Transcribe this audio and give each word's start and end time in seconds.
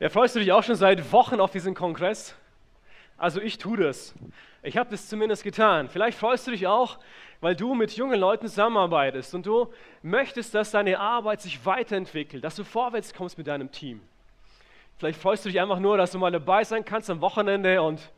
Ja, 0.00 0.08
freust 0.08 0.34
du 0.34 0.40
dich 0.40 0.50
auch 0.50 0.62
schon 0.62 0.76
seit 0.76 1.12
Wochen 1.12 1.40
auf 1.40 1.50
diesen 1.50 1.74
Kongress? 1.74 2.34
Also 3.18 3.38
ich 3.38 3.58
tue 3.58 3.76
das. 3.76 4.14
Ich 4.62 4.78
habe 4.78 4.88
das 4.88 5.10
zumindest 5.10 5.44
getan. 5.44 5.90
Vielleicht 5.90 6.16
freust 6.16 6.46
du 6.46 6.52
dich 6.52 6.66
auch, 6.66 6.98
weil 7.42 7.54
du 7.54 7.74
mit 7.74 7.92
jungen 7.92 8.18
Leuten 8.18 8.48
zusammenarbeitest 8.48 9.34
und 9.34 9.44
du 9.44 9.70
möchtest, 10.00 10.54
dass 10.54 10.70
deine 10.70 10.98
Arbeit 10.98 11.42
sich 11.42 11.66
weiterentwickelt, 11.66 12.42
dass 12.42 12.56
du 12.56 12.64
vorwärts 12.64 13.12
kommst 13.12 13.36
mit 13.36 13.46
deinem 13.46 13.70
Team. 13.72 14.00
Vielleicht 14.96 15.20
freust 15.20 15.44
du 15.44 15.50
dich 15.50 15.60
einfach 15.60 15.80
nur, 15.80 15.98
dass 15.98 16.12
du 16.12 16.18
mal 16.18 16.32
dabei 16.32 16.64
sein 16.64 16.82
kannst 16.82 17.10
am 17.10 17.20
Wochenende 17.20 17.82
und 17.82 18.10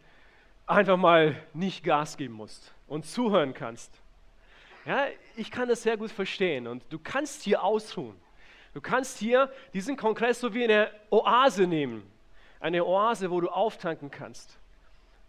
einfach 0.69 0.97
mal 0.97 1.35
nicht 1.53 1.83
Gas 1.83 2.17
geben 2.17 2.35
musst 2.35 2.73
und 2.87 3.07
zuhören 3.07 3.55
kannst. 3.55 3.93
Ja, 4.87 5.07
ich 5.35 5.51
kann 5.51 5.69
das 5.69 5.83
sehr 5.83 5.97
gut 5.97 6.13
verstehen 6.13 6.69
und 6.69 6.85
du 6.91 7.01
kannst 7.01 7.43
hier 7.43 7.65
ausruhen. 7.65 8.22
Du 8.75 8.81
kannst 8.81 9.19
hier 9.19 9.51
diesen 9.75 9.97
Kongress 9.97 10.41
so 10.41 10.55
wie 10.55 10.65
eine 10.65 10.91
Oase 11.11 11.67
nehmen. 11.67 12.03
Eine 12.61 12.85
Oase, 12.85 13.31
wo 13.31 13.41
du 13.41 13.49
auftanken 13.49 14.11
kannst. 14.11 14.59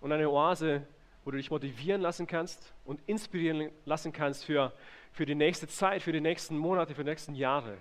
Und 0.02 0.12
eine 0.12 0.30
Oase, 0.30 0.86
wo 1.26 1.32
du 1.32 1.38
dich 1.38 1.52
motivieren 1.52 2.02
lassen 2.02 2.28
kannst 2.28 2.74
und 2.86 3.00
inspirieren 3.08 3.70
lassen 3.86 4.14
kannst 4.14 4.46
für, 4.46 4.72
für 5.12 5.26
die 5.26 5.36
nächste 5.36 5.68
Zeit, 5.68 6.02
für 6.04 6.12
die 6.12 6.22
nächsten 6.22 6.58
Monate, 6.58 6.96
für 6.96 7.04
die 7.04 7.10
nächsten 7.10 7.36
Jahre. 7.36 7.78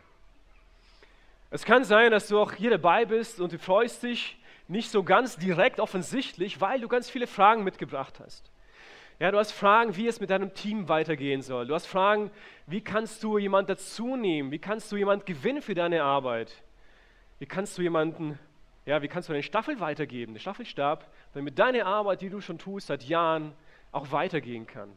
Es 1.50 1.64
kann 1.64 1.84
sein, 1.84 2.10
dass 2.10 2.28
du 2.28 2.40
auch 2.40 2.52
hier 2.52 2.70
dabei 2.70 3.04
bist 3.04 3.40
und 3.40 3.52
du 3.52 3.58
freust 3.58 4.02
dich 4.02 4.38
nicht 4.68 4.90
so 4.90 5.02
ganz 5.02 5.36
direkt 5.36 5.80
offensichtlich, 5.80 6.60
weil 6.60 6.80
du 6.80 6.88
ganz 6.88 7.10
viele 7.10 7.26
Fragen 7.26 7.62
mitgebracht 7.62 8.20
hast. 8.20 8.50
Ja, 9.18 9.30
du 9.30 9.38
hast 9.38 9.52
Fragen, 9.52 9.96
wie 9.96 10.06
es 10.06 10.20
mit 10.20 10.30
deinem 10.30 10.54
Team 10.54 10.88
weitergehen 10.88 11.42
soll. 11.42 11.66
Du 11.66 11.74
hast 11.74 11.86
Fragen, 11.86 12.30
wie 12.66 12.80
kannst 12.80 13.22
du 13.22 13.38
jemanden 13.38 13.68
dazu 13.68 14.16
nehmen? 14.16 14.50
Wie 14.50 14.58
kannst 14.58 14.90
du 14.90 14.96
jemanden 14.96 15.24
gewinnen 15.24 15.62
für 15.62 15.74
deine 15.74 16.02
Arbeit? 16.02 16.62
Wie 17.38 17.46
kannst 17.46 17.78
du 17.78 17.82
jemanden, 17.82 18.38
ja, 18.86 19.02
wie 19.02 19.08
kannst 19.08 19.28
du 19.28 19.32
eine 19.32 19.42
Staffel 19.42 19.80
weitergeben, 19.80 20.34
den 20.34 20.40
Staffelstab, 20.40 21.08
damit 21.34 21.58
deine 21.58 21.86
Arbeit, 21.86 22.20
die 22.20 22.30
du 22.30 22.40
schon 22.40 22.58
tust 22.58 22.88
seit 22.88 23.04
Jahren, 23.04 23.52
auch 23.92 24.10
weitergehen 24.10 24.66
kann? 24.66 24.90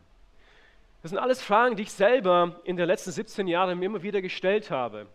Das 1.02 1.12
sind 1.12 1.20
alles 1.20 1.44
Fragen, 1.44 1.76
die 1.76 1.84
ich 1.84 1.92
selber 1.92 2.60
in 2.64 2.78
den 2.78 2.88
letzten 2.88 3.12
17 3.12 3.48
Jahren 3.48 3.78
mir 3.78 3.86
immer 3.86 4.02
wieder 4.02 4.22
gestellt 4.24 4.72
habe. 4.72 5.06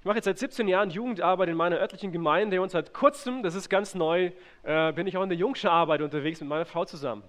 Ich 0.00 0.06
mache 0.06 0.16
jetzt 0.16 0.24
seit 0.24 0.38
17 0.38 0.68
Jahren 0.68 0.90
Jugendarbeit 0.90 1.48
in 1.48 1.56
meiner 1.56 1.76
örtlichen 1.76 2.12
Gemeinde 2.12 2.60
und 2.60 2.70
seit 2.70 2.92
kurzem, 2.92 3.42
das 3.42 3.54
ist 3.54 3.68
ganz 3.68 3.94
neu, 3.94 4.32
äh, 4.62 4.92
bin 4.92 5.06
ich 5.06 5.16
auch 5.16 5.22
in 5.22 5.28
der 5.28 5.38
Jungsche-Arbeit 5.38 6.00
unterwegs 6.00 6.40
mit 6.40 6.48
meiner 6.48 6.64
Frau 6.64 6.84
zusammen. 6.84 7.22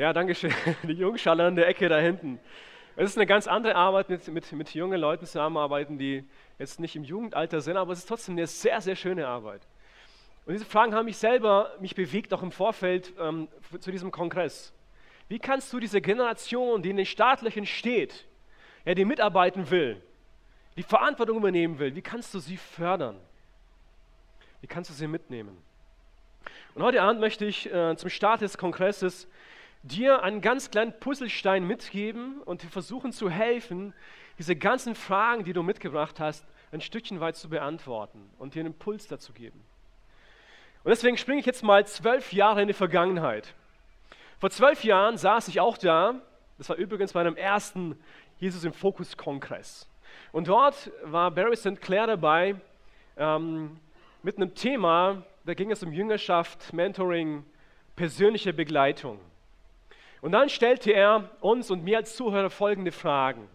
Ja, 0.00 0.14
danke 0.14 0.34
schön. 0.34 0.54
Die 0.84 0.94
Jungschale 0.94 1.44
an 1.44 1.56
der 1.56 1.68
Ecke 1.68 1.86
da 1.90 1.98
hinten. 1.98 2.40
Es 2.96 3.10
ist 3.10 3.18
eine 3.18 3.26
ganz 3.26 3.46
andere 3.46 3.76
Arbeit, 3.76 4.08
mit, 4.08 4.28
mit, 4.28 4.50
mit 4.50 4.72
jungen 4.72 4.98
Leuten 4.98 5.26
zusammenarbeiten, 5.26 5.98
die 5.98 6.24
jetzt 6.58 6.80
nicht 6.80 6.96
im 6.96 7.04
Jugendalter 7.04 7.60
sind, 7.60 7.76
aber 7.76 7.92
es 7.92 7.98
ist 7.98 8.06
trotzdem 8.06 8.34
eine 8.34 8.46
sehr, 8.46 8.80
sehr 8.80 8.96
schöne 8.96 9.28
Arbeit. 9.28 9.60
Und 10.46 10.54
diese 10.54 10.64
Fragen 10.64 10.94
haben 10.94 11.04
mich 11.04 11.18
selber, 11.18 11.74
mich 11.80 11.94
bewegt, 11.94 12.32
auch 12.32 12.42
im 12.42 12.50
Vorfeld 12.50 13.12
ähm, 13.20 13.48
zu 13.78 13.90
diesem 13.90 14.10
Kongress. 14.10 14.72
Wie 15.28 15.38
kannst 15.38 15.70
du 15.70 15.78
diese 15.78 16.00
Generation, 16.00 16.80
die 16.80 16.88
in 16.88 16.96
den 16.96 17.04
Startlöchern 17.04 17.66
steht, 17.66 18.24
ja, 18.86 18.94
die 18.94 19.04
mitarbeiten 19.04 19.70
will, 19.70 20.00
die 20.78 20.82
Verantwortung 20.82 21.36
übernehmen 21.36 21.78
will, 21.78 21.94
wie 21.94 22.00
kannst 22.00 22.32
du 22.32 22.38
sie 22.38 22.56
fördern? 22.56 23.18
Wie 24.62 24.66
kannst 24.66 24.88
du 24.88 24.94
sie 24.94 25.06
mitnehmen? 25.06 25.58
Und 26.74 26.82
heute 26.82 27.02
Abend 27.02 27.20
möchte 27.20 27.44
ich 27.44 27.70
äh, 27.70 27.94
zum 27.96 28.08
Start 28.08 28.40
des 28.40 28.56
Kongresses 28.56 29.28
dir 29.82 30.22
einen 30.22 30.40
ganz 30.40 30.70
kleinen 30.70 30.98
Puzzlestein 30.98 31.66
mitgeben 31.66 32.42
und 32.42 32.62
dir 32.62 32.68
versuchen 32.68 33.12
zu 33.12 33.30
helfen, 33.30 33.94
diese 34.38 34.56
ganzen 34.56 34.94
Fragen, 34.94 35.44
die 35.44 35.52
du 35.52 35.62
mitgebracht 35.62 36.20
hast, 36.20 36.46
ein 36.72 36.80
Stückchen 36.80 37.20
weit 37.20 37.36
zu 37.36 37.48
beantworten 37.48 38.30
und 38.38 38.54
dir 38.54 38.60
einen 38.60 38.72
Impuls 38.72 39.06
dazu 39.06 39.32
geben. 39.32 39.60
Und 40.82 40.90
deswegen 40.90 41.16
springe 41.16 41.40
ich 41.40 41.46
jetzt 41.46 41.62
mal 41.62 41.86
zwölf 41.86 42.32
Jahre 42.32 42.62
in 42.62 42.68
die 42.68 42.74
Vergangenheit. 42.74 43.54
Vor 44.38 44.50
zwölf 44.50 44.84
Jahren 44.84 45.18
saß 45.18 45.48
ich 45.48 45.60
auch 45.60 45.76
da, 45.76 46.14
das 46.56 46.68
war 46.68 46.76
übrigens 46.76 47.12
bei 47.12 47.20
einem 47.20 47.36
ersten 47.36 47.98
Jesus 48.38 48.64
im 48.64 48.72
Fokus-Kongress. 48.72 49.88
Und 50.32 50.48
dort 50.48 50.90
war 51.04 51.30
Barry 51.30 51.56
St. 51.56 51.80
Clair 51.80 52.06
dabei 52.06 52.56
ähm, 53.16 53.78
mit 54.22 54.36
einem 54.36 54.54
Thema, 54.54 55.22
da 55.44 55.54
ging 55.54 55.70
es 55.70 55.82
um 55.82 55.92
Jüngerschaft, 55.92 56.72
Mentoring, 56.72 57.44
persönliche 57.96 58.52
Begleitung. 58.52 59.18
Und 60.20 60.32
dann 60.32 60.48
stellte 60.48 60.92
er 60.92 61.30
uns 61.40 61.70
und 61.70 61.84
mir 61.84 61.98
als 61.98 62.16
Zuhörer 62.16 62.50
folgende 62.50 62.92
Fragen. 62.92 63.48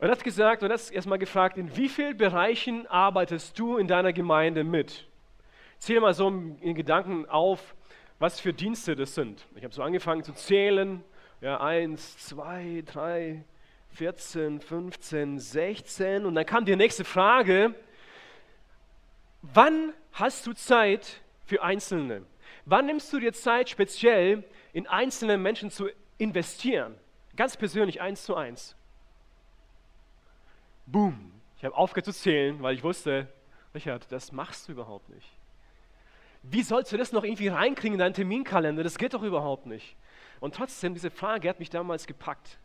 Er 0.00 0.10
hat 0.10 0.22
gesagt, 0.22 0.62
und 0.62 0.72
hat 0.72 0.90
erstmal 0.90 1.18
gefragt, 1.18 1.56
in 1.56 1.76
wie 1.76 1.88
vielen 1.88 2.16
Bereichen 2.16 2.86
arbeitest 2.86 3.58
du 3.58 3.78
in 3.78 3.88
deiner 3.88 4.12
Gemeinde 4.12 4.62
mit? 4.62 5.06
Zähle 5.78 6.00
mal 6.00 6.14
so 6.14 6.28
in 6.28 6.74
Gedanken 6.74 7.26
auf, 7.28 7.74
was 8.18 8.40
für 8.40 8.52
Dienste 8.52 8.96
das 8.96 9.14
sind. 9.14 9.46
Ich 9.54 9.64
habe 9.64 9.74
so 9.74 9.82
angefangen 9.82 10.22
zu 10.24 10.32
zählen. 10.32 11.02
Ja, 11.40 11.60
eins, 11.60 12.18
zwei, 12.18 12.82
drei, 12.84 13.44
14, 13.90 14.60
15, 14.60 15.38
16. 15.38 16.26
Und 16.26 16.34
dann 16.34 16.46
kam 16.46 16.64
die 16.64 16.74
nächste 16.74 17.04
Frage. 17.04 17.74
Wann 19.42 19.92
hast 20.12 20.46
du 20.46 20.52
Zeit 20.52 21.20
für 21.46 21.62
Einzelne? 21.62 22.22
Wann 22.64 22.86
nimmst 22.86 23.12
du 23.12 23.20
dir 23.20 23.32
Zeit 23.32 23.68
speziell 23.68 24.44
in 24.78 24.86
einzelne 24.86 25.38
Menschen 25.38 25.72
zu 25.72 25.88
investieren. 26.18 26.94
Ganz 27.34 27.56
persönlich, 27.56 28.00
eins 28.00 28.22
zu 28.22 28.36
eins. 28.36 28.76
Boom. 30.86 31.32
Ich 31.56 31.64
habe 31.64 31.74
aufgehört 31.74 32.04
zu 32.04 32.12
zählen, 32.12 32.62
weil 32.62 32.76
ich 32.76 32.84
wusste, 32.84 33.26
Richard, 33.74 34.06
das 34.12 34.30
machst 34.30 34.68
du 34.68 34.72
überhaupt 34.72 35.08
nicht. 35.08 35.28
Wie 36.44 36.62
sollst 36.62 36.92
du 36.92 36.96
das 36.96 37.10
noch 37.10 37.24
irgendwie 37.24 37.48
reinkriegen 37.48 37.94
in 37.94 37.98
deinen 37.98 38.14
Terminkalender? 38.14 38.84
Das 38.84 38.98
geht 38.98 39.14
doch 39.14 39.24
überhaupt 39.24 39.66
nicht. 39.66 39.96
Und 40.38 40.54
trotzdem, 40.54 40.94
diese 40.94 41.10
Frage 41.10 41.48
hat 41.48 41.58
mich 41.58 41.70
damals 41.70 42.06
gepackt. 42.06 42.56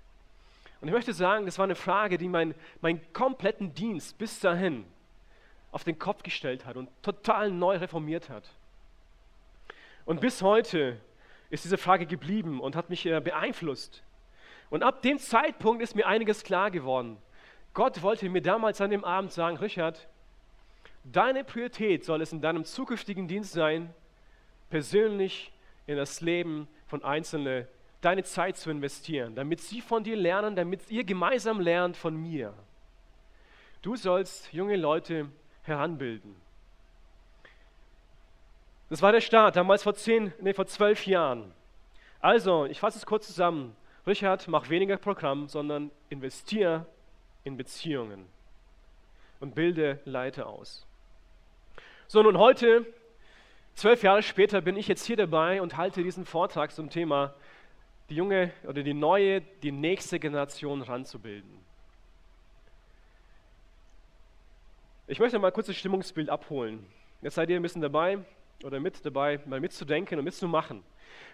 Und 0.81 0.90
ich 0.90 0.94
möchte 0.94 1.13
sagen, 1.13 1.47
das 1.47 1.57
war 1.57 1.63
eine 1.63 1.74
Frage, 1.74 2.19
die 2.19 2.30
meinen 2.30 2.53
mein 2.80 3.01
kompletten 3.13 3.74
Dienst 3.74 4.19
bis 4.19 4.40
dahin 4.40 4.85
auf 5.72 5.84
den 5.84 5.97
Kopf 5.97 6.22
gestellt 6.22 6.68
hat 6.68 6.75
und 6.75 6.91
total 7.01 7.50
neu 7.50 7.78
reformiert 7.78 8.30
hat. 8.30 8.47
Und 10.06 10.22
bis 10.22 10.44
heute 10.44 11.01
ist 11.53 11.66
diese 11.66 11.78
Frage 11.78 12.08
geblieben 12.08 12.59
und 12.59 12.75
hat 12.75 12.90
mich 12.90 13.06
äh, 13.06 13.22
beeinflusst. 13.22 14.02
Und 14.72 14.81
ab 14.81 15.03
dem 15.03 15.19
Zeitpunkt 15.19 15.84
ist 15.84 15.96
mir 15.96 16.08
einiges 16.08 16.44
klar 16.44 16.72
geworden. 16.72 17.18
Gott 17.75 18.02
wollte 18.02 18.28
mir 18.28 18.41
damals 18.41 18.81
an 18.81 18.90
dem 18.90 19.06
Abend 19.06 19.31
sagen, 19.31 19.58
Richard, 19.58 20.08
deine 21.03 21.44
Priorität 21.44 22.06
soll 22.06 22.24
es 22.24 22.34
in 22.34 22.42
deinem 22.42 22.66
zukünftigen 22.66 23.28
Dienst 23.28 23.53
sein, 23.53 23.94
persönlich 24.72 25.53
in 25.86 25.96
das 25.96 26.22
Leben 26.22 26.68
von 26.88 27.03
Einzelnen 27.03 27.68
deine 28.02 28.24
Zeit 28.24 28.58
zu 28.58 28.72
investieren, 28.72 29.36
damit 29.36 29.62
sie 29.62 29.81
von 29.81 30.03
dir 30.03 30.16
lernen, 30.16 30.56
damit 30.56 30.90
ihr 30.90 31.03
gemeinsam 31.03 31.59
lernt 31.59 31.96
von 31.96 32.16
mir. 32.16 32.56
Du 33.84 33.96
sollst 33.96 34.52
junge 34.52 34.75
Leute 34.75 35.30
heranbilden. 35.62 36.36
Das 38.94 39.02
war 39.02 39.12
der 39.12 39.22
Start, 39.22 39.56
damals 39.56 39.81
vor, 39.81 39.96
zehn, 39.96 40.31
nee, 40.40 40.54
vor 40.54 40.68
zwölf 40.68 41.08
Jahren. 41.08 41.52
Also, 42.20 42.66
ich 42.66 42.80
fasse 42.80 43.00
es 43.00 43.08
kurz 43.08 43.26
zusammen. 43.26 43.76
Richard, 44.06 44.48
mach 44.48 44.70
weniger 44.70 44.98
Programm, 44.98 45.48
sondern 45.48 45.90
investiere 46.09 46.86
in 47.44 47.58
Beziehungen 47.58 48.28
und 49.40 49.56
bilde 49.56 50.00
Leiter 50.06 50.46
aus. 50.46 50.86
So, 52.06 52.22
nun 52.22 52.38
heute, 52.38 52.86
zwölf 53.74 54.04
Jahre 54.04 54.22
später, 54.22 54.62
bin 54.62 54.78
ich 54.78 54.88
jetzt 54.88 55.08
hier 55.08 55.18
dabei 55.18 55.64
und 55.64 55.75
halte 55.75 56.04
diesen 56.04 56.24
Vortrag 56.24 56.72
zum 56.72 56.92
Thema 56.92 57.34
die 58.12 58.16
junge 58.16 58.52
oder 58.68 58.84
die 58.84 58.94
neue, 58.94 59.42
die 59.42 59.72
nächste 59.72 60.19
Generation 60.19 60.84
ranzubilden. 60.84 61.50
Ich 65.07 65.18
möchte 65.18 65.39
mal 65.39 65.51
kurz 65.51 65.66
das 65.66 65.78
Stimmungsbild 65.78 66.30
abholen. 66.30 66.86
Jetzt 67.24 67.34
seid 67.34 67.50
ihr 67.50 67.56
ein 67.56 67.63
bisschen 67.63 67.81
dabei 67.81 68.19
oder 68.63 68.80
mit 68.80 69.06
dabei, 69.06 69.39
mal 69.45 69.60
mitzudenken 69.60 70.18
und 70.18 70.25
mitzumachen. 70.25 70.83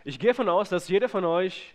Ich 0.03 0.19
gehe 0.19 0.31
davon 0.31 0.49
aus, 0.49 0.69
dass 0.69 0.87
jeder 0.87 1.09
von 1.09 1.25
euch 1.25 1.73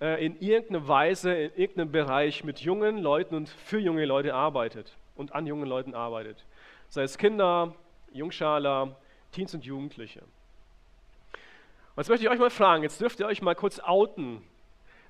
äh, 0.00 0.24
in 0.24 0.40
irgendeiner 0.40 0.88
Weise, 0.88 1.32
in 1.32 1.54
irgendeinem 1.54 1.92
Bereich 1.92 2.44
mit 2.44 2.60
jungen 2.60 2.98
Leuten 2.98 3.34
und 3.34 3.48
für 3.48 3.78
junge 3.78 4.04
Leute 4.04 4.34
arbeitet 4.34 4.96
und 5.14 5.34
an 5.34 5.46
jungen 5.46 5.66
Leuten 5.66 5.94
arbeitet. 5.94 6.44
Sei 6.88 7.02
es 7.02 7.18
Kinder, 7.18 7.74
Jungschaler, 8.12 8.96
Teens 9.30 9.54
und 9.54 9.64
Jugendliche. 9.64 10.20
Und 11.94 11.98
jetzt 11.98 12.08
möchte 12.08 12.24
ich 12.24 12.30
euch 12.30 12.38
mal 12.38 12.50
fragen, 12.50 12.82
jetzt 12.82 13.00
dürft 13.00 13.20
ihr 13.20 13.26
euch 13.26 13.42
mal 13.42 13.54
kurz 13.54 13.78
outen. 13.80 14.42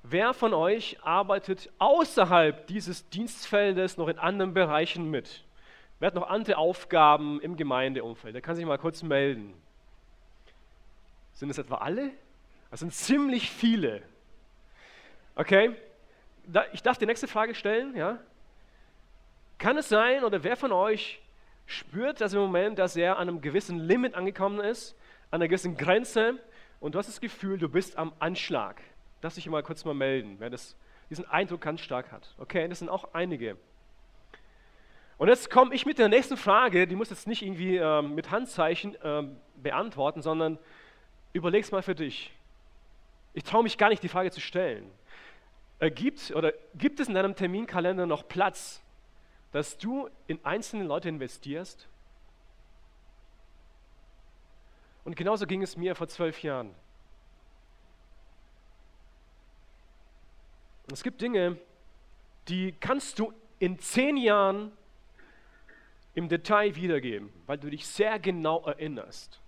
Wer 0.03 0.33
von 0.33 0.53
euch 0.53 0.97
arbeitet 1.01 1.71
außerhalb 1.79 2.67
dieses 2.67 3.09
Dienstfeldes 3.09 3.97
noch 3.97 4.09
in 4.09 4.19
anderen 4.19 4.53
Bereichen 4.53 5.09
mit? 5.09 5.45
Wer 5.99 6.07
hat 6.07 6.15
noch 6.15 6.27
andere 6.27 6.57
Aufgaben 6.57 7.39
im 7.39 7.55
Gemeindeumfeld? 7.55 8.35
Der 8.35 8.41
kann 8.41 8.57
sich 8.57 8.65
mal 8.65 8.77
kurz 8.77 9.01
melden. 9.01 9.53
Sind 11.33 11.49
es 11.49 11.57
etwa 11.57 11.75
alle? 11.75 12.11
Das 12.71 12.79
sind 12.79 12.93
ziemlich 12.93 13.49
viele. 13.49 14.01
Okay? 15.35 15.75
Ich 16.73 16.81
darf 16.81 16.97
die 16.97 17.05
nächste 17.05 17.27
Frage 17.27 17.55
stellen. 17.55 17.95
Ja? 17.95 18.19
Kann 19.57 19.77
es 19.77 19.89
sein, 19.89 20.23
oder 20.23 20.43
wer 20.43 20.57
von 20.57 20.71
euch 20.71 21.21
spürt 21.65 22.21
das 22.21 22.33
im 22.33 22.39
Moment, 22.39 22.79
dass 22.79 22.95
er 22.95 23.17
an 23.17 23.29
einem 23.29 23.41
gewissen 23.41 23.79
Limit 23.79 24.15
angekommen 24.15 24.59
ist, 24.59 24.95
an 25.31 25.41
einer 25.41 25.47
gewissen 25.47 25.77
Grenze 25.77 26.39
und 26.79 26.95
du 26.95 26.99
hast 26.99 27.07
das 27.07 27.21
Gefühl, 27.21 27.57
du 27.57 27.69
bist 27.69 27.97
am 27.97 28.13
Anschlag. 28.19 28.81
Darf 29.21 29.37
ich 29.37 29.47
mal 29.47 29.63
kurz 29.63 29.85
mal 29.85 29.93
melden, 29.93 30.35
wer 30.39 30.49
das, 30.49 30.75
diesen 31.09 31.25
Eindruck 31.29 31.61
ganz 31.61 31.79
stark 31.79 32.11
hat. 32.11 32.35
Okay, 32.37 32.67
das 32.67 32.79
sind 32.79 32.89
auch 32.89 33.13
einige. 33.13 33.57
Und 35.17 35.29
jetzt 35.29 35.49
komme 35.49 35.73
ich 35.73 35.85
mit 35.85 35.97
der 35.97 36.09
nächsten 36.09 36.35
Frage, 36.35 36.87
die 36.87 36.95
muss 36.95 37.09
jetzt 37.09 37.27
nicht 37.27 37.41
irgendwie 37.41 37.77
äh, 37.77 38.01
mit 38.01 38.31
Handzeichen 38.31 38.95
äh, 38.95 39.23
beantworten, 39.55 40.21
sondern 40.21 40.59
überleg's 41.33 41.71
mal 41.71 41.81
für 41.81 41.95
dich. 41.95 42.31
Ich 43.33 43.43
traue 43.43 43.63
mich 43.63 43.77
gar 43.77 43.89
nicht, 43.89 44.03
die 44.03 44.09
Frage 44.09 44.31
zu 44.31 44.39
stellen. 44.39 44.89
Äh, 45.79 45.91
gibt, 45.91 46.31
oder 46.31 46.53
gibt 46.75 46.99
es 46.99 47.07
in 47.07 47.15
deinem 47.15 47.35
Terminkalender 47.35 48.05
noch 48.05 48.27
Platz, 48.27 48.81
dass 49.51 49.77
du 49.77 50.09
in 50.27 50.39
einzelne 50.45 50.83
Leute 50.83 51.09
investierst? 51.09 51.87
Und 55.03 55.15
genauso 55.15 55.45
ging 55.45 55.61
es 55.61 55.75
mir 55.75 55.95
vor 55.95 56.07
zwölf 56.07 56.41
Jahren. 56.43 56.67
Und 60.85 60.93
es 60.93 61.03
gibt 61.03 61.21
Dinge, 61.21 61.57
die 62.47 62.73
kannst 62.79 63.19
du 63.19 63.33
in 63.59 63.79
zehn 63.79 64.17
Jahren 64.17 64.71
im 66.13 66.29
Detail 66.29 66.75
wiedergeben, 66.75 67.33
weil 67.47 67.57
du 67.57 67.69
dich 67.69 67.87
sehr 67.87 68.19
genau 68.19 68.65
erinnerst. 68.65 69.42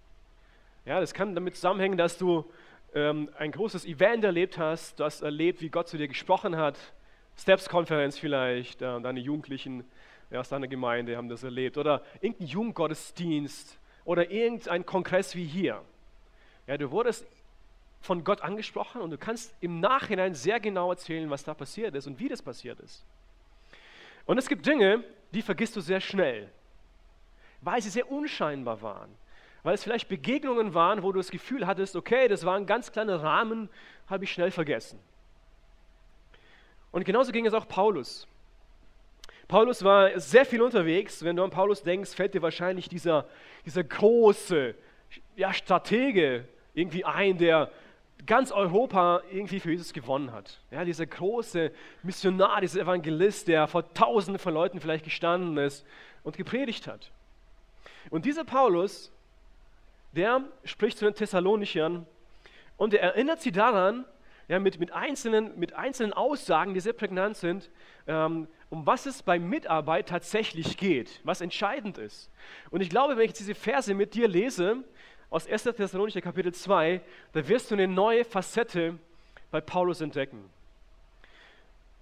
Ja, 0.85 0.99
das 0.99 1.15
kann 1.15 1.33
damit 1.33 1.55
zusammenhängen, 1.55 1.97
dass 1.97 2.19
du 2.19 2.45
ähm, 2.93 3.29
ein 3.39 3.51
großes 3.51 3.85
Event 3.85 4.23
erlebt 4.23 4.59
hast, 4.59 4.99
du 4.99 5.03
hast 5.03 5.21
erlebt, 5.21 5.61
wie 5.61 5.69
Gott 5.69 5.87
zu 5.87 5.97
dir 5.97 6.07
gesprochen 6.07 6.57
hat, 6.57 6.77
Steps-Konferenz 7.37 8.19
vielleicht, 8.19 8.83
äh, 8.83 9.01
deine 9.01 9.19
Jugendlichen 9.19 9.83
ja, 10.29 10.41
aus 10.41 10.49
deiner 10.49 10.67
Gemeinde 10.67 11.17
haben 11.17 11.27
das 11.27 11.43
erlebt, 11.43 11.79
oder 11.79 12.03
irgendein 12.21 12.47
Jugendgottesdienst 12.47 13.79
oder 14.05 14.29
irgendein 14.29 14.85
Kongress 14.85 15.35
wie 15.35 15.45
hier. 15.45 15.81
Ja, 16.67 16.77
du 16.77 16.91
wurdest 16.91 17.25
von 18.01 18.23
Gott 18.23 18.41
angesprochen 18.41 19.01
und 19.01 19.09
du 19.09 19.17
kannst 19.17 19.55
im 19.61 19.79
Nachhinein 19.79 20.35
sehr 20.35 20.59
genau 20.59 20.91
erzählen, 20.91 21.31
was 21.31 21.43
da 21.43 21.55
passiert 21.55 21.95
ist 21.95 22.05
und 22.05 22.19
wie 22.19 22.29
das 22.29 22.43
passiert 22.43 22.79
ist. 22.79 23.03
Und 24.27 24.37
es 24.37 24.47
gibt 24.47 24.67
Dinge, 24.67 25.03
die 25.31 25.41
vergisst 25.41 25.75
du 25.75 25.81
sehr 25.81 25.99
schnell, 25.99 26.47
weil 27.61 27.81
sie 27.81 27.89
sehr 27.89 28.11
unscheinbar 28.11 28.83
waren. 28.83 29.09
Weil 29.65 29.73
es 29.73 29.83
vielleicht 29.83 30.09
Begegnungen 30.09 30.75
waren, 30.75 31.01
wo 31.01 31.11
du 31.11 31.17
das 31.17 31.31
Gefühl 31.31 31.65
hattest, 31.65 31.95
okay, 31.95 32.27
das 32.27 32.45
war 32.45 32.55
ein 32.55 32.67
ganz 32.67 32.91
kleiner 32.91 33.23
Rahmen, 33.23 33.67
habe 34.05 34.23
ich 34.23 34.31
schnell 34.31 34.51
vergessen. 34.51 34.99
Und 36.91 37.03
genauso 37.03 37.31
ging 37.31 37.47
es 37.47 37.53
auch 37.55 37.67
Paulus. 37.67 38.27
Paulus 39.47 39.83
war 39.83 40.19
sehr 40.19 40.45
viel 40.45 40.61
unterwegs. 40.61 41.23
Wenn 41.23 41.35
du 41.35 41.43
an 41.43 41.49
Paulus 41.49 41.81
denkst, 41.81 42.11
fällt 42.11 42.35
dir 42.35 42.43
wahrscheinlich 42.43 42.89
dieser, 42.89 43.25
dieser 43.65 43.83
große 43.83 44.75
ja, 45.35 45.51
Stratege 45.51 46.47
irgendwie 46.75 47.03
ein, 47.03 47.39
der 47.39 47.71
ganz 48.27 48.51
Europa 48.51 49.23
irgendwie 49.31 49.59
für 49.59 49.71
Jesus 49.71 49.93
gewonnen 49.93 50.31
hat. 50.31 50.59
Ja, 50.69 50.85
dieser 50.85 51.07
große 51.07 51.71
Missionar, 52.03 52.61
dieser 52.61 52.81
Evangelist, 52.81 53.47
der 53.47 53.67
vor 53.67 53.91
tausenden 53.95 54.37
von 54.37 54.53
Leuten 54.53 54.79
vielleicht 54.79 55.05
gestanden 55.05 55.57
ist 55.57 55.87
und 56.21 56.37
gepredigt 56.37 56.85
hat. 56.85 57.09
Und 58.11 58.25
dieser 58.25 58.43
Paulus, 58.43 59.11
der 60.15 60.43
spricht 60.63 60.97
zu 60.97 61.05
den 61.05 61.15
Thessalonichern 61.15 62.05
und 62.77 62.93
er 62.93 63.01
erinnert 63.01 63.41
sie 63.41 63.51
daran, 63.51 64.05
ja, 64.47 64.59
mit, 64.59 64.79
mit, 64.79 64.91
einzelnen, 64.91 65.57
mit 65.57 65.73
einzelnen 65.73 66.13
Aussagen, 66.13 66.73
die 66.73 66.79
sehr 66.79 66.93
prägnant 66.93 67.37
sind, 67.37 67.69
ähm, 68.07 68.47
um 68.69 68.85
was 68.85 69.05
es 69.05 69.23
bei 69.23 69.39
Mitarbeit 69.39 70.09
tatsächlich 70.09 70.77
geht, 70.77 71.21
was 71.23 71.41
entscheidend 71.41 71.97
ist. 71.97 72.29
Und 72.69 72.81
ich 72.81 72.89
glaube, 72.89 73.17
wenn 73.17 73.25
ich 73.25 73.33
diese 73.33 73.55
Verse 73.55 73.93
mit 73.93 74.13
dir 74.13 74.27
lese, 74.27 74.83
aus 75.29 75.47
1. 75.47 75.63
Thessalonicher 75.63 76.21
Kapitel 76.21 76.53
2, 76.53 77.01
da 77.33 77.47
wirst 77.47 77.71
du 77.71 77.75
eine 77.75 77.87
neue 77.87 78.23
Facette 78.23 78.97
bei 79.51 79.61
Paulus 79.61 80.01
entdecken. 80.01 80.49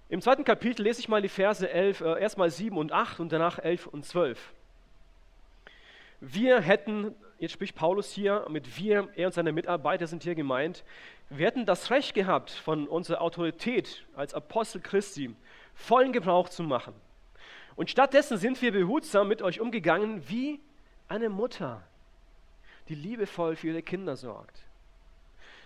Im 0.08 0.20
zweiten 0.20 0.44
Kapitel 0.44 0.82
lese 0.82 1.00
ich 1.00 1.08
mal 1.08 1.22
die 1.22 1.28
Verse 1.28 1.68
11, 1.68 2.00
äh, 2.00 2.20
erstmal 2.20 2.50
7 2.50 2.76
und 2.76 2.92
8 2.92 3.20
und 3.20 3.32
danach 3.32 3.58
11 3.58 3.86
und 3.86 4.04
12. 4.04 4.52
Wir 6.20 6.60
hätten, 6.60 7.14
jetzt 7.44 7.52
spricht 7.52 7.74
Paulus 7.74 8.12
hier, 8.12 8.46
mit 8.48 8.76
wir, 8.78 9.08
er 9.16 9.26
und 9.26 9.32
seine 9.32 9.52
Mitarbeiter 9.52 10.06
sind 10.06 10.22
hier 10.22 10.34
gemeint, 10.34 10.84
wir 11.30 11.46
hätten 11.46 11.66
das 11.66 11.90
Recht 11.90 12.14
gehabt, 12.14 12.50
von 12.50 12.88
unserer 12.88 13.22
Autorität 13.22 14.04
als 14.14 14.34
Apostel 14.34 14.80
Christi 14.80 15.34
vollen 15.74 16.12
Gebrauch 16.12 16.48
zu 16.48 16.62
machen. 16.62 16.94
Und 17.76 17.90
stattdessen 17.90 18.36
sind 18.36 18.60
wir 18.62 18.72
behutsam 18.72 19.28
mit 19.28 19.42
euch 19.42 19.60
umgegangen 19.60 20.28
wie 20.28 20.60
eine 21.08 21.28
Mutter 21.28 21.82
die 22.88 22.94
liebevoll 22.94 23.56
für 23.56 23.68
ihre 23.68 23.82
Kinder 23.82 24.16
sorgt. 24.16 24.62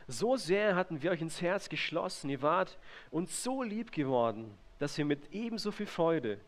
So 0.06 0.36
sehr 0.36 0.74
hatten 0.74 1.02
wir 1.02 1.10
euch 1.10 1.20
ins 1.20 1.42
Herz 1.42 1.69
geschlossen, 1.69 2.31
ihr 2.31 2.40
wart 2.40 2.78
uns 3.10 3.42
so 3.42 3.62
lieb 3.62 3.92
geworden, 3.92 4.56
dass 4.78 4.96
wir 4.96 5.04
mit 5.04 5.32
ebenso 5.32 5.70
viel 5.70 5.86
Freude, 5.86 6.38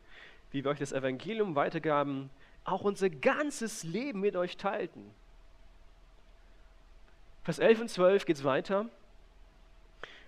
wie 0.50 0.64
wir 0.64 0.70
euch 0.70 0.78
das 0.78 0.92
Evangelium 0.92 1.54
weitergaben, 1.56 2.30
auch 2.64 2.82
unser 2.82 3.10
ganzes 3.10 3.82
Leben 3.82 4.20
mit 4.20 4.36
euch 4.36 4.56
teilten. 4.56 5.10
Vers 7.42 7.58
11 7.58 7.80
und 7.80 7.88
12 7.88 8.26
geht 8.26 8.36
es 8.36 8.44
weiter. 8.44 8.86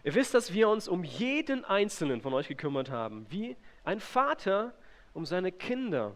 Ihr 0.04 0.14
wisst, 0.14 0.34
dass 0.34 0.52
wir 0.52 0.68
uns 0.68 0.88
um 0.88 1.04
jeden 1.04 1.64
einzelnen 1.64 2.20
von 2.20 2.34
euch 2.34 2.48
gekümmert 2.48 2.90
haben, 2.90 3.26
wie 3.28 3.56
ein 3.84 4.00
Vater 4.00 4.72
um 5.14 5.26
seine 5.26 5.52
Kinder. 5.52 6.12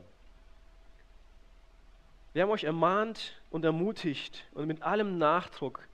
Wir 2.32 2.43
haben 2.43 2.50
euch 2.50 2.64
ermahnt 2.64 3.40
und 3.50 3.64
ermutigt 3.64 4.44
und 4.54 4.66
mit 4.66 4.82
allem 4.82 5.19
Nachdruck 5.19 5.87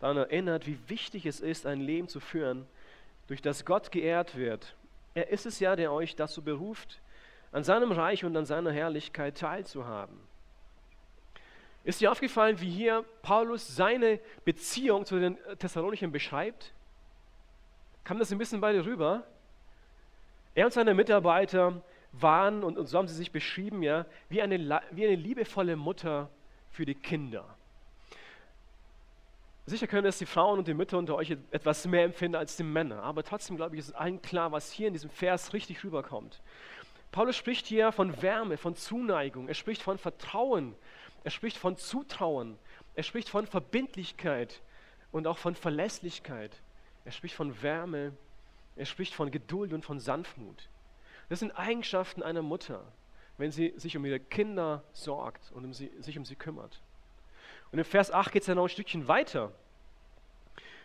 daran 0.00 0.18
erinnert, 0.18 0.66
wie 0.66 0.78
wichtig 0.88 1.26
es 1.26 1.40
ist, 1.40 1.66
ein 1.66 1.80
Leben 1.80 2.08
zu 2.08 2.20
führen, 2.20 2.66
durch 3.28 3.42
das 3.42 3.64
Gott 3.64 3.90
geehrt 3.90 4.36
wird. 4.36 4.74
Er 5.14 5.30
ist 5.30 5.46
es 5.46 5.60
ja, 5.60 5.76
der 5.76 5.92
euch 5.92 6.16
dazu 6.16 6.42
beruft, 6.42 7.00
an 7.52 7.64
seinem 7.64 7.92
Reich 7.92 8.24
und 8.24 8.36
an 8.36 8.46
seiner 8.46 8.72
Herrlichkeit 8.72 9.38
teilzuhaben. 9.38 10.29
Ist 11.82 12.00
dir 12.00 12.12
aufgefallen, 12.12 12.60
wie 12.60 12.70
hier 12.70 13.04
Paulus 13.22 13.74
seine 13.74 14.20
Beziehung 14.44 15.06
zu 15.06 15.18
den 15.18 15.38
Thessalonichern 15.58 16.12
beschreibt? 16.12 16.72
Kam 18.04 18.18
das 18.18 18.30
ein 18.32 18.38
bisschen 18.38 18.60
bei 18.60 18.72
dir 18.72 18.84
rüber? 18.84 19.24
Er 20.54 20.66
und 20.66 20.72
seine 20.72 20.94
Mitarbeiter 20.94 21.82
waren, 22.12 22.64
und, 22.64 22.76
und 22.76 22.86
so 22.86 22.98
haben 22.98 23.08
sie 23.08 23.14
sich 23.14 23.30
beschrieben, 23.30 23.82
ja, 23.82 24.04
wie 24.28 24.42
eine, 24.42 24.82
wie 24.90 25.06
eine 25.06 25.16
liebevolle 25.16 25.76
Mutter 25.76 26.28
für 26.70 26.84
die 26.84 26.94
Kinder. 26.94 27.44
Sicher 29.66 29.86
können 29.86 30.06
es 30.06 30.18
die 30.18 30.26
Frauen 30.26 30.58
und 30.58 30.66
die 30.66 30.74
Mütter 30.74 30.98
unter 30.98 31.14
euch 31.14 31.36
etwas 31.52 31.86
mehr 31.86 32.04
empfinden 32.04 32.34
als 32.34 32.56
die 32.56 32.64
Männer, 32.64 33.02
aber 33.02 33.22
trotzdem 33.22 33.56
glaube 33.56 33.76
ich, 33.76 33.80
ist 33.80 33.92
allen 33.92 34.20
klar, 34.20 34.50
was 34.50 34.72
hier 34.72 34.88
in 34.88 34.92
diesem 34.92 35.10
Vers 35.10 35.52
richtig 35.52 35.84
rüberkommt. 35.84 36.40
Paulus 37.12 37.36
spricht 37.36 37.66
hier 37.66 37.92
von 37.92 38.20
Wärme, 38.22 38.56
von 38.56 38.74
Zuneigung, 38.74 39.46
er 39.46 39.54
spricht 39.54 39.82
von 39.82 39.98
Vertrauen, 39.98 40.74
er 41.24 41.30
spricht 41.30 41.56
von 41.56 41.76
Zutrauen, 41.76 42.58
er 42.94 43.02
spricht 43.02 43.28
von 43.28 43.46
Verbindlichkeit 43.46 44.60
und 45.12 45.26
auch 45.26 45.38
von 45.38 45.54
Verlässlichkeit. 45.54 46.60
Er 47.04 47.12
spricht 47.12 47.34
von 47.34 47.62
Wärme, 47.62 48.12
er 48.76 48.86
spricht 48.86 49.14
von 49.14 49.30
Geduld 49.30 49.72
und 49.72 49.84
von 49.84 50.00
Sanftmut. 50.00 50.68
Das 51.28 51.40
sind 51.40 51.52
Eigenschaften 51.52 52.22
einer 52.22 52.42
Mutter, 52.42 52.84
wenn 53.38 53.52
sie 53.52 53.72
sich 53.76 53.96
um 53.96 54.04
ihre 54.04 54.20
Kinder 54.20 54.82
sorgt 54.92 55.50
und 55.52 55.64
um 55.64 55.72
sie, 55.72 55.90
sich 56.00 56.18
um 56.18 56.24
sie 56.24 56.36
kümmert. 56.36 56.80
Und 57.72 57.78
im 57.78 57.84
Vers 57.84 58.10
8 58.10 58.32
geht 58.32 58.42
es 58.42 58.46
dann 58.46 58.56
noch 58.56 58.64
ein 58.64 58.68
Stückchen 58.68 59.08
weiter. 59.08 59.52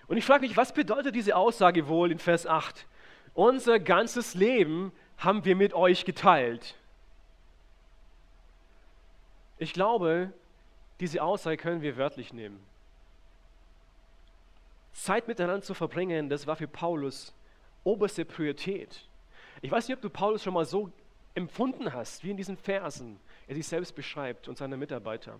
Und 0.08 0.18
ich 0.18 0.26
frage 0.26 0.42
mich, 0.42 0.56
was 0.56 0.74
bedeutet 0.74 1.16
diese 1.16 1.36
Aussage 1.36 1.88
wohl 1.88 2.12
in 2.12 2.20
Vers 2.20 2.46
8? 2.46 2.86
Unser 3.34 3.80
ganzes 3.80 4.36
Leben 4.36 4.92
haben 5.18 5.46
wir 5.46 5.56
mit 5.56 5.74
euch 5.74 6.06
geteilt. 6.06 6.76
Ich 9.58 9.74
glaube, 9.74 10.32
diese 11.00 11.24
Aussage 11.24 11.58
können 11.58 11.82
wir 11.82 11.98
wörtlich 11.98 12.34
nehmen. 12.34 12.60
Zeit 14.94 15.28
miteinander 15.28 15.62
zu 15.62 15.74
verbringen, 15.74 16.30
das 16.30 16.48
war 16.48 16.56
für 16.56 16.68
Paulus 16.68 17.34
oberste 17.84 18.26
Priorität. 18.26 19.08
Ich 19.62 19.72
weiß 19.72 19.88
nicht, 19.88 19.96
ob 19.96 20.02
du 20.02 20.10
Paulus 20.10 20.44
schon 20.44 20.54
mal 20.54 20.66
so 20.66 20.92
empfunden 21.36 21.94
hast, 21.94 22.24
wie 22.24 22.32
in 22.32 22.38
diesen 22.38 22.58
Versen 22.58 23.20
er 23.48 23.56
sich 23.56 23.68
selbst 23.68 23.94
beschreibt 23.94 24.48
und 24.48 24.58
seine 24.58 24.78
Mitarbeiter. 24.78 25.40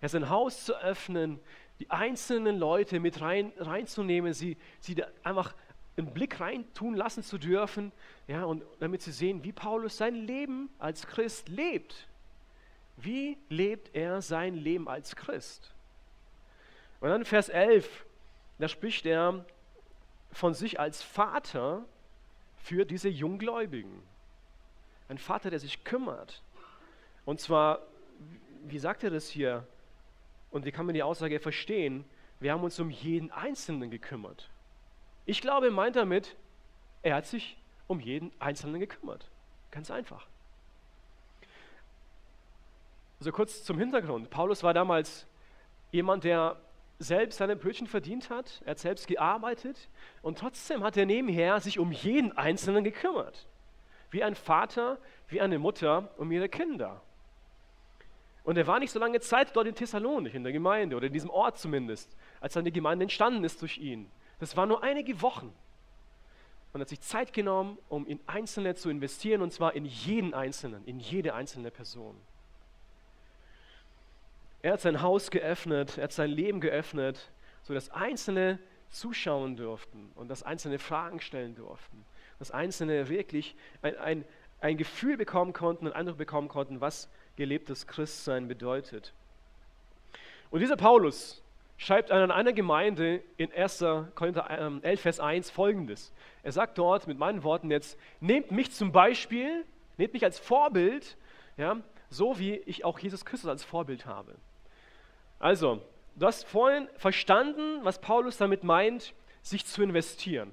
Er 0.00 0.08
sein 0.08 0.30
Haus 0.30 0.64
zu 0.64 0.74
öffnen, 0.80 1.38
die 1.78 1.90
einzelnen 1.90 2.58
Leute 2.58 3.00
mit 3.00 3.20
rein, 3.20 3.52
reinzunehmen, 3.58 4.32
sie, 4.32 4.56
sie 4.80 4.96
einfach 5.22 5.54
einen 5.96 6.12
Blick 6.12 6.40
rein 6.40 6.64
tun 6.74 6.94
lassen 6.94 7.22
zu 7.22 7.38
dürfen, 7.38 7.92
ja, 8.26 8.44
und 8.44 8.62
damit 8.80 9.02
sie 9.02 9.12
sehen, 9.12 9.44
wie 9.44 9.52
Paulus 9.52 9.98
sein 9.98 10.14
Leben 10.14 10.70
als 10.78 11.06
Christ 11.06 11.48
lebt. 11.48 12.06
Wie 13.02 13.38
lebt 13.48 13.94
er 13.94 14.22
sein 14.22 14.54
Leben 14.54 14.88
als 14.88 15.16
Christ? 15.16 15.72
Und 17.00 17.08
dann 17.08 17.24
Vers 17.24 17.48
11, 17.48 18.04
da 18.58 18.68
spricht 18.68 19.06
er 19.06 19.44
von 20.32 20.54
sich 20.54 20.78
als 20.78 21.02
Vater 21.02 21.84
für 22.62 22.84
diese 22.84 23.08
Junggläubigen. 23.08 24.02
Ein 25.08 25.18
Vater, 25.18 25.50
der 25.50 25.58
sich 25.58 25.82
kümmert. 25.82 26.42
Und 27.24 27.40
zwar 27.40 27.80
wie 28.64 28.78
sagt 28.78 29.04
er 29.04 29.10
das 29.10 29.28
hier? 29.28 29.66
Und 30.50 30.64
wie 30.64 30.72
kann 30.72 30.86
man 30.86 30.94
die 30.94 31.02
Aussage 31.02 31.38
verstehen? 31.40 32.04
Wir 32.40 32.52
haben 32.52 32.62
uns 32.62 32.78
um 32.80 32.90
jeden 32.90 33.30
Einzelnen 33.30 33.90
gekümmert. 33.90 34.50
Ich 35.26 35.40
glaube, 35.40 35.66
er 35.66 35.72
meint 35.72 35.96
damit, 35.96 36.36
er 37.02 37.16
hat 37.16 37.26
sich 37.26 37.56
um 37.86 38.00
jeden 38.00 38.32
Einzelnen 38.40 38.80
gekümmert. 38.80 39.28
Ganz 39.70 39.90
einfach. 39.90 40.26
Also 43.20 43.32
kurz 43.32 43.64
zum 43.64 43.78
Hintergrund. 43.78 44.30
Paulus 44.30 44.62
war 44.62 44.74
damals 44.74 45.26
jemand, 45.92 46.24
der 46.24 46.56
selbst 46.98 47.38
seine 47.38 47.56
Brötchen 47.56 47.86
verdient 47.86 48.30
hat, 48.30 48.62
er 48.64 48.72
hat 48.72 48.78
selbst 48.78 49.06
gearbeitet 49.06 49.88
und 50.22 50.38
trotzdem 50.38 50.82
hat 50.82 50.96
er 50.96 51.06
nebenher 51.06 51.60
sich 51.60 51.78
um 51.78 51.92
jeden 51.92 52.36
Einzelnen 52.36 52.84
gekümmert. 52.84 53.46
Wie 54.10 54.22
ein 54.22 54.34
Vater, 54.34 54.98
wie 55.28 55.40
eine 55.40 55.58
Mutter 55.58 56.10
um 56.18 56.30
ihre 56.30 56.48
Kinder. 56.48 57.00
Und 58.44 58.56
er 58.56 58.66
war 58.66 58.78
nicht 58.78 58.90
so 58.90 58.98
lange 58.98 59.20
Zeit 59.20 59.54
dort 59.54 59.66
in 59.66 59.74
Thessalonik, 59.74 60.34
in 60.34 60.42
der 60.42 60.52
Gemeinde 60.52 60.96
oder 60.96 61.06
in 61.06 61.12
diesem 61.12 61.30
Ort 61.30 61.58
zumindest, 61.58 62.14
als 62.40 62.54
die 62.54 62.72
Gemeinde 62.72 63.04
entstanden 63.04 63.44
ist 63.44 63.60
durch 63.60 63.78
ihn. 63.78 64.10
Das 64.38 64.56
waren 64.56 64.68
nur 64.68 64.82
einige 64.82 65.20
Wochen. 65.22 65.52
Er 66.72 66.80
hat 66.80 66.88
sich 66.88 67.00
Zeit 67.00 67.32
genommen, 67.32 67.78
um 67.88 68.06
in 68.06 68.20
Einzelne 68.26 68.74
zu 68.74 68.90
investieren, 68.90 69.42
und 69.42 69.52
zwar 69.52 69.74
in 69.74 69.84
jeden 69.84 70.34
Einzelnen, 70.34 70.84
in 70.84 71.00
jede 71.00 71.34
einzelne 71.34 71.70
Person. 71.70 72.16
Er 74.62 74.74
hat 74.74 74.80
sein 74.80 75.00
Haus 75.00 75.30
geöffnet, 75.30 75.96
er 75.96 76.04
hat 76.04 76.12
sein 76.12 76.30
Leben 76.30 76.60
geöffnet, 76.60 77.30
sodass 77.62 77.90
Einzelne 77.90 78.58
zuschauen 78.90 79.56
durften 79.56 80.10
und 80.14 80.28
dass 80.28 80.42
Einzelne 80.42 80.78
Fragen 80.78 81.20
stellen 81.20 81.54
durften. 81.54 82.04
Dass 82.38 82.50
Einzelne 82.50 83.08
wirklich 83.08 83.56
ein, 83.82 83.96
ein, 83.96 84.24
ein 84.60 84.76
Gefühl 84.76 85.16
bekommen 85.16 85.52
konnten, 85.52 85.86
einen 85.86 85.94
Eindruck 85.94 86.18
bekommen 86.18 86.48
konnten, 86.48 86.80
was 86.80 87.08
gelebtes 87.36 87.86
Christsein 87.86 88.48
bedeutet. 88.48 89.14
Und 90.50 90.60
dieser 90.60 90.76
Paulus 90.76 91.42
schreibt 91.76 92.10
an 92.10 92.30
einer 92.30 92.52
Gemeinde 92.52 93.22
in 93.38 93.50
1. 93.52 93.84
Korinther 94.14 94.50
11, 94.50 94.82
ähm, 94.84 94.98
Vers 94.98 95.20
1 95.20 95.50
folgendes. 95.50 96.12
Er 96.42 96.52
sagt 96.52 96.76
dort 96.76 97.06
mit 97.06 97.18
meinen 97.18 97.42
Worten 97.42 97.70
jetzt, 97.70 97.98
nehmt 98.20 98.50
mich 98.50 98.72
zum 98.72 98.92
Beispiel, 98.92 99.64
nehmt 99.96 100.12
mich 100.12 100.24
als 100.24 100.38
Vorbild, 100.38 101.16
ja, 101.56 101.78
so 102.10 102.38
wie 102.38 102.56
ich 102.56 102.84
auch 102.84 102.98
Jesus 102.98 103.24
Christus 103.24 103.48
als 103.48 103.64
Vorbild 103.64 104.04
habe. 104.04 104.34
Also, 105.40 105.82
du 106.16 106.26
hast 106.26 106.46
vorhin 106.46 106.88
verstanden, 106.96 107.80
was 107.82 107.98
Paulus 107.98 108.36
damit 108.36 108.62
meint, 108.62 109.14
sich 109.42 109.64
zu 109.64 109.82
investieren. 109.82 110.52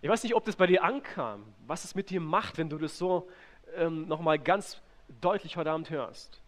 Ich 0.00 0.08
weiß 0.08 0.22
nicht, 0.22 0.34
ob 0.34 0.44
das 0.44 0.56
bei 0.56 0.66
dir 0.66 0.82
ankam, 0.82 1.44
was 1.66 1.84
es 1.84 1.94
mit 1.94 2.10
dir 2.10 2.20
macht, 2.20 2.58
wenn 2.58 2.70
du 2.70 2.78
das 2.78 2.96
so 2.96 3.28
ähm, 3.76 4.08
nochmal 4.08 4.38
ganz 4.38 4.80
deutlich 5.20 5.56
heute 5.56 5.70
Abend 5.70 5.90
hörst. 5.90 6.40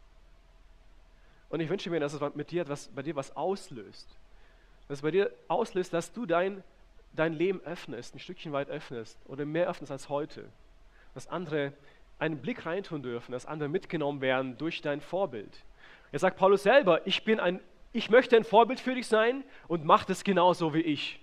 Und 1.51 1.61
ich 1.61 1.69
wünsche 1.69 1.91
mir, 1.91 2.01
dass 2.01 2.15
es 2.15 2.35
mit 2.35 2.51
dir 2.51 2.63
etwas, 2.63 2.89
bei 2.89 3.03
dir 3.03 3.17
was 3.17 3.37
auslöst. 3.37 4.09
Dass 4.87 4.99
es 4.99 5.03
bei 5.03 5.11
dir 5.11 5.31
auslöst, 5.49 5.93
dass 5.93 6.13
du 6.13 6.25
dein, 6.25 6.63
dein 7.13 7.35
Leben 7.35 7.61
öffnest, 7.63 8.15
ein 8.15 8.19
Stückchen 8.19 8.53
weit 8.53 8.71
öffnest 8.71 9.19
oder 9.27 9.45
mehr 9.45 9.69
öffnest 9.69 9.93
als 9.93 10.09
heute. 10.09 10.49
Dass 11.13 11.29
andere 11.29 11.75
einen 12.19 12.41
Blick 12.41 12.65
reintun 12.65 13.03
dürfen, 13.03 13.33
dass 13.33 13.45
andere 13.45 13.69
mitgenommen 13.69 14.23
werden 14.23 14.57
durch 14.57 14.81
dein 14.81 15.01
Vorbild. 15.01 15.65
Er 16.13 16.19
sagt 16.19 16.37
Paulus 16.37 16.63
selber, 16.63 17.07
ich, 17.07 17.25
bin 17.25 17.39
ein, 17.41 17.61
ich 17.93 18.11
möchte 18.11 18.37
ein 18.37 18.45
Vorbild 18.45 18.81
für 18.81 18.95
dich 18.95 19.07
sein 19.07 19.45
und 19.67 19.85
mach 19.85 20.05
das 20.05 20.25
genauso 20.25 20.75
wie 20.75 20.81
ich. 20.81 21.21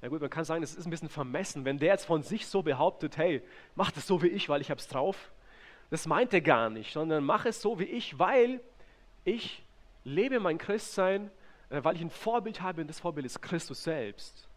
Na 0.00 0.08
gut, 0.08 0.20
man 0.20 0.30
kann 0.30 0.44
sagen, 0.44 0.62
das 0.62 0.74
ist 0.74 0.86
ein 0.86 0.90
bisschen 0.90 1.08
vermessen, 1.08 1.64
wenn 1.64 1.78
der 1.78 1.90
jetzt 1.90 2.06
von 2.06 2.22
sich 2.22 2.46
so 2.46 2.62
behauptet, 2.62 3.16
hey, 3.16 3.42
mach 3.76 3.90
das 3.90 4.06
so 4.06 4.22
wie 4.22 4.28
ich, 4.28 4.48
weil 4.48 4.60
ich 4.60 4.70
hab's 4.70 4.88
drauf. 4.88 5.30
Das 5.90 6.06
meint 6.06 6.32
er 6.32 6.40
gar 6.40 6.70
nicht, 6.70 6.92
sondern 6.92 7.22
mach 7.22 7.44
es 7.44 7.60
so 7.60 7.78
wie 7.78 7.84
ich, 7.84 8.18
weil 8.18 8.60
ich 9.24 9.62
lebe 10.04 10.40
mein 10.40 10.58
Christsein, 10.58 11.30
äh, 11.70 11.84
weil 11.84 11.96
ich 11.96 12.02
ein 12.02 12.10
Vorbild 12.10 12.62
habe 12.62 12.80
und 12.80 12.88
das 12.88 13.00
Vorbild 13.00 13.26
ist 13.26 13.40
Christus 13.42 13.84
selbst. 13.84 14.48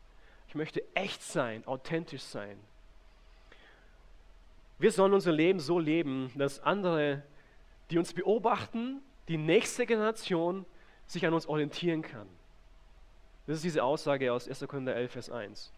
Ich 0.48 0.56
möchte 0.56 0.84
echt 0.96 1.22
sein, 1.22 1.66
authentisch 1.68 2.22
sein. 2.22 2.58
Wir 4.80 4.92
sollen 4.92 5.14
unser 5.14 5.32
Leben 5.32 5.60
so 5.60 5.80
leben, 5.80 6.32
dass 6.36 6.60
andere, 6.60 7.22
die 7.92 7.98
uns 7.98 8.14
beobachten, 8.14 9.02
die 9.28 9.38
nächste 9.38 9.86
Generation 9.86 10.66
sich 11.08 11.26
an 11.26 11.34
uns 11.34 11.48
orientieren 11.48 12.02
kann. 12.02 12.28
Das 13.48 13.58
ist 13.58 13.64
diese 13.64 13.84
Aussage 13.84 14.32
aus 14.34 14.48
1. 14.48 14.66
Korinther 14.68 14.96
11, 14.96 15.12
Vers 15.12 15.30
1. 15.30 15.72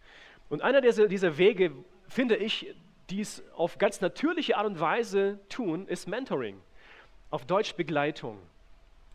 Und 0.48 0.62
einer 0.62 0.80
dieser, 0.80 1.08
dieser 1.08 1.36
Wege, 1.36 1.72
finde 2.08 2.36
ich, 2.36 2.74
die 3.10 3.20
es 3.20 3.42
auf 3.54 3.78
ganz 3.78 4.00
natürliche 4.00 4.56
Art 4.56 4.66
und 4.66 4.80
Weise 4.80 5.38
tun, 5.48 5.86
ist 5.86 6.08
Mentoring. 6.08 6.60
Auf 7.30 7.44
Deutsch 7.44 7.74
Begleitung. 7.74 8.38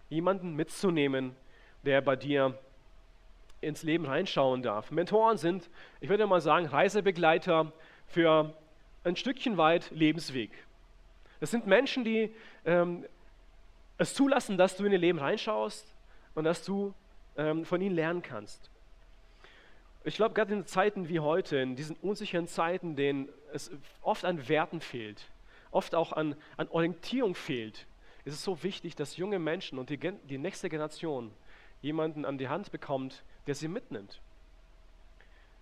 Jemanden 0.09 0.55
mitzunehmen, 0.55 1.35
der 1.83 2.01
bei 2.01 2.15
dir 2.15 2.57
ins 3.61 3.83
Leben 3.83 4.05
reinschauen 4.05 4.61
darf. 4.61 4.91
Mentoren 4.91 5.37
sind, 5.37 5.69
ich 6.01 6.09
würde 6.09 6.27
mal 6.27 6.41
sagen, 6.41 6.65
Reisebegleiter 6.65 7.71
für 8.07 8.53
ein 9.03 9.15
Stückchen 9.15 9.57
weit 9.57 9.89
Lebensweg. 9.91 10.51
Das 11.39 11.51
sind 11.51 11.65
Menschen, 11.65 12.03
die 12.03 12.33
ähm, 12.65 13.05
es 14.03 14.13
zulassen, 14.13 14.57
dass 14.57 14.77
du 14.77 14.85
in 14.85 14.91
ihr 14.91 14.97
Leben 14.97 15.19
reinschaust 15.19 15.93
und 16.35 16.43
dass 16.43 16.63
du 16.63 16.93
ähm, 17.37 17.65
von 17.65 17.81
ihnen 17.81 17.95
lernen 17.95 18.21
kannst. 18.21 18.69
Ich 20.03 20.15
glaube, 20.15 20.33
gerade 20.33 20.53
in 20.53 20.65
Zeiten 20.65 21.07
wie 21.07 21.19
heute, 21.19 21.57
in 21.57 21.75
diesen 21.75 21.95
unsicheren 21.97 22.47
Zeiten, 22.47 22.95
denen 22.95 23.29
es 23.53 23.71
oft 24.01 24.25
an 24.25 24.47
Werten 24.49 24.81
fehlt, 24.81 25.29
oft 25.71 25.95
auch 25.95 26.11
an, 26.11 26.35
an 26.57 26.67
Orientierung 26.69 27.35
fehlt, 27.35 27.87
ist 28.25 28.33
es 28.33 28.43
so 28.43 28.63
wichtig, 28.63 28.95
dass 28.95 29.17
junge 29.17 29.39
Menschen 29.39 29.79
und 29.79 29.89
die, 29.89 29.97
die 29.97 30.37
nächste 30.37 30.69
Generation 30.69 31.31
jemanden 31.81 32.25
an 32.25 32.37
die 32.37 32.49
Hand 32.49 32.71
bekommt, 32.71 33.23
der 33.47 33.55
sie 33.55 33.67
mitnimmt. 33.67 34.21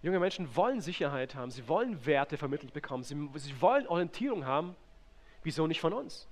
Junge 0.03 0.19
Menschen 0.19 0.55
wollen 0.55 0.81
Sicherheit 0.81 1.36
haben, 1.36 1.51
sie 1.51 1.67
wollen 1.67 2.05
Werte 2.05 2.38
vermittelt 2.38 2.74
bekommen, 2.74 3.03
sie, 3.03 3.29
sie 3.36 3.62
wollen 3.62 3.88
Orientierung 3.88 4.45
haben. 4.45 4.75
Wieso 5.43 5.67
nicht 5.67 5.81
von 5.81 5.93
uns? 5.93 6.27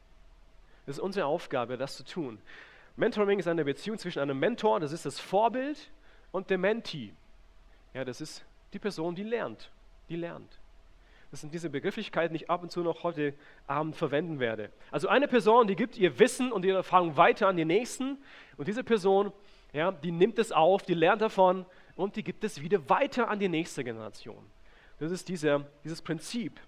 Das 0.89 0.97
ist 0.97 1.03
unsere 1.03 1.27
Aufgabe, 1.27 1.77
das 1.77 1.97
zu 1.97 2.03
tun. 2.03 2.39
Mentoring 2.95 3.37
ist 3.37 3.47
eine 3.47 3.63
Beziehung 3.63 3.99
zwischen 3.99 4.21
einem 4.21 4.39
Mentor, 4.39 4.79
das 4.79 4.91
ist 4.91 5.05
das 5.05 5.19
Vorbild, 5.19 5.91
und 6.31 6.49
dem 6.49 6.61
Mentee. 6.61 7.13
Ja, 7.93 8.03
das 8.03 8.21
ist 8.21 8.43
die 8.73 8.79
Person, 8.79 9.13
die 9.13 9.21
lernt. 9.21 9.69
Die 10.09 10.15
lernt. 10.15 10.59
Das 11.29 11.41
sind 11.41 11.53
diese 11.53 11.69
Begrifflichkeiten, 11.69 12.35
die 12.35 12.45
ich 12.45 12.49
ab 12.49 12.63
und 12.63 12.71
zu 12.71 12.81
noch 12.81 13.03
heute 13.03 13.35
Abend 13.67 13.97
verwenden 13.97 14.39
werde. 14.39 14.71
Also 14.89 15.09
eine 15.09 15.27
Person, 15.27 15.67
die 15.67 15.75
gibt 15.75 15.95
ihr 15.95 16.17
Wissen 16.17 16.51
und 16.51 16.65
ihre 16.65 16.77
Erfahrung 16.77 17.15
weiter 17.15 17.47
an 17.47 17.57
die 17.57 17.65
Nächsten. 17.65 18.17
Und 18.57 18.67
diese 18.67 18.83
Person, 18.83 19.31
ja, 19.73 19.91
die 19.91 20.11
nimmt 20.11 20.39
es 20.39 20.51
auf, 20.51 20.81
die 20.81 20.95
lernt 20.95 21.21
davon 21.21 21.67
und 21.97 22.15
die 22.15 22.23
gibt 22.23 22.43
es 22.43 22.63
wieder 22.63 22.89
weiter 22.89 23.29
an 23.29 23.37
die 23.37 23.47
nächste 23.47 23.83
Generation. 23.83 24.43
Das 24.97 25.11
ist 25.11 25.29
dieser, 25.29 25.67
dieses 25.83 26.01
Prinzip. 26.01 26.59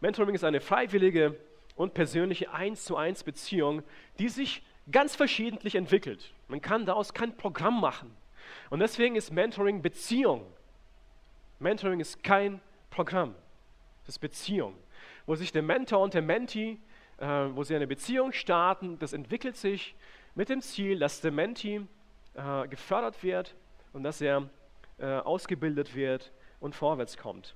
Mentoring 0.00 0.36
ist 0.36 0.44
eine 0.44 0.60
freiwillige 0.60 1.36
und 1.82 1.94
persönliche 1.94 2.52
Eins 2.52 2.84
zu 2.84 2.96
eins 2.96 3.24
Beziehung, 3.24 3.82
die 4.20 4.28
sich 4.28 4.62
ganz 4.90 5.16
verschiedentlich 5.16 5.74
entwickelt. 5.74 6.32
Man 6.46 6.60
kann 6.60 6.86
daraus 6.86 7.12
kein 7.12 7.36
Programm 7.36 7.80
machen. 7.80 8.14
Und 8.70 8.78
deswegen 8.78 9.16
ist 9.16 9.32
Mentoring 9.32 9.82
Beziehung. 9.82 10.46
Mentoring 11.58 11.98
ist 11.98 12.22
kein 12.22 12.60
Programm, 12.90 13.34
das 14.04 14.16
ist 14.16 14.18
Beziehung, 14.20 14.74
wo 15.26 15.34
sich 15.34 15.50
der 15.50 15.62
Mentor 15.62 16.00
und 16.00 16.14
der 16.14 16.22
Mentee, 16.22 16.78
äh, 17.18 17.26
wo 17.26 17.64
sie 17.64 17.74
eine 17.74 17.86
Beziehung 17.86 18.32
starten, 18.32 18.98
das 18.98 19.12
entwickelt 19.12 19.56
sich 19.56 19.94
mit 20.34 20.48
dem 20.48 20.60
Ziel, 20.60 20.98
dass 20.98 21.20
der 21.20 21.32
Mentee 21.32 21.82
äh, 22.34 22.68
gefördert 22.68 23.22
wird 23.22 23.54
und 23.92 24.02
dass 24.04 24.20
er 24.20 24.48
äh, 24.98 25.06
ausgebildet 25.06 25.94
wird 25.94 26.32
und 26.60 26.74
vorwärts 26.74 27.16
kommt. 27.16 27.54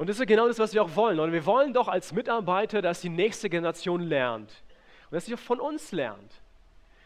Und 0.00 0.08
das 0.08 0.18
ist 0.18 0.26
genau 0.26 0.48
das, 0.48 0.58
was 0.58 0.72
wir 0.72 0.82
auch 0.82 0.96
wollen. 0.96 1.20
Und 1.20 1.30
wir 1.30 1.44
wollen 1.44 1.74
doch 1.74 1.86
als 1.86 2.14
Mitarbeiter, 2.14 2.80
dass 2.80 3.02
die 3.02 3.10
nächste 3.10 3.50
Generation 3.50 4.00
lernt. 4.00 4.50
Und 5.10 5.16
dass 5.16 5.26
sie 5.26 5.36
von 5.36 5.60
uns 5.60 5.92
lernt. 5.92 6.40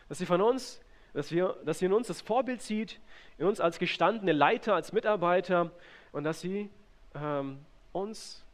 Dass 0.08 0.18
sie 0.18 0.26
von 0.26 0.40
uns, 0.40 0.80
dass, 1.12 1.32
wir, 1.32 1.56
dass 1.64 1.80
sie 1.80 1.86
in 1.86 1.92
uns 1.92 2.06
das 2.06 2.20
Vorbild 2.20 2.62
sieht, 2.62 3.00
in 3.36 3.46
uns 3.46 3.58
als 3.58 3.80
gestandene 3.80 4.30
Leiter, 4.30 4.76
als 4.76 4.92
Mitarbeiter 4.92 5.72
und 6.12 6.22
dass 6.22 6.40
sie 6.40 6.70
ähm, 7.16 7.58
uns, 7.90 8.44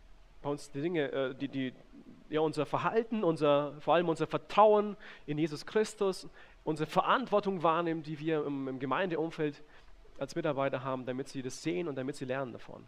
bei 0.40 0.48
uns 0.48 0.70
die 0.70 0.80
Dinge, 0.80 1.12
äh, 1.12 1.34
die, 1.34 1.48
die, 1.48 1.74
ja, 2.30 2.40
unser 2.40 2.64
Verhalten, 2.64 3.22
unser, 3.24 3.74
vor 3.80 3.96
allem 3.96 4.08
unser 4.08 4.26
Vertrauen 4.26 4.96
in 5.26 5.36
Jesus 5.36 5.66
Christus, 5.66 6.26
unsere 6.64 6.88
Verantwortung 6.88 7.62
wahrnehmen, 7.62 8.02
die 8.02 8.18
wir 8.18 8.46
im, 8.46 8.68
im 8.68 8.78
Gemeindeumfeld 8.78 9.62
als 10.18 10.34
Mitarbeiter 10.34 10.82
haben, 10.82 11.04
damit 11.04 11.28
sie 11.28 11.42
das 11.42 11.62
sehen 11.62 11.88
und 11.88 11.96
damit 11.96 12.16
sie 12.16 12.24
lernen 12.24 12.52
davon. 12.54 12.86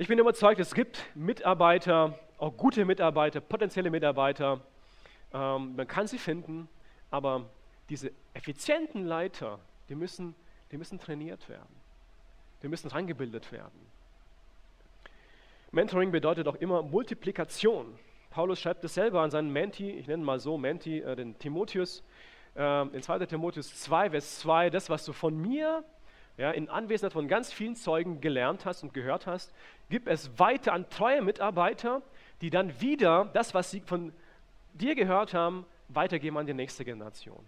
Ich 0.00 0.08
bin 0.08 0.18
überzeugt, 0.18 0.58
es 0.58 0.72
gibt 0.72 1.04
Mitarbeiter, 1.14 2.18
auch 2.38 2.56
gute 2.56 2.86
Mitarbeiter, 2.86 3.42
potenzielle 3.42 3.90
Mitarbeiter. 3.90 4.62
Ähm, 5.30 5.76
man 5.76 5.86
kann 5.86 6.06
sie 6.06 6.16
finden, 6.16 6.70
aber 7.10 7.50
diese 7.90 8.10
effizienten 8.32 9.04
Leiter, 9.04 9.58
die 9.90 9.94
müssen, 9.94 10.34
die 10.72 10.78
müssen 10.78 10.98
trainiert 10.98 11.46
werden. 11.50 11.76
Die 12.62 12.68
müssen 12.68 12.88
reingebildet 12.88 13.52
werden. 13.52 13.78
Mentoring 15.70 16.10
bedeutet 16.10 16.48
auch 16.48 16.56
immer 16.56 16.80
Multiplikation. 16.80 17.98
Paulus 18.30 18.58
schreibt 18.58 18.82
es 18.84 18.94
selber 18.94 19.20
an 19.20 19.30
seinen 19.30 19.52
Menti, 19.52 19.90
ich 19.90 20.06
nenne 20.06 20.24
mal 20.24 20.40
so 20.40 20.56
Menti, 20.56 21.00
äh, 21.00 21.14
den 21.14 21.38
Timotheus, 21.38 22.02
äh, 22.56 22.88
in 22.88 23.02
2. 23.02 23.26
Timotheus 23.26 23.78
2, 23.82 24.12
Vers 24.12 24.38
2, 24.38 24.70
das, 24.70 24.88
was 24.88 25.04
du 25.04 25.12
von 25.12 25.36
mir 25.36 25.84
ja, 26.40 26.52
in 26.52 26.70
Anwesenheit 26.70 27.12
von 27.12 27.28
ganz 27.28 27.52
vielen 27.52 27.76
Zeugen 27.76 28.22
gelernt 28.22 28.64
hast 28.64 28.82
und 28.82 28.94
gehört 28.94 29.26
hast, 29.26 29.52
gib 29.90 30.08
es 30.08 30.38
weiter 30.38 30.72
an 30.72 30.88
treue 30.88 31.20
Mitarbeiter, 31.20 32.00
die 32.40 32.48
dann 32.48 32.80
wieder 32.80 33.26
das, 33.34 33.52
was 33.52 33.70
sie 33.70 33.82
von 33.82 34.14
dir 34.72 34.94
gehört 34.94 35.34
haben, 35.34 35.66
weitergeben 35.88 36.38
an 36.38 36.46
die 36.46 36.54
nächste 36.54 36.82
Generation. 36.82 37.36
Und 37.36 37.44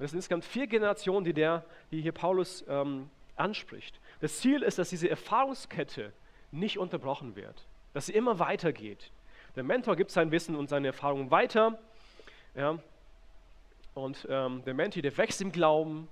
das 0.00 0.10
sind 0.10 0.18
insgesamt 0.18 0.44
vier 0.44 0.66
Generationen, 0.66 1.24
die, 1.24 1.32
der, 1.32 1.64
die 1.92 2.00
hier 2.02 2.10
Paulus 2.10 2.64
ähm, 2.68 3.08
anspricht. 3.36 4.00
Das 4.20 4.40
Ziel 4.40 4.64
ist, 4.64 4.80
dass 4.80 4.90
diese 4.90 5.08
Erfahrungskette 5.08 6.12
nicht 6.50 6.76
unterbrochen 6.76 7.36
wird, 7.36 7.66
dass 7.94 8.06
sie 8.06 8.14
immer 8.14 8.40
weitergeht. 8.40 9.12
Der 9.54 9.62
Mentor 9.62 9.94
gibt 9.94 10.10
sein 10.10 10.32
Wissen 10.32 10.56
und 10.56 10.68
seine 10.68 10.88
Erfahrungen 10.88 11.30
weiter. 11.30 11.78
Ja, 12.56 12.80
und 13.94 14.26
ähm, 14.28 14.64
der 14.64 14.74
Mentee, 14.74 15.02
der 15.02 15.16
wächst 15.16 15.40
im 15.40 15.52
Glauben 15.52 16.08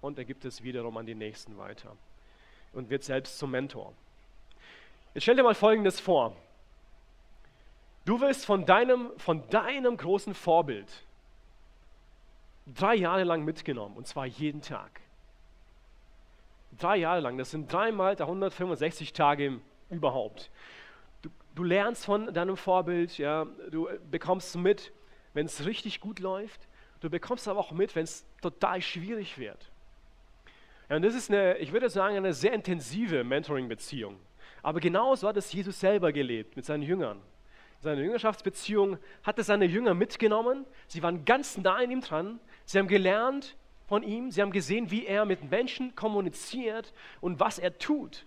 und 0.00 0.18
er 0.18 0.24
gibt 0.24 0.44
es 0.44 0.62
wiederum 0.62 0.96
an 0.96 1.06
die 1.06 1.14
Nächsten 1.14 1.58
weiter 1.58 1.96
und 2.72 2.90
wird 2.90 3.04
selbst 3.04 3.38
zum 3.38 3.50
Mentor. 3.50 3.92
Jetzt 5.14 5.24
stell 5.24 5.36
dir 5.36 5.42
mal 5.42 5.54
Folgendes 5.54 6.00
vor. 6.00 6.36
Du 8.04 8.20
wirst 8.20 8.46
von 8.46 8.64
deinem, 8.64 9.10
von 9.18 9.48
deinem 9.50 9.96
großen 9.96 10.34
Vorbild 10.34 10.88
drei 12.66 12.94
Jahre 12.94 13.24
lang 13.24 13.44
mitgenommen 13.44 13.96
und 13.96 14.06
zwar 14.06 14.26
jeden 14.26 14.62
Tag. 14.62 15.00
Drei 16.78 16.96
Jahre 16.96 17.20
lang, 17.20 17.36
das 17.36 17.50
sind 17.50 17.70
dreimal 17.72 18.16
165 18.16 19.12
Tage 19.12 19.60
überhaupt. 19.90 20.50
Du, 21.22 21.30
du 21.54 21.64
lernst 21.64 22.04
von 22.04 22.32
deinem 22.32 22.56
Vorbild, 22.56 23.18
ja, 23.18 23.46
du 23.70 23.88
bekommst 24.10 24.56
mit, 24.56 24.92
wenn 25.34 25.46
es 25.46 25.66
richtig 25.66 26.00
gut 26.00 26.20
läuft. 26.20 26.68
Du 27.00 27.10
bekommst 27.10 27.48
aber 27.48 27.58
auch 27.58 27.72
mit, 27.72 27.96
wenn 27.96 28.04
es 28.04 28.24
total 28.40 28.80
schwierig 28.82 29.38
wird. 29.38 29.70
Und 30.96 31.02
das 31.02 31.14
ist 31.14 31.30
eine, 31.30 31.56
ich 31.58 31.72
würde 31.72 31.88
sagen, 31.88 32.16
eine 32.16 32.34
sehr 32.34 32.52
intensive 32.52 33.22
Mentoring-Beziehung. 33.22 34.16
Aber 34.60 34.80
genauso 34.80 35.28
hat 35.28 35.36
es 35.36 35.52
Jesus 35.52 35.78
selber 35.78 36.12
gelebt 36.12 36.56
mit 36.56 36.64
seinen 36.64 36.82
Jüngern. 36.82 37.20
Seine 37.80 38.02
Jüngerschaftsbeziehung 38.02 38.98
hat 39.22 39.38
er 39.38 39.44
seine 39.44 39.64
Jünger 39.66 39.94
mitgenommen. 39.94 40.66
Sie 40.88 41.02
waren 41.02 41.24
ganz 41.24 41.56
nah 41.56 41.76
an 41.76 41.90
ihm 41.90 42.00
dran. 42.00 42.40
Sie 42.64 42.78
haben 42.78 42.88
gelernt 42.88 43.56
von 43.86 44.02
ihm. 44.02 44.32
Sie 44.32 44.42
haben 44.42 44.50
gesehen, 44.50 44.90
wie 44.90 45.06
er 45.06 45.24
mit 45.24 45.48
Menschen 45.48 45.94
kommuniziert 45.94 46.92
und 47.20 47.38
was 47.38 47.58
er 47.58 47.78
tut. 47.78 48.26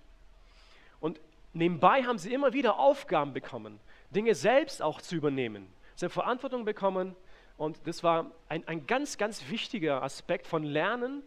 Und 1.02 1.20
nebenbei 1.52 2.04
haben 2.04 2.18
sie 2.18 2.34
immer 2.34 2.54
wieder 2.54 2.80
Aufgaben 2.80 3.34
bekommen, 3.34 3.80
Dinge 4.10 4.36
selbst 4.36 4.82
auch 4.82 5.02
zu 5.02 5.16
übernehmen. 5.16 5.68
Sie 5.96 6.06
haben 6.06 6.12
Verantwortung 6.12 6.64
bekommen. 6.64 7.16
Und 7.58 7.86
das 7.86 8.04
war 8.04 8.32
ein, 8.50 8.68
ein 8.68 8.88
ganz, 8.88 9.18
ganz 9.18 9.50
wichtiger 9.50 10.02
Aspekt 10.02 10.48
von 10.48 10.64
Lernen, 10.64 11.22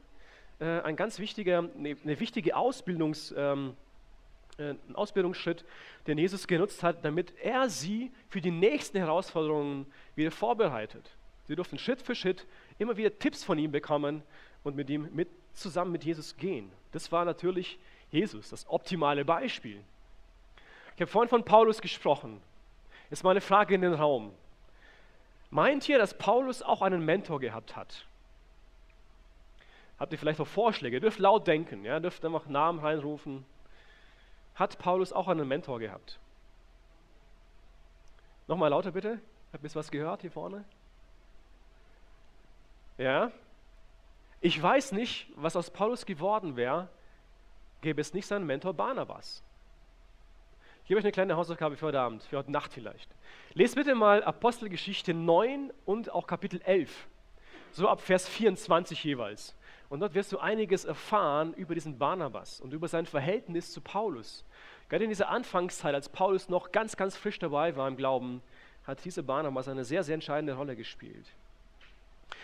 äh, 0.59 0.81
ein 0.81 0.97
ganz 0.97 1.19
wichtiger, 1.19 1.59
eine, 1.59 1.97
eine 2.03 2.21
wichtige 2.21 2.57
Ausbildungs, 2.57 3.35
ähm, 3.37 3.77
äh, 4.59 4.71
ein 4.71 4.95
Ausbildungsschritt, 4.95 5.65
den 6.07 6.19
Jesus 6.19 6.47
genutzt 6.47 6.83
hat, 6.83 7.05
damit 7.05 7.35
er 7.43 7.69
sie 7.69 8.11
für 8.29 8.41
die 8.41 8.51
nächsten 8.51 8.99
Herausforderungen 8.99 9.87
wieder 10.15 10.31
vorbereitet. 10.31 11.11
Sie 11.47 11.55
durften 11.55 11.79
Schritt 11.79 12.03
für 12.03 12.15
Schritt 12.15 12.47
immer 12.79 12.97
wieder 12.97 13.17
Tipps 13.19 13.45
von 13.45 13.59
ihm 13.59 13.71
bekommen 13.71 14.23
und 14.65 14.77
mit 14.77 14.91
ihm 14.91 15.09
mit, 15.13 15.29
zusammen 15.53 15.93
mit 15.93 16.05
Jesus 16.05 16.37
gehen. 16.37 16.71
Das 16.93 17.13
war 17.13 17.25
natürlich 17.25 17.79
Jesus, 18.11 18.51
das 18.51 18.69
optimale 18.69 19.25
Beispiel. 19.25 19.81
Ich 20.95 21.01
habe 21.01 21.11
vorhin 21.11 21.29
von 21.29 21.45
Paulus 21.45 21.81
gesprochen. 21.81 22.40
Jetzt 23.11 23.23
mal 23.23 23.31
eine 23.31 23.40
Frage 23.40 23.75
in 23.75 23.83
den 23.83 23.95
Raum. 23.95 24.33
Meint 25.51 25.88
ihr, 25.88 25.99
dass 25.99 26.16
Paulus 26.16 26.62
auch 26.62 26.83
einen 26.83 27.05
Mentor 27.05 27.38
gehabt 27.38 27.77
hat? 27.77 28.07
Habt 29.98 30.12
ihr 30.12 30.18
vielleicht 30.18 30.40
auch 30.40 30.46
Vorschläge? 30.46 30.96
Ihr 30.96 31.00
dürft 31.00 31.18
laut 31.18 31.46
denken, 31.46 31.85
ja? 31.85 32.00
dürft 32.00 32.24
einfach 32.24 32.46
Namen 32.46 32.78
reinrufen 32.80 33.44
hat 34.56 34.78
Paulus 34.78 35.12
auch 35.12 35.28
einen 35.28 35.46
Mentor 35.46 35.78
gehabt. 35.78 36.18
Nochmal 38.48 38.70
lauter 38.70 38.90
bitte. 38.90 39.20
Habt 39.52 39.62
ihr 39.62 39.74
was 39.74 39.90
gehört 39.90 40.22
hier 40.22 40.30
vorne? 40.30 40.64
Ja? 42.98 43.30
Ich 44.40 44.61
weiß 44.61 44.92
nicht, 44.92 45.28
was 45.37 45.56
aus 45.56 45.70
Paulus 45.70 46.06
geworden 46.06 46.56
wäre, 46.56 46.88
gäbe 47.82 48.00
es 48.00 48.14
nicht 48.14 48.26
seinen 48.26 48.46
Mentor 48.46 48.72
Barnabas. 48.72 49.42
Ich 50.82 50.88
gebe 50.88 50.98
euch 50.98 51.04
eine 51.04 51.12
kleine 51.12 51.37
Hausaufgabe 51.37 51.76
für 51.76 51.87
heute 51.87 52.00
Abend, 52.00 52.22
für 52.22 52.38
heute 52.38 52.52
Nacht 52.52 52.72
vielleicht. 52.72 53.11
Lest 53.54 53.74
bitte 53.74 53.94
mal 53.94 54.24
Apostelgeschichte 54.24 55.12
9 55.12 55.72
und 55.85 56.11
auch 56.11 56.26
Kapitel 56.26 56.62
11, 56.62 57.09
so 57.72 57.88
ab 57.88 58.00
Vers 58.00 58.28
24 58.28 59.02
jeweils. 59.04 59.54
Und 59.88 60.01
dort 60.01 60.14
wirst 60.14 60.33
du 60.33 60.38
einiges 60.38 60.85
erfahren 60.85 61.55
über 61.55 61.75
diesen 61.75 61.99
Barnabas 61.99 62.61
und 62.61 62.72
über 62.72 62.88
sein 62.88 63.07
Verhältnis 63.07 63.72
zu 63.72 63.81
Paulus. 63.81 64.44
Gerade 64.88 65.05
in 65.05 65.11
dieser 65.11 65.29
Anfangszeit, 65.29 65.94
als 65.94 66.09
Paulus 66.09 66.49
noch 66.49 66.72
ganz, 66.72 66.96
ganz 66.96 67.16
frisch 67.16 67.38
dabei 67.38 67.77
war 67.77 67.88
im 67.88 67.96
Glauben, 67.96 68.42
hat 68.85 69.05
dieser 69.05 69.22
Barnabas 69.22 69.68
eine 69.68 69.85
sehr, 69.85 70.03
sehr 70.03 70.14
entscheidende 70.14 70.55
Rolle 70.55 70.77
gespielt. 70.77 71.27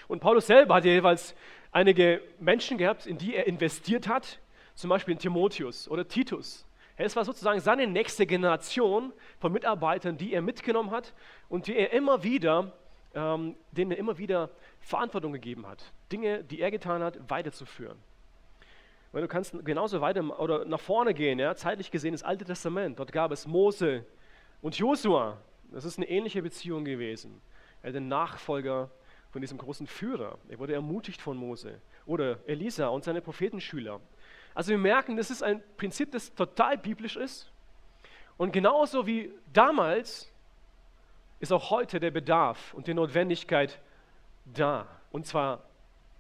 Und 0.09 0.21
Paulus 0.21 0.47
selber 0.47 0.77
hat 0.77 0.85
jeweils 0.85 1.35
einige 1.71 2.21
Menschen 2.41 2.79
gehabt, 2.79 3.07
in 3.07 3.19
die 3.19 3.35
er 3.35 3.47
investiert 3.47 4.09
hat, 4.09 4.39
zum 4.75 4.91
Beispiel 4.91 5.13
in 5.13 5.19
Timotheus 5.19 5.89
oder 5.89 6.07
Titus. 6.07 6.67
Es 6.97 7.17
war 7.17 7.25
sozusagen 7.25 7.61
seine 7.61 7.87
nächste 7.87 8.27
Generation 8.27 9.13
von 9.41 9.53
Mitarbeitern, 9.53 10.17
die 10.17 10.33
er 10.33 10.43
mitgenommen 10.43 10.91
hat 10.91 11.15
und 11.49 11.67
die 11.67 11.77
er 11.77 11.93
immer 11.93 12.23
wieder, 12.23 12.73
ähm, 13.15 13.57
denen 13.73 13.93
er 13.93 13.99
immer 13.99 14.19
wieder 14.19 14.51
Verantwortung 14.83 15.33
gegeben 15.33 15.67
hat, 15.67 15.93
Dinge, 16.11 16.45
die 16.45 16.61
er 16.61 16.71
getan 16.71 17.03
hat, 17.03 17.31
weiterzuführen. 17.31 17.99
Weil 19.13 19.23
du 19.23 19.29
kannst 19.29 19.55
genauso 19.65 20.01
weiter 20.01 20.39
oder 20.41 20.65
nach 20.65 20.81
vorne 20.81 21.15
gehen, 21.15 21.39
ja, 21.39 21.55
zeitlich 21.55 21.91
gesehen 21.91 22.13
das 22.13 22.23
Alte 22.23 22.45
Testament. 22.45 22.99
Dort 22.99 23.13
gab 23.13 23.31
es 23.31 23.47
Mose 23.47 24.05
und 24.63 24.77
Josua. 24.77 25.39
Das 25.71 25.85
ist 25.85 25.99
eine 25.99 26.09
ähnliche 26.09 26.43
Beziehung 26.43 26.85
gewesen. 26.85 27.41
Er 27.83 27.93
der 27.93 28.01
Nachfolger 28.01 28.91
von 29.31 29.41
diesem 29.41 29.59
großen 29.59 29.87
Führer. 29.87 30.39
Er 30.49 30.59
wurde 30.59 30.75
ermutigt 30.75 31.21
von 31.21 31.37
Mose. 31.37 31.81
Oder 32.07 32.39
Elisa 32.47 32.89
und 32.89 33.05
seine 33.05 33.21
Prophetenschüler. 33.21 34.01
Also 34.55 34.71
wir 34.71 34.79
merken, 34.79 35.17
das 35.17 35.31
ist 35.31 35.43
ein 35.43 35.63
Prinzip, 35.77 36.11
das 36.13 36.35
total 36.35 36.77
biblisch 36.79 37.17
ist. 37.17 37.51
Und 38.37 38.53
genauso 38.53 39.07
wie 39.07 39.33
damals 39.53 40.31
ist 41.41 41.53
auch 41.53 41.71
heute 41.71 42.01
der 42.01 42.11
Bedarf 42.11 42.73
und 42.75 42.87
die 42.87 42.95
Notwendigkeit 42.95 43.81
da. 44.45 44.87
Und 45.11 45.27
zwar 45.27 45.63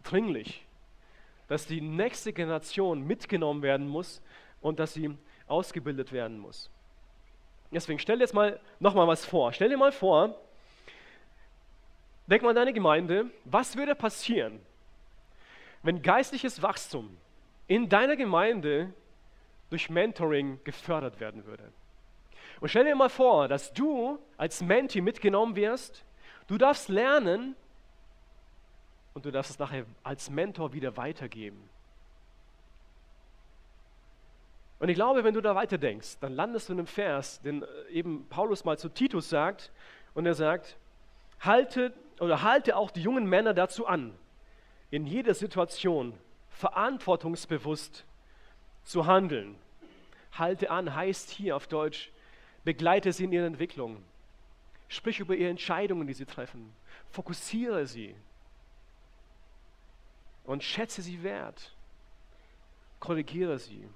dringlich, 0.03 0.65
dass 1.49 1.67
die 1.67 1.81
nächste 1.81 2.33
Generation 2.33 3.03
mitgenommen 3.03 3.63
werden 3.63 3.89
muss 3.89 4.23
und 4.61 4.79
dass 4.79 4.95
sie 4.95 5.17
ausgebildet 5.47 6.13
werden 6.13 6.39
muss. 6.39 6.71
Deswegen 7.71 7.99
stell 7.99 8.17
dir 8.17 8.25
jetzt 8.25 8.35
mal 8.35 8.61
nochmal 8.81 9.07
was 9.07 9.25
vor. 9.25 9.53
Stell 9.53 9.71
dir 9.71 9.79
mal 9.79 9.93
vor, 9.93 10.39
denk 12.27 12.43
mal 12.43 12.51
an 12.51 12.57
deine 12.57 12.73
Gemeinde, 12.73 13.31
was 13.45 13.77
würde 13.77 13.95
passieren, 13.95 14.61
wenn 15.83 16.03
geistliches 16.03 16.63
Wachstum 16.63 17.17
in 17.67 17.89
deiner 17.89 18.17
Gemeinde 18.17 18.93
durch 19.71 19.89
Mentoring 19.89 20.61
gefördert 20.65 21.19
werden 21.19 21.47
würde? 21.47 21.73
Und 22.61 22.69
stell 22.69 22.85
dir 22.85 22.95
mal 22.95 23.09
vor, 23.09 23.49
dass 23.49 23.73
du 23.73 24.19
als 24.37 24.63
Menti 24.63 25.01
mitgenommen 25.01 25.57
wirst, 25.57 26.05
du 26.47 26.59
darfst 26.59 26.89
lernen, 26.89 27.57
und 29.15 29.25
du 29.25 29.31
darfst 29.31 29.53
es 29.53 29.59
nachher 29.59 29.85
als 30.03 30.31
Mentor 30.31 30.73
wieder 30.73 30.97
weitergeben. 30.97 31.69
Und 34.79 34.89
ich 34.89 34.97
glaube, 34.97 35.23
wenn 35.23 35.35
du 35.35 35.41
da 35.41 35.55
weiterdenkst, 35.55 36.19
dann 36.21 36.33
landest 36.33 36.69
du 36.69 36.73
in 36.73 36.81
einem 36.81 36.87
Vers, 36.89 37.41
den 37.43 37.63
äh, 37.63 37.67
eben 37.91 38.27
Paulus 38.29 38.65
mal 38.65 38.79
zu 38.79 38.89
Titus 38.89 39.29
sagt, 39.29 39.71
und 40.15 40.27
er 40.27 40.35
sagt, 40.35 40.77
halte 41.41 41.93
oder 42.19 42.43
halte 42.43 42.77
auch 42.77 42.91
die 42.91 43.03
jungen 43.03 43.27
Männer 43.27 43.55
dazu 43.55 43.87
an, 43.87 44.13
in 44.91 45.07
jeder 45.07 45.35
Situation 45.35 46.19
verantwortungsbewusst 46.51 48.05
zu 48.85 49.07
handeln. 49.07 49.57
Halte 50.33 50.71
an 50.71 50.95
heißt 50.95 51.31
hier 51.31 51.57
auf 51.57 51.67
Deutsch, 51.67 52.11
begleite 52.65 53.13
sie 53.13 53.25
in 53.25 53.33
ihrer 53.33 53.47
Entwicklung. 53.47 54.03
Sprich 54.89 55.21
über 55.21 55.35
ihre 55.35 55.51
Entscheidungen, 55.51 56.07
die 56.07 56.15
sie 56.15 56.27
treffen. 56.27 56.73
Fokussiere 57.11 57.87
sie 57.87 58.15
und 60.53 60.63
schätze 60.63 61.01
sie 61.01 61.23
wert. 61.23 61.73
Korrigiere 63.01 63.59
sie. 63.59 63.89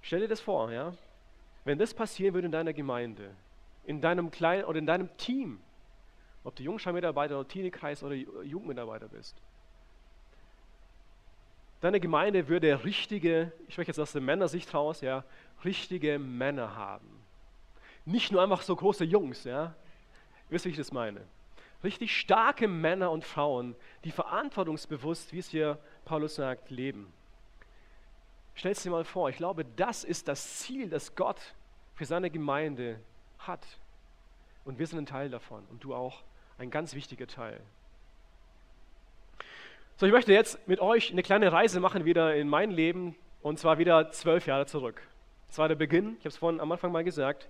Stell 0.00 0.20
dir 0.20 0.28
das 0.28 0.40
vor, 0.40 0.72
ja? 0.72 0.92
Wenn 1.64 1.78
das 1.78 1.94
passieren 1.94 2.34
würde 2.34 2.46
in 2.46 2.52
deiner 2.52 2.72
Gemeinde, 2.72 3.30
in 3.84 4.00
deinem 4.00 4.32
kleinen 4.32 4.64
oder 4.64 4.80
in 4.80 4.86
deinem 4.86 5.16
Team, 5.16 5.60
ob 6.42 6.56
du 6.56 6.64
Jungschau-Mitarbeiter 6.64 7.38
oder 7.38 7.46
Teenie-Kreis 7.46 8.02
oder 8.02 8.16
Jugendmitarbeiter 8.16 9.06
bist, 9.06 9.36
deine 11.80 12.00
Gemeinde 12.00 12.48
würde 12.48 12.84
richtige, 12.84 13.52
ich 13.68 13.74
spreche 13.74 13.90
jetzt 13.90 14.00
aus 14.00 14.10
der 14.10 14.20
Männersicht 14.20 14.74
raus, 14.74 15.00
ja, 15.00 15.22
richtige 15.64 16.18
Männer 16.18 16.74
haben. 16.74 17.22
Nicht 18.04 18.32
nur 18.32 18.42
einfach 18.42 18.62
so 18.62 18.74
große 18.74 19.04
Jungs, 19.04 19.44
ja. 19.44 19.76
Wisst 20.50 20.64
ihr, 20.64 20.70
wie 20.70 20.72
ich 20.72 20.78
das 20.78 20.90
meine? 20.90 21.20
Richtig 21.84 22.16
starke 22.16 22.68
Männer 22.68 23.10
und 23.10 23.24
Frauen, 23.24 23.74
die 24.04 24.12
verantwortungsbewusst, 24.12 25.32
wie 25.32 25.38
es 25.38 25.48
hier 25.48 25.78
Paulus 26.04 26.36
sagt, 26.36 26.70
leben. 26.70 27.12
Stell 28.54 28.72
es 28.72 28.82
dir 28.82 28.90
mal 28.90 29.04
vor, 29.04 29.30
ich 29.30 29.36
glaube, 29.36 29.64
das 29.64 30.04
ist 30.04 30.28
das 30.28 30.58
Ziel, 30.58 30.88
das 30.88 31.14
Gott 31.16 31.54
für 31.94 32.04
seine 32.04 32.30
Gemeinde 32.30 33.00
hat. 33.38 33.66
Und 34.64 34.78
wir 34.78 34.86
sind 34.86 34.98
ein 34.98 35.06
Teil 35.06 35.30
davon 35.30 35.64
und 35.70 35.82
du 35.82 35.94
auch 35.94 36.22
ein 36.58 36.70
ganz 36.70 36.94
wichtiger 36.94 37.26
Teil. 37.26 37.60
So, 39.96 40.06
ich 40.06 40.12
möchte 40.12 40.32
jetzt 40.32 40.66
mit 40.68 40.80
euch 40.80 41.12
eine 41.12 41.22
kleine 41.22 41.52
Reise 41.52 41.80
machen 41.80 42.04
wieder 42.04 42.34
in 42.34 42.48
mein 42.48 42.70
Leben 42.70 43.16
und 43.40 43.58
zwar 43.58 43.78
wieder 43.78 44.10
zwölf 44.10 44.46
Jahre 44.46 44.66
zurück. 44.66 45.02
Das 45.48 45.58
war 45.58 45.68
der 45.68 45.74
Beginn, 45.74 46.16
ich 46.18 46.20
habe 46.20 46.28
es 46.28 46.36
vorhin 46.36 46.60
am 46.60 46.72
Anfang 46.72 46.92
mal 46.92 47.04
gesagt. 47.04 47.48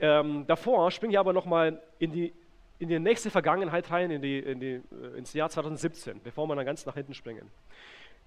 Ähm, 0.00 0.44
davor 0.46 0.90
springen 0.90 1.12
wir 1.12 1.20
aber 1.20 1.32
nochmal 1.32 1.80
in 1.98 2.12
die, 2.12 2.32
in 2.78 2.88
die 2.88 2.98
nächste 2.98 3.30
Vergangenheit 3.30 3.90
rein, 3.90 4.10
in 4.10 4.22
die, 4.22 4.38
in 4.38 4.60
die, 4.60 4.74
äh, 4.74 5.18
ins 5.18 5.32
Jahr 5.32 5.48
2017, 5.48 6.20
bevor 6.22 6.46
wir 6.46 6.56
dann 6.56 6.66
ganz 6.66 6.84
nach 6.86 6.94
hinten 6.94 7.14
springen. 7.14 7.50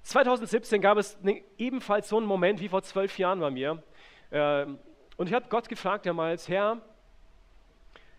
2017 0.04 0.82
gab 0.82 0.98
es 0.98 1.22
ne, 1.22 1.44
ebenfalls 1.58 2.08
so 2.10 2.18
einen 2.18 2.26
Moment 2.26 2.62
wie 2.62 2.70
vor 2.70 2.82
zwölf 2.82 3.18
Jahren 3.18 3.40
bei 3.40 3.50
mir. 3.50 3.84
Ähm, 4.32 4.80
und 5.18 5.28
ich 5.28 5.34
habe 5.34 5.48
Gott 5.50 5.68
gefragt 5.68 6.06
damals, 6.06 6.48
Herr, 6.48 6.80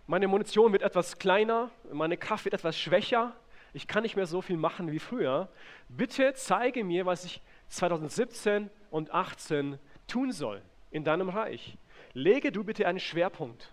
meine 0.07 0.29
Munition 0.29 0.73
wird 0.73 0.83
etwas 0.83 1.19
kleiner, 1.19 1.71
meine 1.93 2.17
Kraft 2.17 2.45
wird 2.45 2.55
etwas 2.55 2.79
schwächer, 2.79 3.35
ich 3.73 3.87
kann 3.87 4.03
nicht 4.03 4.17
mehr 4.17 4.27
so 4.27 4.41
viel 4.41 4.57
machen 4.57 4.91
wie 4.91 4.99
früher. 4.99 5.49
Bitte 5.89 6.33
zeige 6.35 6.85
mir, 6.85 7.07
was 7.07 7.25
ich 7.25 7.43
2017 7.69 8.71
und 8.91 9.09
2018 9.09 9.79
tun 10.07 10.33
soll 10.33 10.63
in 10.91 11.05
deinem 11.05 11.29
Reich. 11.29 11.77
Lege 12.15 12.53
du 12.53 12.65
bitte 12.65 12.87
einen 12.87 13.01
Schwerpunkt. 13.01 13.71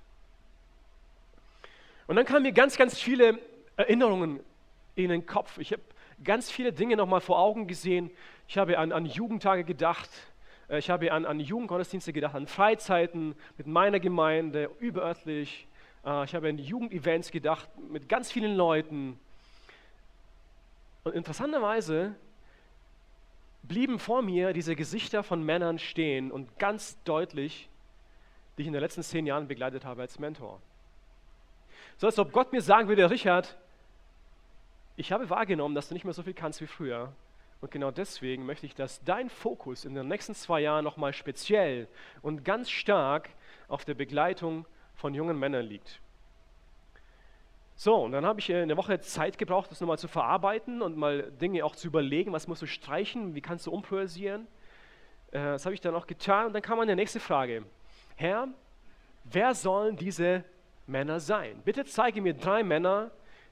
Und 2.08 2.16
dann 2.16 2.26
kamen 2.26 2.44
mir 2.44 2.52
ganz, 2.52 2.78
ganz 2.78 3.00
viele 3.00 3.40
Erinnerungen 3.78 4.40
in 4.96 5.10
den 5.10 5.26
Kopf. 5.26 5.58
Ich 5.58 5.72
habe 5.72 5.82
ganz 6.24 6.52
viele 6.52 6.72
Dinge 6.72 6.96
nochmal 6.96 7.22
vor 7.22 7.40
Augen 7.40 7.68
gesehen. 7.68 8.12
Ich 8.48 8.58
habe 8.58 8.78
an, 8.78 8.92
an 8.92 9.06
Jugendtage 9.06 9.64
gedacht. 9.64 10.10
Äh, 10.70 10.80
ich 10.80 10.90
habe 10.90 11.12
an, 11.12 11.26
an 11.26 11.40
Jugendgottesdienste 11.40 12.14
gedacht, 12.14 12.36
an 12.36 12.48
Freizeiten 12.48 13.36
mit 13.58 13.68
meiner 13.68 14.00
Gemeinde, 14.00 14.70
überörtlich. 14.80 15.68
Äh, 16.06 16.26
ich 16.26 16.36
habe 16.36 16.50
an 16.50 16.58
Jugendevents 16.58 17.32
gedacht 17.32 17.68
mit 17.90 18.08
ganz 18.08 18.32
vielen 18.32 18.56
Leuten. 18.56 19.20
Und 21.04 21.14
interessanterweise 21.14 22.16
blieben 23.64 24.00
vor 24.00 24.22
mir 24.22 24.54
diese 24.54 24.76
Gesichter 24.76 25.24
von 25.24 25.44
Männern 25.44 25.80
stehen 25.80 26.32
und 26.32 26.58
ganz 26.60 27.02
deutlich, 27.04 27.68
die 28.58 28.62
ich 28.62 28.68
in 28.68 28.74
den 28.74 28.82
letzten 28.82 29.04
zehn 29.04 29.26
Jahren 29.26 29.48
begleitet 29.48 29.86
habe 29.86 30.02
als 30.02 30.20
Mentor. 30.20 30.62
So 31.98 32.08
als 32.08 32.20
ob 32.20 32.32
Gott 32.32 32.52
mir 32.52 32.62
sagen 32.62 32.88
würde, 32.88 33.10
Richard, 33.10 33.56
ich 34.98 35.12
habe 35.12 35.30
wahrgenommen, 35.30 35.76
dass 35.76 35.90
du 35.90 35.94
nicht 35.94 36.06
mehr 36.06 36.14
so 36.14 36.24
viel 36.24 36.34
kannst 36.34 36.62
wie 36.62 36.68
früher. 36.68 37.14
Und 37.62 37.72
genau 37.72 37.92
deswegen 37.92 38.46
möchte 38.46 38.66
ich, 38.66 38.76
dass 38.76 39.04
dein 39.04 39.30
Fokus 39.30 39.86
in 39.86 39.96
den 39.96 40.08
nächsten 40.08 40.36
zwei 40.36 40.62
Jahren 40.62 40.84
nochmal 40.84 41.14
speziell 41.14 41.88
und 42.22 42.44
ganz 42.44 42.70
stark 42.70 43.30
auf 43.68 43.86
der 43.86 43.94
Begleitung 43.94 44.66
von 44.94 45.14
jungen 45.14 45.40
Männern 45.40 45.66
liegt. 45.66 46.00
So, 47.78 47.96
und 47.96 48.14
dann 48.14 48.26
habe 48.26 48.40
ich 48.40 48.54
eine 48.54 48.78
Woche 48.78 49.00
Zeit 49.02 49.38
gebraucht, 49.38 49.70
das 49.70 49.82
nochmal 49.82 50.00
zu 50.00 50.08
verarbeiten 50.08 50.82
und 50.82 50.96
mal 50.96 51.32
Dinge 51.42 51.66
auch 51.66 51.76
zu 51.76 51.88
überlegen, 51.88 52.32
was 52.32 52.48
musst 52.48 52.62
du 52.62 52.68
streichen, 52.68 53.36
wie 53.36 53.42
kannst 53.42 53.68
du 53.68 53.72
umpriorisieren. 53.72 54.48
Äh, 55.32 55.40
das 55.40 55.66
habe 55.66 55.74
ich 55.74 55.82
dann 55.82 55.94
auch 55.94 56.08
getan 56.08 56.48
und 56.48 56.54
dann 56.54 56.62
kam 56.62 56.80
eine 56.80 56.96
nächste 56.96 57.20
Frage. 57.20 57.66
Herr, 58.16 58.48
wer 59.26 59.54
sollen 59.54 59.98
diese 59.98 60.44
Männer 60.88 61.20
sein? 61.20 61.62
Bitte 61.66 61.86
zeige 61.86 62.22
mir 62.22 62.34
drei 62.34 62.64
Männer, 62.64 63.12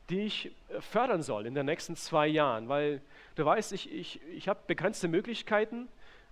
die 0.09 0.21
ich 0.21 0.55
äh, 0.69 0.81
fördern 0.81 1.21
soll 1.21 1.45
in 1.45 1.53
den 1.53 1.65
nächsten 1.65 1.95
zwei 1.95 2.27
Jahren, 2.27 2.69
weil 2.69 3.01
du 3.35 3.45
weißt, 3.45 3.73
ich, 3.73 3.91
ich, 3.91 4.21
ich 4.29 4.47
habe 4.47 4.59
begrenzte 4.67 5.07
Möglichkeiten. 5.07 5.87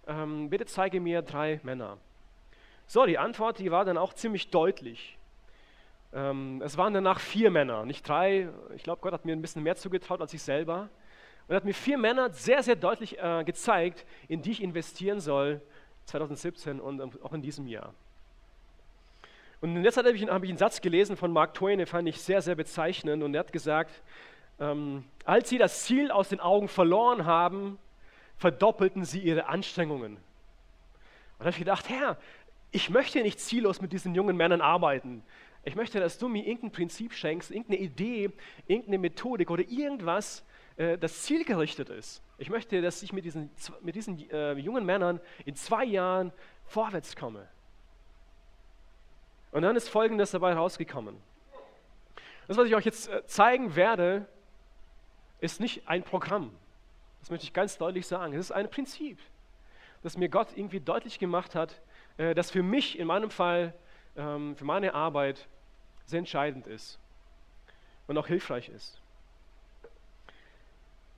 Ähm, 0.08 0.50
bitte 0.50 0.66
zeige 0.66 1.00
mir 1.00 1.22
drei 1.22 1.60
Männer. 1.64 1.98
So, 2.88 3.06
die 3.06 3.18
Antwort, 3.18 3.60
die 3.60 3.72
war 3.72 3.86
dann 3.86 3.98
auch 3.98 4.14
ziemlich 4.14 4.50
deutlich. 4.50 5.18
Ähm, 6.14 6.62
es 6.64 6.78
waren 6.78 6.94
danach 6.94 7.20
vier 7.20 7.52
Männer, 7.52 7.86
nicht 7.86 8.08
drei. 8.08 8.50
Ich 8.76 8.84
glaube, 8.84 9.02
Gott 9.02 9.14
hat 9.14 9.26
mir 9.26 9.34
ein 9.34 9.42
bisschen 9.42 9.64
mehr 9.64 9.76
zugetraut 9.76 10.22
als 10.22 10.34
ich 10.34 10.42
selber. 10.42 10.90
Und 11.48 11.56
hat 11.56 11.66
mir 11.66 11.74
vier 11.74 11.98
Männer 11.98 12.32
sehr, 12.32 12.64
sehr 12.64 12.76
deutlich 12.76 13.20
äh, 13.20 13.44
gezeigt, 13.44 14.06
in 14.28 14.42
die 14.42 14.52
ich 14.52 14.64
investieren 14.64 15.20
soll 15.20 15.62
2017 16.06 16.80
und 16.80 17.24
auch 17.24 17.34
in 17.34 17.42
diesem 17.42 17.68
Jahr. 17.68 17.94
Und 19.62 19.76
in 19.76 19.84
der 19.84 19.92
Zeit 19.92 20.06
habe 20.06 20.16
ich, 20.16 20.28
hab 20.28 20.44
ich 20.44 20.50
einen 20.50 20.58
Satz 20.58 20.82
gelesen 20.82 21.16
von 21.16 21.32
Mark 21.32 21.54
Twain, 21.54 21.78
den 21.78 21.88
fand 21.88 22.08
ich 22.08 22.20
sehr, 22.20 22.42
sehr 22.42 22.56
bezeichnend. 22.56 23.22
Und 23.24 23.36
er 23.36 23.42
hat 23.42 23.54
gesagt, 23.54 24.02
ähm, 24.60 25.06
als 25.24 25.50
sie 25.50 25.60
das 25.60 25.84
Ziel 25.84 26.12
aus 26.12 26.30
den 26.30 26.40
Augen 26.40 26.68
verloren 26.68 27.26
haben, 27.26 27.78
verdoppelten 28.38 29.06
sie 29.06 29.20
ihre 29.20 29.48
Anstrengungen. 29.48 30.14
Und 30.14 30.20
da 31.38 31.46
habe 31.46 31.52
ich 31.52 31.60
gedacht, 31.60 31.90
Herr, 31.90 32.18
ich 32.72 32.90
möchte 32.90 33.22
nicht 33.22 33.40
ziellos 33.40 33.82
mit 33.82 33.94
diesen 33.94 34.16
jungen 34.16 34.36
Männern 34.36 34.62
arbeiten. 34.62 35.24
Ich 35.64 35.76
möchte, 35.76 36.00
dass 36.00 36.18
du 36.18 36.28
mir 36.28 36.46
irgendein 36.46 36.72
Prinzip 36.72 37.14
schenkst, 37.14 37.52
irgendeine 37.52 37.80
Idee, 37.80 38.32
irgendeine 38.66 38.98
Methodik 38.98 39.52
oder 39.52 39.64
irgendwas, 39.70 40.44
äh, 40.78 40.98
das 40.98 41.22
zielgerichtet 41.22 41.90
ist. 41.90 42.24
Ich 42.40 42.50
möchte, 42.50 42.82
dass 42.82 43.04
ich 43.04 43.14
mit 43.14 43.26
diesen, 43.26 43.52
mit 43.82 43.94
diesen 43.94 44.28
äh, 44.32 44.54
jungen 44.54 44.86
Männern 44.86 45.20
in 45.46 45.56
zwei 45.56 45.86
Jahren 45.86 46.34
vorwärts 46.66 47.16
komme. 47.16 47.48
Und 49.52 49.64
dann 49.64 49.76
ist 49.76 49.90
Folgendes 49.90 50.32
dabei 50.32 50.54
rausgekommen. 50.54 51.18
Das, 52.48 52.58
was 52.58 52.68
ich 52.68 52.76
euch 52.76 52.86
jetzt 52.86 53.10
äh, 53.10 53.26
zeigen 53.26 53.76
werde, 53.76 54.26
ist 55.40 55.60
nicht 55.60 55.88
ein 55.88 56.04
Programm. 56.04 56.52
Das 57.20 57.30
möchte 57.30 57.46
ich 57.46 57.54
ganz 57.54 57.78
deutlich 57.78 58.08
sagen. 58.08 58.34
Es 58.34 58.46
ist 58.46 58.52
ein 58.52 58.70
Prinzip, 58.70 59.20
das 60.04 60.18
mir 60.18 60.30
Gott 60.30 60.50
irgendwie 60.56 60.80
deutlich 60.80 61.20
gemacht 61.20 61.56
hat, 61.56 61.82
äh, 62.18 62.34
das 62.34 62.52
für 62.52 62.64
mich 62.64 62.98
in 62.98 63.08
meinem 63.08 63.30
Fall 63.30 63.74
ähm, 64.16 64.56
für 64.56 64.66
meine 64.66 64.94
Arbeit 64.94 65.48
sehr 66.06 66.20
entscheidend 66.20 66.68
ist 66.68 67.00
und 68.08 68.18
auch 68.18 68.28
hilfreich 68.28 68.70
ist. 68.70 69.01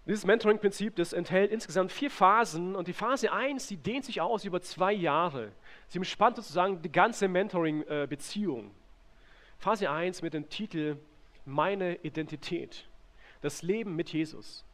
Dieses 0.06 0.26
Mentoring-Prinzip, 0.26 0.96
das 0.98 1.14
enthält 1.14 1.52
insgesamt 1.52 1.92
vier 1.92 2.12
Phasen 2.12 2.76
und 2.76 2.88
die 2.88 2.94
Phase 2.94 3.32
1, 3.32 3.68
die 3.68 3.78
dehnt 3.78 4.04
sich 4.04 4.20
aus 4.20 4.44
über 4.44 4.62
zwei 4.62 4.92
Jahre. 4.92 5.52
Sie 5.88 5.98
umspannt 5.98 6.36
sozusagen 6.36 6.82
die 6.82 6.92
ganze 6.92 7.28
Mentoring-Beziehung. 7.28 8.72
Phase 9.60 9.90
1 9.90 10.22
mit 10.22 10.34
dem 10.34 10.50
Titel 10.50 10.98
Meine 11.46 11.96
Identität, 12.04 12.86
das 13.42 13.62
Leben 13.62 13.96
mit 13.96 14.10
Jesus. 14.10 14.66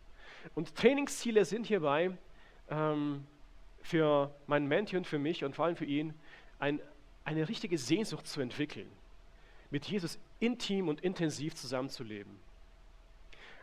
Und 0.55 0.75
Trainingsziele 0.75 1.45
sind 1.45 1.67
hierbei 1.67 2.17
ähm, 2.69 3.23
für 3.83 4.33
meinen 4.47 4.67
Menti 4.67 4.97
und 4.97 5.05
für 5.05 5.19
mich 5.19 5.43
und 5.43 5.55
vor 5.55 5.65
allem 5.65 5.75
für 5.75 5.85
ihn 5.85 6.15
ein 6.57 6.81
eine 7.29 7.47
richtige 7.47 7.77
Sehnsucht 7.77 8.25
zu 8.25 8.41
entwickeln, 8.41 8.89
mit 9.69 9.85
Jesus 9.85 10.17
intim 10.39 10.87
und 10.87 11.01
intensiv 11.01 11.53
zusammenzuleben. 11.53 12.35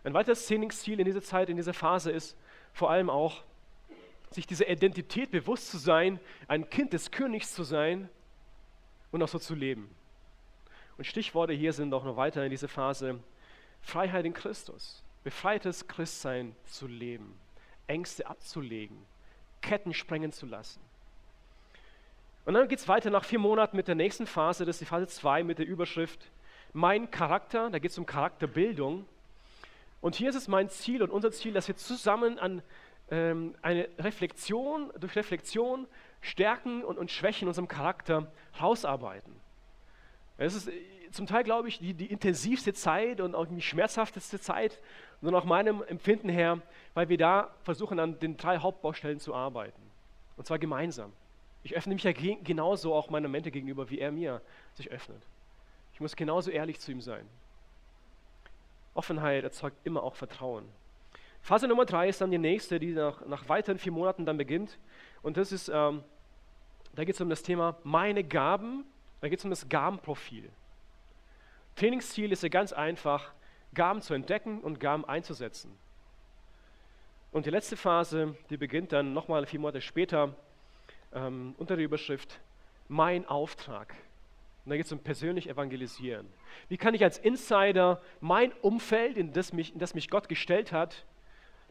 Ein 0.07 0.14
weiteres 0.14 0.47
Trainingsziel 0.47 1.01
in 1.01 1.05
dieser 1.05 1.21
Zeit, 1.21 1.51
in 1.51 1.57
dieser 1.57 1.75
Phase 1.75 2.12
ist 2.12 2.37
vor 2.73 2.92
allem 2.92 3.11
auch, 3.11 3.42
sich 4.31 4.47
dieser 4.47 4.69
Identität 4.69 5.33
bewusst 5.33 5.69
zu 5.69 5.79
sein, 5.79 6.21
ein 6.47 6.71
Kind 6.71 6.92
des 6.92 7.11
Königs 7.11 7.53
zu 7.53 7.64
sein 7.64 8.09
und 9.11 9.21
auch 9.21 9.27
so 9.27 9.40
zu 9.40 9.57
leben. 9.57 9.92
Und 10.97 11.09
Stichworte 11.09 11.55
hier 11.55 11.73
sind 11.73 11.92
auch 11.92 12.05
noch 12.05 12.16
weiter 12.16 12.45
in 12.45 12.51
dieser 12.51 12.69
Phase 12.69 13.19
Freiheit 13.81 14.25
in 14.27 14.33
Christus, 14.33 15.03
befreites 15.25 15.88
Christsein 15.88 16.55
zu 16.66 16.87
leben, 16.87 17.37
Ängste 17.88 18.29
abzulegen, 18.29 18.97
Ketten 19.61 19.92
sprengen 19.92 20.31
zu 20.31 20.47
lassen. 20.47 20.79
Und 22.45 22.55
dann 22.55 22.69
geht 22.69 22.79
es 22.79 22.87
weiter 22.87 23.11
nach 23.11 23.25
vier 23.25 23.40
Monaten 23.40 23.77
mit 23.77 23.88
der 23.88 23.97
nächsten 23.97 24.29
Phase, 24.29 24.64
das 24.64 24.77
ist 24.77 24.83
die 24.83 24.85
Phase 24.85 25.09
2 25.09 25.42
mit 25.42 25.59
der 25.59 25.66
Überschrift 25.66 26.31
Mein 26.73 27.11
Charakter, 27.11 27.71
da 27.71 27.81
geht 27.81 27.90
es 27.90 27.99
um 27.99 28.07
Charakterbildung. 28.07 29.05
Und 30.00 30.14
hier 30.14 30.30
ist 30.30 30.37
es 30.37 30.48
mein 30.48 30.68
Ziel 30.68 31.02
und 31.02 31.11
unser 31.11 31.32
Ziel, 31.32 31.52
dass 31.52 31.68
wir 31.68 31.76
zusammen 31.76 32.38
an 32.38 32.62
ähm, 33.11 33.54
eine 33.62 33.88
Reflexion, 33.98 34.92
durch 34.98 35.16
Reflexion 35.16 35.87
Stärken 36.20 36.85
und, 36.85 36.98
und 36.98 37.11
Schwächen 37.11 37.42
in 37.42 37.48
unserem 37.48 37.68
Charakter 37.68 38.30
rausarbeiten. 38.61 39.35
Es 40.38 40.54
ist 40.54 40.68
äh, 40.68 40.72
zum 41.12 41.26
Teil, 41.26 41.44
glaube 41.44 41.68
ich, 41.68 41.78
die, 41.78 41.94
die 41.94 42.06
intensivste 42.06 42.72
Zeit 42.72 43.20
und 43.20 43.35
auch 43.35 43.46
die 43.46 43.62
schmerzhafteste 43.62 44.40
Zeit, 44.40 44.80
nur 45.20 45.32
nach 45.32 45.44
meinem 45.44 45.82
Empfinden 45.82 46.28
her, 46.28 46.61
weil 46.94 47.09
wir 47.09 47.16
da 47.16 47.54
versuchen, 47.62 47.98
an 47.98 48.18
den 48.18 48.37
drei 48.37 48.59
Hauptbaustellen 48.59 49.18
zu 49.20 49.35
arbeiten. 49.35 49.80
Und 50.37 50.46
zwar 50.46 50.59
gemeinsam. 50.59 51.12
Ich 51.62 51.74
öffne 51.74 51.94
mich 51.94 52.04
ja 52.04 52.12
genauso 52.12 52.94
auch 52.94 53.09
meiner 53.09 53.28
Mente 53.28 53.50
gegenüber, 53.50 53.88
wie 53.90 53.98
er 53.98 54.12
mir 54.12 54.42
sich 54.74 54.90
öffnet. 54.90 55.22
Ich 55.94 56.00
muss 56.00 56.14
genauso 56.14 56.50
ehrlich 56.50 56.78
zu 56.80 56.92
ihm 56.92 57.00
sein. 57.00 57.26
Offenheit 58.96 59.44
erzeugt 59.44 59.76
immer 59.85 60.02
auch 60.02 60.16
Vertrauen. 60.16 60.64
Phase 61.42 61.68
Nummer 61.68 61.85
drei 61.85 62.09
ist 62.09 62.20
dann 62.20 62.30
die 62.30 62.38
nächste, 62.38 62.80
die 62.80 62.92
nach, 62.92 63.24
nach 63.26 63.48
weiteren 63.48 63.78
vier 63.78 63.92
Monaten 63.92 64.26
dann 64.26 64.37
beginnt. 64.37 64.78
Und 65.22 65.37
das 65.37 65.52
ist 65.52 65.68
ähm, 65.72 66.02
Da 66.94 67.04
geht 67.04 67.14
es 67.14 67.20
um 67.20 67.28
das 67.28 67.42
Thema 67.42 67.76
meine 67.85 68.24
Gaben, 68.24 68.85
da 69.20 69.28
geht 69.28 69.38
es 69.38 69.44
um 69.44 69.50
das 69.50 69.68
Gabenprofil. 69.68 70.50
Trainingsziel 71.76 72.32
ist 72.32 72.42
ja 72.42 72.48
ganz 72.48 72.72
einfach, 72.72 73.32
Gaben 73.74 74.00
zu 74.00 74.14
entdecken 74.14 74.61
und 74.61 74.80
Gaben 74.80 75.04
einzusetzen. 75.04 75.76
Und 77.32 77.44
die 77.44 77.50
letzte 77.50 77.76
Phase, 77.76 78.35
die 78.48 78.56
beginnt 78.56 78.92
dann 78.92 79.12
nochmal 79.12 79.44
vier 79.44 79.61
Monate 79.61 79.82
später 79.82 80.35
ähm, 81.12 81.54
unter 81.59 81.76
der 81.76 81.85
Überschrift 81.85 82.40
Mein 82.88 83.26
Auftrag. 83.26 83.94
Und 84.66 84.70
da 84.70 84.76
geht 84.76 84.87
es 84.87 84.92
um 84.92 84.98
persönlich 84.98 85.48
evangelisieren. 85.48 86.26
Wie 86.68 86.76
kann 86.76 86.92
ich 86.92 87.05
als 87.05 87.18
Insider 87.18 88.02
mein 88.18 88.52
Umfeld, 88.62 89.16
in 89.16 89.33
das 89.33 89.52
mich, 89.52 89.72
in 89.72 89.79
das 89.79 89.94
mich 89.94 90.11
Gott 90.11 90.29
gestellt 90.29 90.72
hat, 90.72 91.07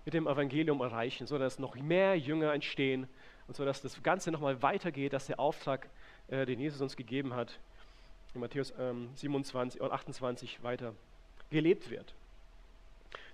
mit 0.05 0.13
dem 0.13 0.27
Evangelium 0.27 0.79
erreichen, 0.79 1.27
sodass 1.27 1.59
noch 1.59 1.75
mehr 1.75 2.17
Jünger 2.17 2.53
entstehen 2.53 3.09
und 3.49 3.55
sodass 3.57 3.81
das 3.81 4.01
Ganze 4.01 4.31
nochmal 4.31 4.61
weitergeht, 4.61 5.11
dass 5.11 5.27
der 5.27 5.41
Auftrag, 5.41 5.89
äh, 6.29 6.45
den 6.45 6.57
Jesus 6.57 6.79
uns 6.79 6.95
gegeben 6.95 7.33
hat, 7.33 7.59
in 8.33 8.39
Matthäus 8.39 8.73
ähm, 8.79 9.09
27 9.15 9.81
und 9.81 9.91
28 9.91 10.63
weiter 10.63 10.93
gelebt 11.49 11.89
wird. 11.89 12.15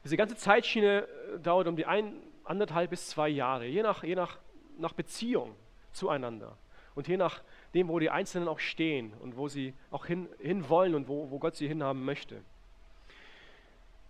Diese 0.03 0.17
ganze 0.17 0.35
Zeitschiene 0.37 1.07
äh, 1.35 1.39
dauert 1.39 1.67
um 1.67 1.75
die 1.75 1.85
ein, 1.85 2.15
anderthalb 2.45 2.89
bis 2.89 3.09
zwei 3.09 3.29
Jahre, 3.29 3.67
je 3.67 3.83
nach, 3.83 4.03
je 4.03 4.15
nach, 4.15 4.39
nach 4.79 4.93
Beziehung 4.93 5.53
zueinander 5.91 6.57
und 6.95 7.07
je 7.07 7.17
nach 7.17 7.41
dem, 7.73 7.87
wo 7.87 7.99
die 7.99 8.09
Einzelnen 8.09 8.47
auch 8.47 8.59
stehen 8.59 9.13
und 9.19 9.37
wo 9.37 9.47
sie 9.47 9.73
auch 9.91 10.05
hin, 10.05 10.27
hin 10.39 10.67
wollen 10.69 10.95
und 10.95 11.07
wo, 11.07 11.31
wo 11.31 11.39
Gott 11.39 11.55
sie 11.55 11.67
hinhaben 11.67 12.03
möchte. 12.03 12.41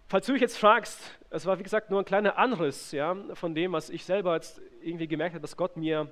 Falls 0.08 0.26
du 0.26 0.34
dich 0.34 0.41
jetzt 0.41 0.58
fragst, 0.58 1.17
es 1.30 1.45
war 1.45 1.58
wie 1.58 1.63
gesagt 1.63 1.89
nur 1.89 2.00
ein 2.00 2.06
kleiner 2.06 2.38
Anriss 2.38 2.91
ja, 2.91 3.15
von 3.34 3.56
dem, 3.56 3.71
was 3.71 3.89
ich 3.89 4.04
selber 4.04 4.36
jetzt 4.36 4.62
irgendwie 4.82 5.08
gemerkt 5.08 5.36
habe, 5.36 5.41
dass 5.41 5.56
Gott 5.56 5.78
mir, 5.78 6.12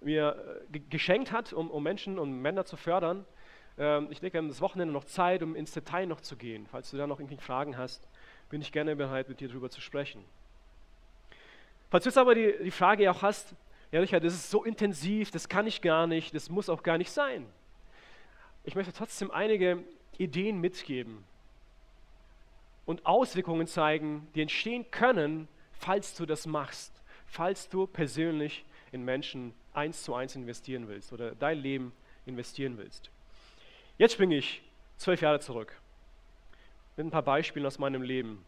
mir 0.00 0.60
äh, 0.72 0.78
geschenkt 0.78 1.32
hat, 1.32 1.52
um, 1.52 1.70
um 1.70 1.82
Menschen 1.82 2.18
und 2.18 2.32
Männer 2.40 2.64
zu 2.64 2.76
fördern. 2.76 3.24
Ähm, 3.76 4.06
ich 4.10 4.20
denke, 4.20 4.34
wir 4.34 4.38
haben 4.38 4.48
das 4.48 4.60
Wochenende 4.60 4.94
noch 4.94 5.04
Zeit, 5.04 5.42
um 5.42 5.56
ins 5.56 5.72
Detail 5.72 6.06
noch 6.06 6.20
zu 6.20 6.36
gehen. 6.36 6.66
Falls 6.70 6.90
du 6.92 6.96
da 6.96 7.08
noch 7.08 7.18
irgendwie 7.18 7.38
Fragen 7.38 7.76
hast, 7.76 8.06
bin 8.50 8.60
ich 8.60 8.70
gerne 8.70 8.94
bereit, 8.94 9.28
mit 9.28 9.40
dir 9.40 9.48
darüber 9.48 9.68
zu 9.68 9.80
sprechen. 9.80 10.24
Falls 11.90 12.04
du 12.04 12.10
jetzt 12.10 12.18
aber 12.18 12.36
die, 12.36 12.54
die 12.62 12.70
Frage 12.70 13.10
auch 13.10 13.22
hast, 13.22 13.56
ja 13.92 14.00
Richard, 14.00 14.24
das 14.24 14.34
ist 14.34 14.50
so 14.50 14.64
intensiv, 14.64 15.30
das 15.30 15.48
kann 15.48 15.66
ich 15.66 15.82
gar 15.82 16.06
nicht, 16.06 16.34
das 16.34 16.48
muss 16.48 16.68
auch 16.68 16.82
gar 16.82 16.98
nicht 16.98 17.10
sein. 17.10 17.46
Ich 18.64 18.74
möchte 18.74 18.92
trotzdem 18.92 19.30
einige 19.30 19.82
Ideen 20.18 20.60
mitgeben 20.60 21.24
und 22.84 23.06
Auswirkungen 23.06 23.66
zeigen, 23.66 24.28
die 24.34 24.42
entstehen 24.42 24.90
können, 24.90 25.48
falls 25.72 26.14
du 26.14 26.26
das 26.26 26.46
machst, 26.46 26.92
falls 27.26 27.68
du 27.68 27.86
persönlich 27.86 28.64
in 28.92 29.04
Menschen 29.04 29.54
eins 29.72 30.02
zu 30.02 30.14
eins 30.14 30.36
investieren 30.36 30.88
willst 30.88 31.12
oder 31.12 31.34
dein 31.34 31.58
Leben 31.58 31.92
investieren 32.26 32.76
willst. 32.76 33.10
Jetzt 33.98 34.14
springe 34.14 34.36
ich 34.36 34.62
zwölf 34.96 35.20
Jahre 35.20 35.40
zurück 35.40 35.80
mit 36.96 37.06
ein 37.06 37.10
paar 37.10 37.22
Beispielen 37.22 37.66
aus 37.66 37.78
meinem 37.78 38.02
Leben. 38.02 38.44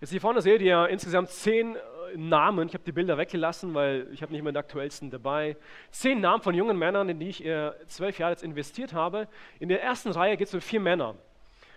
Jetzt 0.00 0.10
hier 0.10 0.20
vorne 0.20 0.40
seht 0.40 0.62
ihr 0.62 0.88
insgesamt 0.88 1.28
zehn 1.28 1.76
Namen, 2.16 2.68
ich 2.68 2.74
habe 2.74 2.84
die 2.84 2.92
Bilder 2.92 3.18
weggelassen, 3.18 3.74
weil 3.74 4.08
ich 4.12 4.22
habe 4.22 4.32
nicht 4.32 4.42
mehr 4.42 4.52
den 4.52 4.58
aktuellsten 4.58 5.10
dabei. 5.10 5.56
Zehn 5.90 6.20
Namen 6.20 6.42
von 6.42 6.54
jungen 6.54 6.78
Männern, 6.78 7.08
in 7.08 7.18
die 7.18 7.28
ich 7.28 7.44
äh, 7.44 7.72
zwölf 7.86 8.18
Jahre 8.18 8.32
jetzt 8.32 8.42
investiert 8.42 8.92
habe. 8.92 9.28
In 9.58 9.68
der 9.68 9.82
ersten 9.82 10.10
Reihe 10.10 10.36
geht 10.36 10.48
es 10.48 10.54
um 10.54 10.60
vier 10.60 10.80
Männer. 10.80 11.14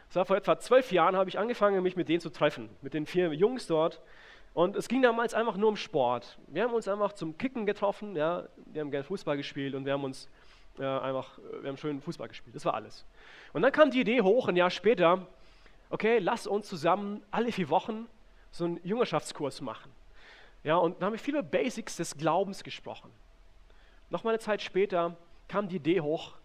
Das 0.07 0.15
war 0.15 0.25
vor 0.25 0.37
etwa 0.37 0.59
zwölf 0.59 0.91
Jahren, 0.91 1.15
habe 1.15 1.29
ich 1.29 1.39
angefangen, 1.39 1.81
mich 1.81 1.95
mit 1.95 2.09
denen 2.09 2.19
zu 2.19 2.29
treffen, 2.29 2.69
mit 2.81 2.93
den 2.93 3.05
vier 3.05 3.33
Jungs 3.33 3.67
dort. 3.67 4.01
Und 4.53 4.75
es 4.75 4.87
ging 4.87 5.01
damals 5.01 5.33
einfach 5.33 5.57
nur 5.57 5.69
um 5.69 5.75
Sport. 5.75 6.37
Wir 6.47 6.63
haben 6.63 6.73
uns 6.73 6.87
einfach 6.87 7.13
zum 7.13 7.37
Kicken 7.37 7.65
getroffen, 7.65 8.15
ja, 8.15 8.43
wir 8.67 8.81
haben 8.81 8.91
gerne 8.91 9.03
Fußball 9.03 9.37
gespielt 9.37 9.73
und 9.73 9.85
wir 9.85 9.93
haben 9.93 10.03
uns 10.03 10.29
äh, 10.77 10.85
einfach, 10.85 11.39
wir 11.61 11.69
haben 11.69 11.77
schön 11.77 12.01
Fußball 12.01 12.27
gespielt. 12.27 12.55
Das 12.55 12.63
war 12.65 12.75
alles. 12.75 13.05
Und 13.53 13.63
dann 13.63 13.71
kam 13.71 13.89
die 13.89 14.01
Idee 14.01 14.21
hoch, 14.21 14.47
ein 14.47 14.55
Jahr 14.55 14.69
später, 14.69 15.25
okay, 15.89 16.19
lass 16.19 16.45
uns 16.45 16.67
zusammen 16.67 17.23
alle 17.31 17.51
vier 17.51 17.69
Wochen 17.69 18.07
so 18.51 18.65
einen 18.65 18.79
Jüngerschaftskurs 18.83 19.61
machen. 19.61 19.91
Ja, 20.63 20.77
und 20.77 20.97
dann 20.97 21.07
haben 21.07 21.13
wir 21.13 21.19
viele 21.19 21.43
Basics 21.43 21.97
des 21.97 22.17
Glaubens 22.17 22.63
gesprochen. 22.63 23.11
Noch 24.09 24.23
mal 24.23 24.31
eine 24.31 24.39
Zeit 24.39 24.61
später 24.61 25.15
kam 25.47 25.67
die 25.67 25.75
Idee 25.77 26.01
hoch, 26.01 26.35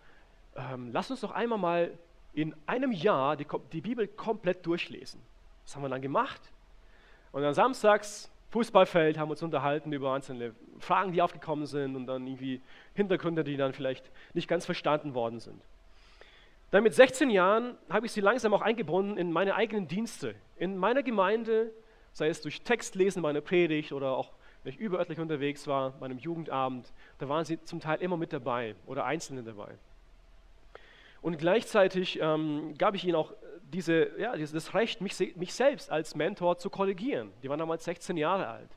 ähm, 0.57 0.91
lass 0.93 1.11
uns 1.11 1.21
doch 1.21 1.31
einmal 1.31 1.59
mal 1.59 1.99
in 2.35 2.55
einem 2.67 2.93
Jahr 2.93 3.37
die, 3.37 3.47
die 3.73 3.81
Bibel 3.81 4.09
komplett 4.09 4.67
durchlesen. 4.67 5.21
Das 5.65 5.77
haben 5.77 5.83
wir 5.83 5.89
dann 5.89 6.03
gemacht. 6.03 6.41
Und 7.33 7.43
dann 7.43 7.55
samstags, 7.55 8.31
Fußballfeld, 8.51 9.19
haben 9.19 9.29
wir 9.29 9.33
uns 9.33 9.43
unterhalten 9.43 9.93
über 9.93 10.15
einzelne 10.15 10.55
Fragen, 10.79 11.13
die 11.13 11.21
aufgekommen 11.21 11.67
sind 11.67 11.95
und 11.95 12.07
dann 12.07 12.27
irgendwie 12.27 12.61
Hintergründe, 12.95 13.45
die 13.45 13.57
dann 13.57 13.73
vielleicht 13.73 14.11
nicht 14.35 14.49
ganz 14.49 14.65
verstanden 14.65 15.15
worden 15.15 15.41
sind. 15.41 15.61
Dann 16.71 16.83
mit 16.83 16.95
16 16.95 17.31
Jahren 17.31 17.77
habe 17.89 18.07
ich 18.07 18.13
sie 18.13 18.21
langsam 18.21 18.53
auch 18.55 18.63
eingebunden 18.63 19.17
in 19.17 19.33
meine 19.33 19.55
eigenen 19.55 19.89
Dienste, 19.89 20.35
in 20.57 20.77
meiner 20.77 21.03
Gemeinde, 21.03 21.71
sei 22.13 22.29
es 22.29 22.41
durch 22.41 22.63
Textlesen 22.63 23.23
meiner 23.23 23.41
Predigt 23.41 23.93
oder 23.93 24.13
auch, 24.13 24.33
wenn 24.65 24.73
ich 24.73 24.79
überörtlich 24.79 25.19
unterwegs 25.19 25.67
war, 25.67 25.93
bei 25.93 26.07
einem 26.07 26.19
Jugendabend, 26.19 26.93
da 27.19 27.29
waren 27.29 27.45
sie 27.45 27.63
zum 27.63 27.81
Teil 27.81 28.01
immer 28.01 28.17
mit 28.17 28.33
dabei 28.33 28.75
oder 28.87 29.05
Einzelne 29.05 29.43
dabei. 29.43 29.77
Und 31.21 31.39
gleichzeitig 31.39 32.19
ähm, 32.21 32.75
gab 32.79 32.95
ich 32.95 33.05
ihnen 33.05 33.17
auch 33.17 33.33
diese, 33.73 34.19
ja, 34.19 34.37
das 34.37 34.75
Recht, 34.75 35.01
mich, 35.01 35.37
mich 35.37 35.53
selbst 35.53 35.91
als 35.91 36.15
Mentor 36.15 36.59
zu 36.59 36.71
korrigieren. 36.71 37.33
Die 37.43 37.49
waren 37.49 37.59
damals 37.59 37.85
16 37.85 38.17
Jahre 38.17 38.47
alt. 38.49 38.71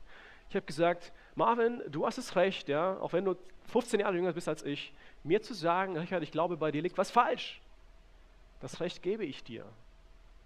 Ich 0.49 0.55
habe 0.55 0.65
gesagt, 0.65 1.13
Marvin, 1.35 1.81
du 1.89 2.05
hast 2.05 2.17
das 2.17 2.35
Recht, 2.35 2.67
ja, 2.67 2.99
auch 2.99 3.13
wenn 3.13 3.25
du 3.25 3.35
15 3.67 4.01
Jahre 4.01 4.15
jünger 4.15 4.33
bist 4.33 4.49
als 4.49 4.63
ich, 4.63 4.93
mir 5.23 5.41
zu 5.41 5.53
sagen, 5.53 5.97
Richard, 5.97 6.23
ich 6.23 6.31
glaube, 6.31 6.57
bei 6.57 6.71
dir 6.71 6.81
liegt 6.81 6.97
was 6.97 7.11
falsch. 7.11 7.61
Das 8.59 8.79
Recht 8.79 9.01
gebe 9.01 9.23
ich 9.23 9.43
dir. 9.43 9.63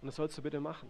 Und 0.02 0.08
das 0.08 0.16
sollst 0.16 0.38
du 0.38 0.42
bitte 0.42 0.60
machen. 0.60 0.90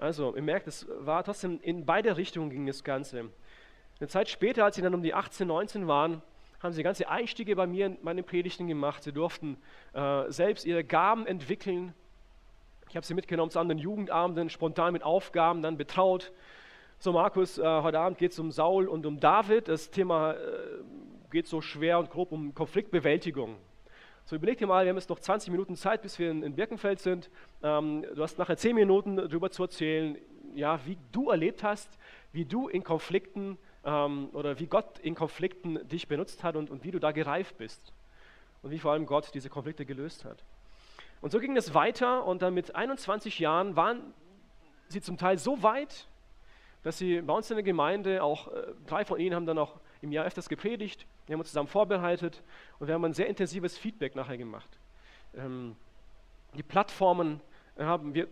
Also, 0.00 0.34
ihr 0.34 0.40
merkt, 0.40 0.66
es 0.66 0.86
war 0.98 1.22
trotzdem 1.22 1.60
in 1.60 1.84
beide 1.84 2.16
Richtungen 2.16 2.48
ging 2.48 2.66
das 2.66 2.84
Ganze. 2.84 3.28
Eine 4.00 4.08
Zeit 4.08 4.30
später, 4.30 4.64
als 4.64 4.76
sie 4.76 4.82
dann 4.82 4.94
um 4.94 5.02
die 5.02 5.12
18, 5.12 5.46
19 5.46 5.86
waren, 5.86 6.22
haben 6.60 6.72
sie 6.72 6.82
ganze 6.82 7.08
Einstiege 7.10 7.54
bei 7.54 7.66
mir 7.66 7.86
in 7.86 7.98
meine 8.00 8.22
Predigten 8.22 8.66
gemacht. 8.66 9.02
Sie 9.02 9.12
durften 9.12 9.58
äh, 9.92 10.30
selbst 10.30 10.64
ihre 10.64 10.84
Gaben 10.84 11.26
entwickeln. 11.26 11.92
Ich 12.88 12.96
habe 12.96 13.04
sie 13.04 13.12
mitgenommen 13.12 13.50
zu 13.50 13.58
anderen 13.58 13.78
Jugendabenden, 13.78 14.48
spontan 14.48 14.94
mit 14.94 15.02
Aufgaben 15.02 15.60
dann 15.60 15.76
betraut. 15.76 16.32
So, 16.98 17.12
Markus, 17.12 17.58
äh, 17.58 17.62
heute 17.62 17.98
Abend 18.00 18.16
geht 18.16 18.32
es 18.32 18.38
um 18.38 18.50
Saul 18.52 18.88
und 18.88 19.04
um 19.04 19.20
David. 19.20 19.68
Das 19.68 19.90
Thema 19.90 20.32
äh, 20.32 20.36
geht 21.30 21.46
so 21.46 21.60
schwer 21.60 21.98
und 21.98 22.10
grob 22.10 22.32
um 22.32 22.54
Konfliktbewältigung. 22.54 23.56
So, 24.30 24.36
überleg 24.36 24.58
dir 24.58 24.68
mal, 24.68 24.84
wir 24.84 24.90
haben 24.90 24.96
jetzt 24.96 25.10
noch 25.10 25.18
20 25.18 25.50
Minuten 25.50 25.74
Zeit, 25.74 26.02
bis 26.02 26.20
wir 26.20 26.30
in, 26.30 26.44
in 26.44 26.54
Birkenfeld 26.54 27.00
sind. 27.00 27.28
Ähm, 27.64 28.06
du 28.14 28.22
hast 28.22 28.38
nachher 28.38 28.56
10 28.56 28.76
Minuten 28.76 29.16
darüber 29.16 29.50
zu 29.50 29.64
erzählen, 29.64 30.16
ja, 30.54 30.78
wie 30.86 30.96
du 31.10 31.30
erlebt 31.30 31.64
hast, 31.64 31.98
wie 32.30 32.44
du 32.44 32.68
in 32.68 32.84
Konflikten 32.84 33.58
ähm, 33.84 34.28
oder 34.32 34.60
wie 34.60 34.68
Gott 34.68 35.00
in 35.00 35.16
Konflikten 35.16 35.80
dich 35.88 36.06
benutzt 36.06 36.44
hat 36.44 36.54
und, 36.54 36.70
und 36.70 36.84
wie 36.84 36.92
du 36.92 37.00
da 37.00 37.10
gereift 37.10 37.58
bist. 37.58 37.92
Und 38.62 38.70
wie 38.70 38.78
vor 38.78 38.92
allem 38.92 39.04
Gott 39.04 39.34
diese 39.34 39.50
Konflikte 39.50 39.84
gelöst 39.84 40.24
hat. 40.24 40.44
Und 41.20 41.32
so 41.32 41.40
ging 41.40 41.56
es 41.56 41.74
weiter 41.74 42.24
und 42.24 42.40
dann 42.40 42.54
mit 42.54 42.76
21 42.76 43.40
Jahren 43.40 43.74
waren 43.74 44.14
sie 44.86 45.00
zum 45.00 45.18
Teil 45.18 45.38
so 45.38 45.64
weit, 45.64 46.06
dass 46.84 46.98
sie 46.98 47.20
bei 47.20 47.34
uns 47.34 47.50
in 47.50 47.56
der 47.56 47.64
Gemeinde, 47.64 48.22
auch 48.22 48.46
äh, 48.46 48.74
drei 48.86 49.04
von 49.04 49.18
ihnen 49.18 49.34
haben 49.34 49.46
dann 49.46 49.58
auch 49.58 49.80
im 50.02 50.12
Jahr 50.12 50.24
öfters 50.24 50.48
gepredigt, 50.48 51.06
wir 51.26 51.34
haben 51.34 51.40
uns 51.40 51.48
zusammen 51.48 51.68
vorbereitet 51.68 52.42
und 52.78 52.86
wir 52.86 52.94
haben 52.94 53.04
ein 53.04 53.14
sehr 53.14 53.28
intensives 53.28 53.76
Feedback 53.76 54.16
nachher 54.16 54.38
gemacht. 54.38 54.68
Ähm, 55.36 55.76
die 56.54 56.62
Plattformen 56.62 57.40
haben 57.78 58.14
wir 58.14 58.28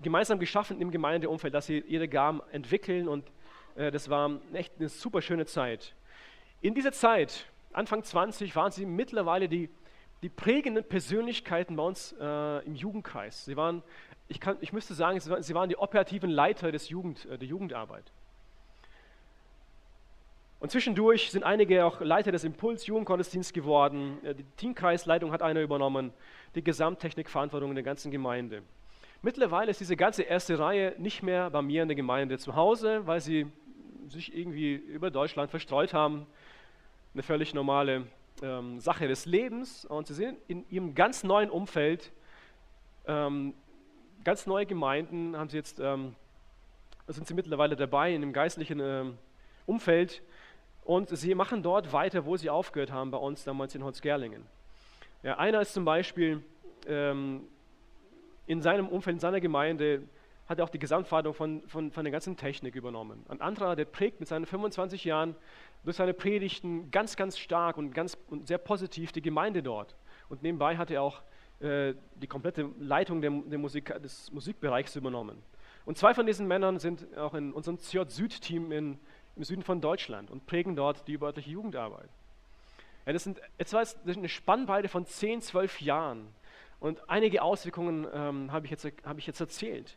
gemeinsam 0.00 0.38
geschaffen 0.38 0.80
im 0.80 0.90
Gemeindeumfeld, 0.90 1.54
dass 1.54 1.66
sie 1.66 1.78
ihre 1.78 2.08
Gaben 2.08 2.40
entwickeln 2.50 3.08
und 3.08 3.30
äh, 3.76 3.90
das 3.90 4.08
war 4.08 4.40
echt 4.52 4.72
eine 4.78 4.88
super 4.88 5.22
schöne 5.22 5.46
Zeit. 5.46 5.94
In 6.60 6.74
dieser 6.74 6.92
Zeit, 6.92 7.46
Anfang 7.72 8.02
20, 8.02 8.54
waren 8.54 8.70
sie 8.70 8.86
mittlerweile 8.86 9.48
die, 9.48 9.70
die 10.22 10.28
prägenden 10.28 10.84
Persönlichkeiten 10.84 11.76
bei 11.76 11.82
uns 11.82 12.14
äh, 12.20 12.64
im 12.64 12.74
Jugendkreis. 12.74 13.44
Sie 13.44 13.56
waren, 13.56 13.82
ich, 14.28 14.40
kann, 14.40 14.56
ich 14.60 14.72
müsste 14.72 14.94
sagen, 14.94 15.18
sie 15.18 15.54
waren, 15.54 15.68
die 15.68 15.76
operativen 15.76 16.30
Leiter 16.30 16.70
des 16.70 16.88
Jugend, 16.88 17.26
äh, 17.26 17.38
der 17.38 17.48
Jugendarbeit. 17.48 18.12
Und 20.62 20.70
zwischendurch 20.70 21.32
sind 21.32 21.42
einige 21.42 21.84
auch 21.84 22.00
Leiter 22.00 22.30
des 22.30 22.44
Impuls-Jugendgottesdienstes 22.44 23.52
geworden. 23.52 24.24
Äh, 24.24 24.36
die 24.36 24.44
Teamkreisleitung 24.56 25.32
hat 25.32 25.42
einer 25.42 25.60
übernommen, 25.60 26.12
die 26.54 26.62
Gesamttechnikverantwortung 26.62 27.70
in 27.70 27.74
der 27.74 27.82
ganzen 27.82 28.12
Gemeinde. 28.12 28.62
Mittlerweile 29.22 29.72
ist 29.72 29.80
diese 29.80 29.96
ganze 29.96 30.22
erste 30.22 30.60
Reihe 30.60 30.94
nicht 30.98 31.20
mehr 31.24 31.50
bei 31.50 31.62
mir 31.62 31.82
in 31.82 31.88
der 31.88 31.96
Gemeinde 31.96 32.38
zu 32.38 32.54
Hause, 32.54 33.04
weil 33.08 33.20
sie 33.20 33.48
sich 34.06 34.36
irgendwie 34.36 34.74
über 34.74 35.10
Deutschland 35.10 35.50
verstreut 35.50 35.92
haben. 35.94 36.26
Eine 37.12 37.24
völlig 37.24 37.54
normale 37.54 38.06
ähm, 38.40 38.78
Sache 38.78 39.08
des 39.08 39.26
Lebens. 39.26 39.84
Und 39.84 40.06
sie 40.06 40.14
sind 40.14 40.38
in 40.46 40.64
ihrem 40.70 40.94
ganz 40.94 41.24
neuen 41.24 41.50
Umfeld, 41.50 42.12
ähm, 43.08 43.54
ganz 44.22 44.46
neue 44.46 44.64
Gemeinden, 44.64 45.36
haben 45.36 45.48
sie 45.48 45.56
jetzt, 45.56 45.80
ähm, 45.80 46.14
sind 47.08 47.26
sie 47.26 47.34
mittlerweile 47.34 47.74
dabei 47.74 48.14
in 48.14 48.22
einem 48.22 48.32
geistlichen 48.32 48.78
ähm, 48.78 49.18
Umfeld 49.66 50.22
und 50.84 51.08
sie 51.16 51.34
machen 51.34 51.62
dort 51.62 51.92
weiter, 51.92 52.26
wo 52.26 52.36
sie 52.36 52.50
aufgehört 52.50 52.90
haben 52.90 53.10
bei 53.10 53.18
uns 53.18 53.44
damals 53.44 53.74
in 53.74 53.84
Holzgerlingen. 53.84 54.44
Ja, 55.22 55.38
einer 55.38 55.60
ist 55.60 55.74
zum 55.74 55.84
Beispiel 55.84 56.42
ähm, 56.86 57.42
in 58.46 58.60
seinem 58.62 58.88
Umfeld, 58.88 59.14
in 59.14 59.20
seiner 59.20 59.40
Gemeinde, 59.40 60.02
hat 60.48 60.58
er 60.58 60.64
auch 60.64 60.70
die 60.70 60.80
Gesamtverantwortung 60.80 61.34
von, 61.34 61.68
von, 61.68 61.90
von 61.92 62.04
der 62.04 62.10
ganzen 62.10 62.36
Technik 62.36 62.74
übernommen. 62.74 63.24
Ein 63.28 63.40
anderer, 63.40 63.76
der 63.76 63.84
prägt 63.84 64.18
mit 64.18 64.28
seinen 64.28 64.44
25 64.44 65.04
Jahren 65.04 65.36
durch 65.84 65.96
seine 65.96 66.14
Predigten 66.14 66.90
ganz, 66.90 67.16
ganz 67.16 67.38
stark 67.38 67.76
und, 67.76 67.94
ganz, 67.94 68.18
und 68.28 68.48
sehr 68.48 68.58
positiv 68.58 69.12
die 69.12 69.22
Gemeinde 69.22 69.62
dort. 69.62 69.94
Und 70.28 70.42
nebenbei 70.42 70.76
hat 70.76 70.90
er 70.90 71.02
auch 71.02 71.22
äh, 71.60 71.94
die 72.16 72.26
komplette 72.26 72.68
Leitung 72.80 73.20
der, 73.20 73.30
der 73.30 73.58
Musik, 73.58 73.94
des 74.02 74.32
Musikbereichs 74.32 74.96
übernommen. 74.96 75.38
Und 75.84 75.98
zwei 75.98 76.14
von 76.14 76.26
diesen 76.26 76.46
Männern 76.46 76.78
sind 76.78 77.16
auch 77.16 77.34
in 77.34 77.52
unserem 77.52 77.78
CJ 77.78 78.02
Süd-Team 78.08 78.98
im 79.36 79.44
Süden 79.44 79.62
von 79.62 79.80
Deutschland 79.80 80.30
und 80.30 80.46
prägen 80.46 80.76
dort 80.76 81.06
die 81.08 81.12
überörtliche 81.12 81.50
Jugendarbeit. 81.50 82.08
Ja, 83.06 83.12
das, 83.12 83.24
sind, 83.24 83.40
es 83.58 83.74
eine 83.74 84.28
Spannweite 84.28 84.88
von 84.88 85.06
10, 85.06 85.42
12 85.42 85.80
Jahren. 85.80 86.28
Und 86.78 87.08
einige 87.08 87.42
Auswirkungen 87.42 88.06
ähm, 88.12 88.52
habe 88.52 88.66
ich, 88.66 88.70
jetzt, 88.70 88.86
hab 89.04 89.18
ich 89.18 89.26
jetzt 89.26 89.40
erzählt. 89.40 89.96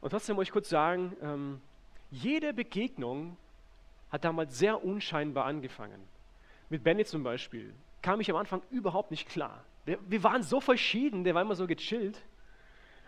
Und 0.00 0.10
trotzdem 0.10 0.36
muss 0.36 0.44
ich 0.44 0.52
kurz 0.52 0.68
sagen, 0.68 1.16
ähm, 1.22 1.60
jede 2.10 2.52
Begegnung 2.52 3.36
hat 4.10 4.24
damals 4.24 4.58
sehr 4.58 4.84
unscheinbar 4.84 5.46
angefangen. 5.46 6.00
Mit 6.68 6.84
Benny 6.84 7.04
zum 7.04 7.22
Beispiel 7.22 7.74
kam 8.02 8.20
ich 8.20 8.30
am 8.30 8.36
Anfang 8.36 8.62
überhaupt 8.70 9.10
nicht 9.10 9.28
klar. 9.28 9.64
Wir, 9.84 9.98
wir 10.06 10.22
waren 10.22 10.42
so 10.42 10.60
verschieden, 10.60 11.24
der 11.24 11.34
war 11.34 11.42
immer 11.42 11.54
so 11.54 11.66
gechillt. 11.66 12.22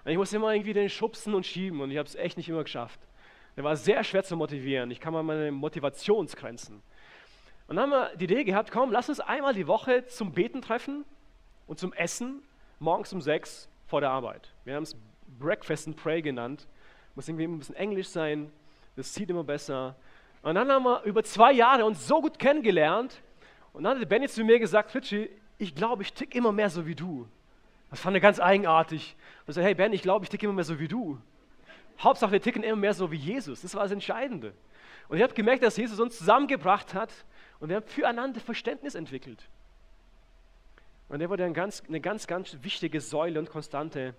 Und 0.05 0.13
ich 0.13 0.19
musste 0.19 0.37
immer 0.37 0.53
irgendwie 0.53 0.73
den 0.73 0.89
schubsen 0.89 1.35
und 1.35 1.45
schieben 1.45 1.81
und 1.81 1.91
ich 1.91 1.99
habe 1.99 2.09
es 2.09 2.15
echt 2.15 2.37
nicht 2.37 2.49
immer 2.49 2.63
geschafft. 2.63 3.01
Der 3.57 3.65
war 3.65 3.77
sehr 3.77 4.05
schwer 4.05 4.23
zu 4.23 4.37
motivieren. 4.37 4.91
Ich 4.91 5.01
kam 5.01 5.17
an 5.17 5.27
meine 5.27 5.51
Motivationsgrenzen. 5.51 6.83
Und 7.69 7.77
dann 7.77 7.91
haben 7.91 7.91
wir 7.91 8.17
die 8.17 8.25
Idee 8.25 8.45
gehabt, 8.45 8.71
komm, 8.71 8.93
lass 8.93 9.09
uns 9.09 9.19
einmal 9.19 9.55
die 9.55 9.67
Woche 9.67 10.07
zum 10.07 10.33
Beten 10.33 10.63
treffen 10.63 11.05
und 11.67 11.79
zum 11.79 11.93
Essen, 11.95 12.43
morgens 12.79 13.13
um 13.13 13.21
sechs 13.21 13.69
vor 13.87 14.01
der 14.01 14.11
Arbeit. 14.11 14.53
Wir 14.65 14.77
haben 14.77 14.83
es 14.83 14.95
Breakfast 15.39 15.89
and 15.89 15.97
Pray 15.97 16.23
genannt. 16.23 16.67
Muss 17.15 17.29
irgendwie 17.29 17.45
ein 17.45 17.59
bisschen 17.59 17.77
Englisch 17.77 18.09
sein, 18.09 18.53
das 18.95 19.13
zieht 19.13 19.31
immer 19.31 19.43
besser. 19.43 19.97
Und 20.43 20.55
dann 20.55 20.71
haben 20.71 20.85
wir 20.85 21.03
über 21.05 21.25
zwei 21.25 21.53
Jahre 21.53 21.85
uns 21.85 22.07
so 22.07 22.21
gut 22.21 22.39
kennengelernt. 22.39 23.23
Und 23.73 23.85
dann 23.85 23.99
hat 23.99 24.09
Benny 24.09 24.29
zu 24.29 24.45
mir 24.45 24.59
gesagt, 24.59 24.91
Fritschie, 24.91 25.31
ich 25.59 25.75
glaube, 25.75 26.03
ich 26.03 26.13
tick 26.13 26.35
immer 26.35 26.53
mehr 26.53 26.71
so 26.71 26.87
wie 26.87 26.95
du. 26.95 27.27
Das 27.91 28.01
fand 28.01 28.17
er 28.17 28.21
ganz 28.21 28.39
eigenartig. 28.39 29.17
Und 29.47 29.55
so, 29.55 29.63
hey 29.63 29.75
Ben, 29.75 29.93
ich 29.93 30.03
glaube, 30.03 30.25
ich 30.25 30.29
ticke 30.29 30.47
immer 30.47 30.55
mehr 30.55 30.65
so 30.65 30.79
wie 30.79 30.89
du. 30.89 31.19
Hauptsache, 31.99 32.33
wir 32.33 32.43
ticken 32.43 32.63
immer 32.63 32.77
mehr 32.77 32.95
so 32.95 33.11
wie 33.11 33.17
Jesus. 33.17 33.63
Das 33.63 33.75
war 33.75 33.83
das 33.83 33.93
Entscheidende. 33.93 34.53
Und 35.09 35.17
ich 35.17 35.23
habe 35.23 35.35
gemerkt, 35.35 35.63
dass 35.63 35.77
Jesus 35.77 36.01
uns 36.01 36.19
zusammengebracht 36.19 36.95
hat 36.95 37.13
und 37.61 37.69
wir 37.69 37.77
haben 37.77 37.87
füreinander 37.87 38.41
Verständnis 38.41 38.95
entwickelt. 38.95 39.49
Und 41.09 41.21
er 41.21 41.31
wurde 41.31 41.45
ein 41.45 41.55
ganz, 41.55 41.83
eine 41.87 42.01
ganz, 42.01 42.27
ganz 42.27 42.57
wichtige 42.63 43.01
Säule 43.01 43.39
und 43.39 43.49
Konstante 43.49 44.15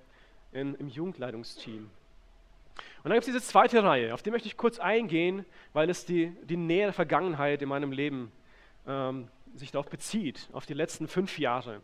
in, 0.54 0.76
im 0.76 0.88
Jugendleitungsteam. 0.88 1.90
Und 3.04 3.04
dann 3.04 3.14
gibt 3.14 3.28
es 3.28 3.34
diese 3.34 3.42
zweite 3.42 3.84
Reihe, 3.84 4.14
auf 4.14 4.22
die 4.22 4.32
möchte 4.32 4.48
ich 4.48 4.58
kurz 4.58 4.80
eingehen, 4.80 5.46
weil 5.74 5.90
es 5.90 6.06
die, 6.06 6.36
die 6.44 6.58
nähere 6.58 6.94
Vergangenheit 6.94 7.62
in 7.62 7.70
meinem 7.70 7.92
Leben 7.92 8.32
ähm, 8.86 9.28
sich 9.56 9.72
darauf 9.72 9.90
bezieht, 9.90 10.50
auf 10.54 10.66
die 10.66 10.74
letzten 10.74 11.08
fünf 11.08 11.40
Jahre. 11.40 11.82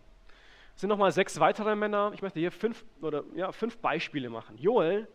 Es 0.75 0.81
sind 0.81 0.89
nochmal 0.89 1.11
sechs 1.11 1.39
weitere 1.39 1.75
Männer. 1.75 2.11
Ich 2.13 2.21
möchte 2.21 2.39
hier 2.39 2.51
fünf, 2.51 2.83
oder, 3.01 3.23
ja, 3.35 3.51
fünf 3.51 3.77
Beispiele 3.77 4.29
machen. 4.29 4.57
Joel, 4.57 5.07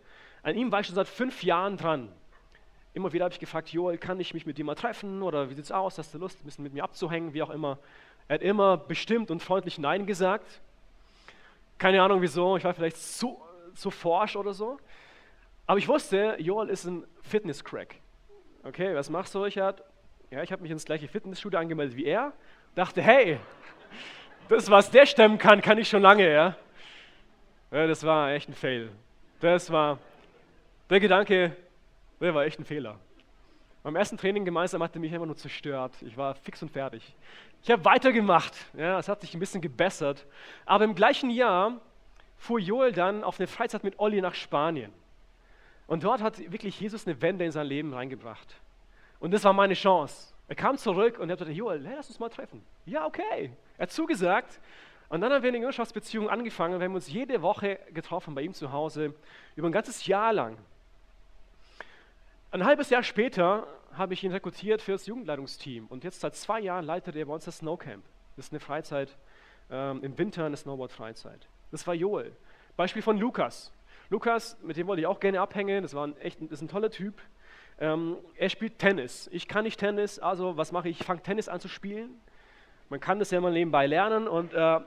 an 0.42 0.54
ihm 0.54 0.72
war 0.72 0.80
ich 0.80 0.86
schon 0.86 0.94
seit 0.94 1.08
fünf 1.08 1.42
Jahren 1.42 1.76
dran. 1.76 2.12
Immer 2.94 3.12
wieder 3.12 3.24
habe 3.24 3.32
ich 3.32 3.40
gefragt, 3.40 3.68
Joel, 3.70 3.98
kann 3.98 4.18
ich 4.18 4.34
mich 4.34 4.46
mit 4.46 4.58
dir 4.58 4.64
mal 4.64 4.74
treffen? 4.74 5.22
Oder 5.22 5.50
wie 5.50 5.54
sieht 5.54 5.64
es 5.64 5.72
aus? 5.72 5.98
Hast 5.98 6.14
du 6.14 6.18
Lust, 6.18 6.40
ein 6.40 6.44
bisschen 6.44 6.64
mit 6.64 6.72
mir 6.72 6.84
abzuhängen? 6.84 7.34
Wie 7.34 7.42
auch 7.42 7.50
immer. 7.50 7.78
Er 8.28 8.34
hat 8.34 8.42
immer 8.42 8.76
bestimmt 8.76 9.30
und 9.30 9.42
freundlich 9.42 9.78
Nein 9.78 10.06
gesagt. 10.06 10.60
Keine 11.78 12.02
Ahnung 12.02 12.20
wieso, 12.20 12.56
ich 12.56 12.64
war 12.64 12.74
vielleicht 12.74 12.96
zu, 12.96 13.40
zu 13.74 13.90
forsch 13.90 14.36
oder 14.36 14.52
so. 14.52 14.78
Aber 15.66 15.78
ich 15.78 15.86
wusste, 15.86 16.36
Joel 16.38 16.70
ist 16.70 16.86
ein 16.86 17.04
Fitness-Crack. 17.22 17.96
Okay, 18.64 18.94
was 18.94 19.10
machst 19.10 19.34
du, 19.34 19.42
Richard? 19.42 19.82
Ja, 20.30 20.42
ich 20.42 20.50
habe 20.50 20.62
mich 20.62 20.70
ins 20.70 20.84
gleiche 20.84 21.08
Fitnessstudio 21.08 21.58
angemeldet 21.58 21.96
wie 21.96 22.04
er. 22.04 22.32
Dachte, 22.74 23.00
hey, 23.00 23.38
das, 24.48 24.70
was 24.70 24.90
der 24.90 25.06
stemmen 25.06 25.38
kann, 25.38 25.60
kann 25.60 25.78
ich 25.78 25.88
schon 25.88 26.02
lange, 26.02 26.30
ja. 26.30 26.56
ja 27.70 27.86
das 27.86 28.04
war 28.04 28.32
echt 28.32 28.48
ein 28.48 28.54
Fail. 28.54 28.90
Das 29.40 29.70
war, 29.70 29.98
der 30.90 31.00
Gedanke, 31.00 31.56
der 32.20 32.34
war 32.34 32.44
echt 32.44 32.58
ein 32.58 32.64
Fehler. 32.64 32.98
Beim 33.82 33.96
ersten 33.96 34.16
Training 34.16 34.44
gemeinsam 34.44 34.82
hat 34.82 34.94
er 34.94 35.00
mich 35.00 35.12
immer 35.12 35.26
nur 35.26 35.36
zerstört. 35.36 35.94
Ich 36.02 36.16
war 36.16 36.34
fix 36.34 36.62
und 36.62 36.70
fertig. 36.70 37.14
Ich 37.62 37.70
habe 37.70 37.84
weitergemacht. 37.84 38.54
Ja, 38.76 38.98
es 38.98 39.08
hat 39.08 39.20
sich 39.20 39.34
ein 39.34 39.40
bisschen 39.40 39.60
gebessert. 39.60 40.26
Aber 40.66 40.84
im 40.84 40.94
gleichen 40.94 41.30
Jahr 41.30 41.80
fuhr 42.36 42.58
Joel 42.58 42.92
dann 42.92 43.24
auf 43.24 43.38
eine 43.38 43.46
Freizeit 43.46 43.84
mit 43.84 43.98
Olli 43.98 44.20
nach 44.20 44.34
Spanien. 44.34 44.92
Und 45.86 46.04
dort 46.04 46.22
hat 46.22 46.38
wirklich 46.52 46.78
Jesus 46.80 47.06
eine 47.06 47.20
Wende 47.22 47.44
in 47.44 47.52
sein 47.52 47.66
Leben 47.66 47.94
reingebracht. 47.94 48.56
Und 49.20 49.32
das 49.32 49.44
war 49.44 49.52
meine 49.52 49.74
Chance. 49.74 50.34
Er 50.48 50.54
kam 50.54 50.76
zurück 50.76 51.18
und 51.18 51.28
er 51.28 51.32
hat 51.32 51.38
gesagt, 51.40 51.56
Joel, 51.56 51.80
lass 51.80 52.08
uns 52.08 52.18
mal 52.18 52.28
treffen. 52.28 52.62
Ja, 52.86 53.06
okay. 53.06 53.52
Er 53.76 53.82
hat 53.82 53.90
zugesagt. 53.90 54.60
Und 55.08 55.20
dann 55.22 55.32
haben 55.32 55.42
wir 55.42 55.48
eine 55.48 55.58
Jüngerschaftsbeziehung 55.58 56.28
angefangen. 56.28 56.78
Wir 56.78 56.86
haben 56.86 56.94
uns 56.94 57.08
jede 57.08 57.40
Woche 57.40 57.78
getroffen 57.92 58.34
bei 58.34 58.42
ihm 58.42 58.52
zu 58.52 58.72
Hause, 58.72 59.14
über 59.56 59.68
ein 59.68 59.72
ganzes 59.72 60.06
Jahr 60.06 60.32
lang. 60.32 60.58
Ein 62.50 62.64
halbes 62.64 62.88
Jahr 62.88 63.02
später 63.02 63.66
habe 63.92 64.14
ich 64.14 64.24
ihn 64.24 64.32
rekrutiert 64.32 64.80
für 64.80 64.92
das 64.92 65.04
Jugendleitungsteam. 65.04 65.86
Und 65.88 66.02
jetzt 66.02 66.20
seit 66.20 66.34
zwei 66.34 66.60
Jahren 66.60 66.86
leitet 66.86 67.14
er 67.14 67.26
bei 67.26 67.34
uns 67.34 67.44
das 67.44 67.58
Snowcamp. 67.58 68.02
Das 68.36 68.46
ist 68.46 68.52
eine 68.52 68.60
Freizeit, 68.60 69.18
ähm, 69.70 70.02
im 70.02 70.16
Winter 70.16 70.46
eine 70.46 70.56
Snowboard-Freizeit. 70.56 71.46
Das 71.70 71.86
war 71.86 71.92
Joel. 71.92 72.34
Beispiel 72.74 73.02
von 73.02 73.18
Lukas. 73.18 73.70
Lukas, 74.08 74.56
mit 74.62 74.78
dem 74.78 74.86
wollte 74.86 75.00
ich 75.02 75.06
auch 75.06 75.20
gerne 75.20 75.42
abhängen, 75.42 75.82
das, 75.82 75.92
war 75.92 76.06
ein 76.06 76.16
echt, 76.20 76.40
ist 76.40 76.62
ein 76.62 76.68
toller 76.68 76.90
Typ. 76.90 77.20
Ähm, 77.78 78.16
er 78.36 78.48
spielt 78.48 78.78
Tennis. 78.78 79.28
Ich 79.30 79.46
kann 79.46 79.64
nicht 79.64 79.78
Tennis, 79.78 80.18
also 80.18 80.56
was 80.56 80.72
mache 80.72 80.88
ich? 80.88 81.00
Ich 81.00 81.06
fange 81.06 81.22
Tennis 81.22 81.50
an 81.50 81.60
zu 81.60 81.68
spielen. 81.68 82.18
Man 82.88 82.98
kann 82.98 83.18
das 83.18 83.30
ja 83.30 83.42
mal 83.42 83.52
nebenbei 83.52 83.86
lernen 83.86 84.26
und 84.26 84.54
äh, 84.54 84.80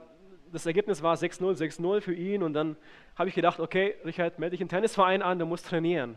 das 0.50 0.66
Ergebnis 0.66 1.00
war 1.00 1.14
6-0, 1.14 1.56
6-0 1.56 2.00
für 2.00 2.14
ihn 2.14 2.42
und 2.42 2.54
dann 2.54 2.76
habe 3.14 3.28
ich 3.28 3.36
gedacht, 3.36 3.60
okay, 3.60 3.94
Richard, 4.04 4.40
melde 4.40 4.54
dich 4.54 4.60
im 4.60 4.68
Tennisverein 4.68 5.22
an, 5.22 5.38
du 5.38 5.46
musst 5.46 5.68
trainieren. 5.68 6.16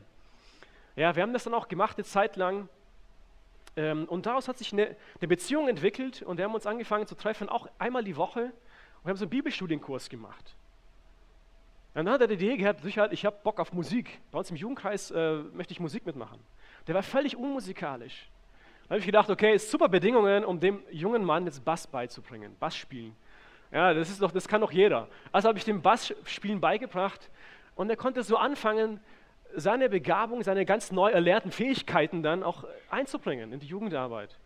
Ja, 0.95 1.15
wir 1.15 1.23
haben 1.23 1.34
das 1.34 1.43
dann 1.43 1.53
auch 1.53 1.67
gemacht, 1.67 1.97
eine 1.97 2.05
Zeit 2.05 2.36
lang. 2.36 2.69
Ähm, 3.75 4.05
und 4.05 4.25
daraus 4.25 4.47
hat 4.47 4.58
sich 4.58 4.71
eine, 4.71 4.95
eine, 5.19 5.27
Beziehung 5.27 5.67
entwickelt 5.67 6.21
und 6.21 6.38
wir 6.38 6.45
haben 6.45 6.53
uns 6.53 6.65
angefangen 6.65 7.08
zu 7.08 7.15
treffen, 7.15 7.49
auch 7.49 7.67
einmal 7.77 8.03
die 8.03 8.15
Woche. 8.15 8.43
Und 8.43 9.05
wir 9.05 9.10
haben 9.10 9.17
so 9.17 9.25
einen 9.25 9.31
Bibelstudienkurs 9.31 10.10
gemacht. 10.10 10.55
Dann 11.93 12.10
hat 12.10 12.21
er 12.21 12.27
die 12.27 12.36
Idee 12.36 12.58
gehabt, 12.58 12.81
Sicherheit, 12.81 13.13
ich 13.13 13.25
habe 13.25 13.38
Bock 13.43 13.60
auf 13.60 13.73
Musik. 13.73 14.19
Bei 14.31 14.39
uns 14.39 14.49
im 14.49 14.58
Jugendkreis 14.58 15.12
äh, 15.12 15.38
möchte 15.53 15.73
ich 15.73 15.79
Musik 15.79 16.05
mitmachen. 16.05 16.39
Der 16.88 16.95
war 16.95 17.03
völlig 17.03 17.36
unmusikalisch. 17.36 18.29
Da 18.84 18.91
habe 18.91 18.99
ich 18.99 19.05
gedacht, 19.05 19.29
okay, 19.29 19.58
super 19.58 19.89
Bedingungen, 19.89 20.45
um 20.45 20.60
dem 20.60 20.84
jungen 20.91 21.23
Mann 21.23 21.45
jetzt 21.45 21.63
Bass 21.65 21.88
beizubringen, 21.88 22.55
Bass 22.60 22.75
spielen. 22.75 23.15
Ja, 23.71 23.93
das, 23.93 24.10
ist 24.10 24.21
doch, 24.21 24.31
das 24.31 24.47
kann 24.47 24.62
doch 24.62 24.71
jeder. 24.71 25.08
Also 25.31 25.47
habe 25.49 25.58
ich 25.58 25.65
dem 25.65 25.81
Bassspielen 25.81 26.62
beigebracht 26.62 27.29
und 27.75 27.89
er 27.89 27.97
konnte 27.97 28.23
so 28.23 28.38
anfangen, 28.38 28.99
seine 29.56 29.89
Begabung, 29.89 30.44
seine 30.44 30.65
ganz 30.65 30.91
neu 30.91 31.10
erlernten 31.10 31.52
Fähigkeiten 31.52 32.24
dann 32.24 32.44
auch 32.44 32.65
einzubringen 32.89 33.54
in 33.54 33.60
die 33.60 33.68
Jugendarbeit. 33.68 34.38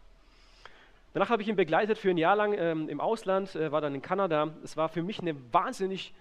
Danach 1.13 1.29
habe 1.29 1.41
ich 1.41 1.47
ihn 1.47 1.55
begleitet 1.55 1.97
für 1.97 2.11
ein 2.11 2.17
Jahr 2.17 2.35
lang 2.35 2.53
ähm, 2.53 2.87
im 2.87 3.01
Ausland, 3.01 3.55
äh, 3.55 3.71
war 3.71 3.81
dann 3.81 3.95
in 3.95 4.01
Kanada. 4.01 4.53
Es 4.63 4.77
war 4.77 4.89
für 4.89 5.01
mich 5.01 5.19
eine 5.19 5.35
wahnsinnig 5.51 6.13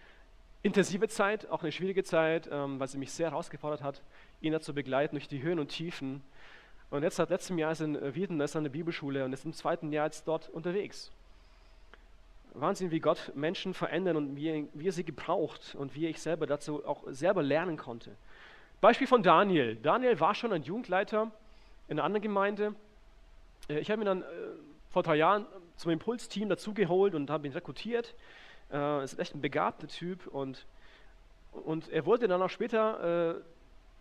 intensive 0.63 1.09
Zeit, 1.09 1.49
auch 1.51 1.63
eine 1.63 1.73
schwierige 1.73 2.05
Zeit, 2.05 2.49
ähm, 2.51 2.81
weil 2.81 2.89
sie 2.89 2.99
mich 2.99 3.13
sehr 3.13 3.31
herausgefordert 3.31 3.83
hat, 3.83 4.03
ihn 4.41 4.53
dazu 4.53 4.75
begleiten 4.75 5.17
durch 5.17 5.29
die 5.29 5.43
Höhen 5.43 5.59
und 5.59 5.69
Tiefen. 5.69 6.23
Und 6.91 7.03
jetzt 7.03 7.17
seit 7.17 7.29
letztem 7.29 7.59
Jahr 7.59 7.73
ist 7.73 7.83
in 7.83 7.97
äh, 7.97 8.15
Wiedenest 8.15 8.55
ist 8.55 8.57
eine 8.57 8.71
Bibelschule 8.71 9.25
und 9.25 9.33
ist 9.33 9.45
im 9.45 9.53
zweiten 9.53 9.93
Jahr 9.93 10.07
jetzt 10.07 10.27
dort 10.27 10.49
unterwegs. 10.49 11.11
Wahnsinn, 12.55 12.91
wie 12.91 13.01
Gott 13.01 13.33
Menschen 13.35 13.75
verändern 13.75 14.17
und 14.17 14.37
wie, 14.37 14.67
wie 14.73 14.89
er 14.89 14.93
sie 14.93 15.05
gebraucht 15.05 15.77
und 15.79 15.95
wie 15.95 16.07
ich 16.07 16.21
selber 16.21 16.47
dazu 16.47 16.85
auch 16.87 17.05
selber 17.09 17.43
lernen 17.43 17.77
konnte. 17.77 18.17
Beispiel 18.81 19.07
von 19.07 19.23
Daniel. 19.23 19.77
Daniel 19.77 20.21
war 20.21 20.35
schon 20.35 20.53
ein 20.53 20.63
Jugendleiter 20.63 21.31
in 21.89 21.99
einer 21.99 22.05
anderen 22.05 22.23
Gemeinde. 22.23 22.75
Äh, 23.69 23.81
ich 23.81 23.91
habe 23.91 24.03
ihn 24.03 24.07
dann 24.07 24.23
äh, 24.23 24.27
vor 24.91 25.03
drei 25.03 25.17
Jahren 25.17 25.47
zum 25.77 25.91
Impulsteam 25.91 26.49
dazugeholt 26.49 27.15
und 27.15 27.31
habe 27.31 27.47
ihn 27.47 27.53
rekrutiert. 27.53 28.15
Äh, 28.73 29.05
ist 29.05 29.19
echt 29.19 29.35
ein 29.35 29.41
begabter 29.41 29.89
Typ 29.89 30.27
und, 30.27 30.67
und 31.53 31.89
er 31.89 32.07
wurde 32.07 32.29
dann 32.29 32.41
auch 32.43 32.51
später 32.51 33.37
äh, 33.37 33.41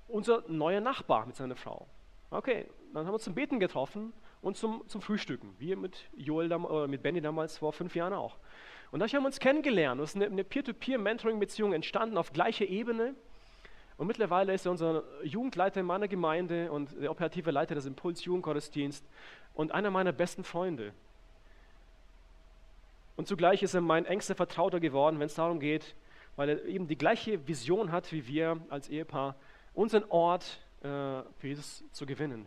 unser 0.07 0.43
neuer 0.47 0.81
Nachbar 0.81 1.25
mit 1.25 1.35
seiner 1.35 1.55
Frau. 1.55 1.87
Okay, 2.29 2.65
dann 2.93 3.05
haben 3.05 3.11
wir 3.11 3.15
uns 3.15 3.23
zum 3.23 3.35
Beten 3.35 3.59
getroffen 3.59 4.13
und 4.41 4.57
zum, 4.57 4.83
zum 4.87 5.01
Frühstücken, 5.01 5.55
wie 5.59 5.75
mit 5.75 6.05
Joel 6.15 6.51
oder 6.53 6.87
mit 6.87 7.01
Benny 7.01 7.21
damals 7.21 7.57
vor 7.57 7.73
fünf 7.73 7.95
Jahren 7.95 8.13
auch. 8.13 8.37
Und 8.91 8.99
da 8.99 9.07
haben 9.07 9.23
wir 9.23 9.27
uns 9.27 9.39
kennengelernt. 9.39 9.99
Es 10.01 10.11
ist 10.11 10.15
eine, 10.15 10.25
eine 10.25 10.43
Peer-to-Peer-Mentoring-Beziehung 10.43 11.73
entstanden 11.73 12.17
auf 12.17 12.31
gleicher 12.31 12.65
Ebene. 12.65 13.15
Und 13.97 14.05
mittlerweile 14.07 14.53
ist 14.53 14.65
er 14.65 14.71
unser 14.71 15.03
Jugendleiter 15.23 15.79
in 15.79 15.87
meiner 15.87 16.07
Gemeinde 16.07 16.71
und 16.71 17.01
der 17.01 17.09
operative 17.09 17.49
Leiter 17.49 17.73
des 17.73 17.87
Impuls 17.87 18.23
Jugendgottesdienst 18.23 19.03
und 19.55 19.71
einer 19.71 19.89
meiner 19.89 20.11
besten 20.11 20.43
Freunde. 20.43 20.93
Und 23.15 23.27
zugleich 23.27 23.63
ist 23.63 23.73
er 23.73 23.81
mein 23.81 24.05
engster 24.05 24.35
Vertrauter 24.35 24.79
geworden, 24.79 25.19
wenn 25.19 25.25
es 25.25 25.33
darum 25.33 25.59
geht, 25.59 25.95
weil 26.35 26.49
er 26.49 26.65
eben 26.65 26.87
die 26.87 26.97
gleiche 26.97 27.47
Vision 27.47 27.91
hat 27.91 28.11
wie 28.11 28.27
wir 28.27 28.61
als 28.69 28.87
Ehepaar, 28.87 29.35
unseren 29.73 30.03
Ort 30.09 30.59
äh, 30.81 30.85
für 31.39 31.47
Jesus 31.47 31.83
zu 31.91 32.05
gewinnen. 32.05 32.45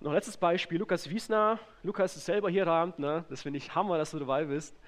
Noch 0.00 0.12
letztes 0.12 0.36
Beispiel, 0.36 0.78
Lukas 0.78 1.08
Wiesner. 1.08 1.58
Lukas 1.82 2.14
ist 2.14 2.26
selber 2.26 2.50
hier 2.50 2.66
Abend, 2.66 2.98
ne? 2.98 3.24
das 3.30 3.42
finde 3.42 3.56
ich 3.56 3.74
Hammer, 3.74 3.96
dass 3.96 4.10
du 4.10 4.18
dabei 4.18 4.44
bist. 4.44 4.78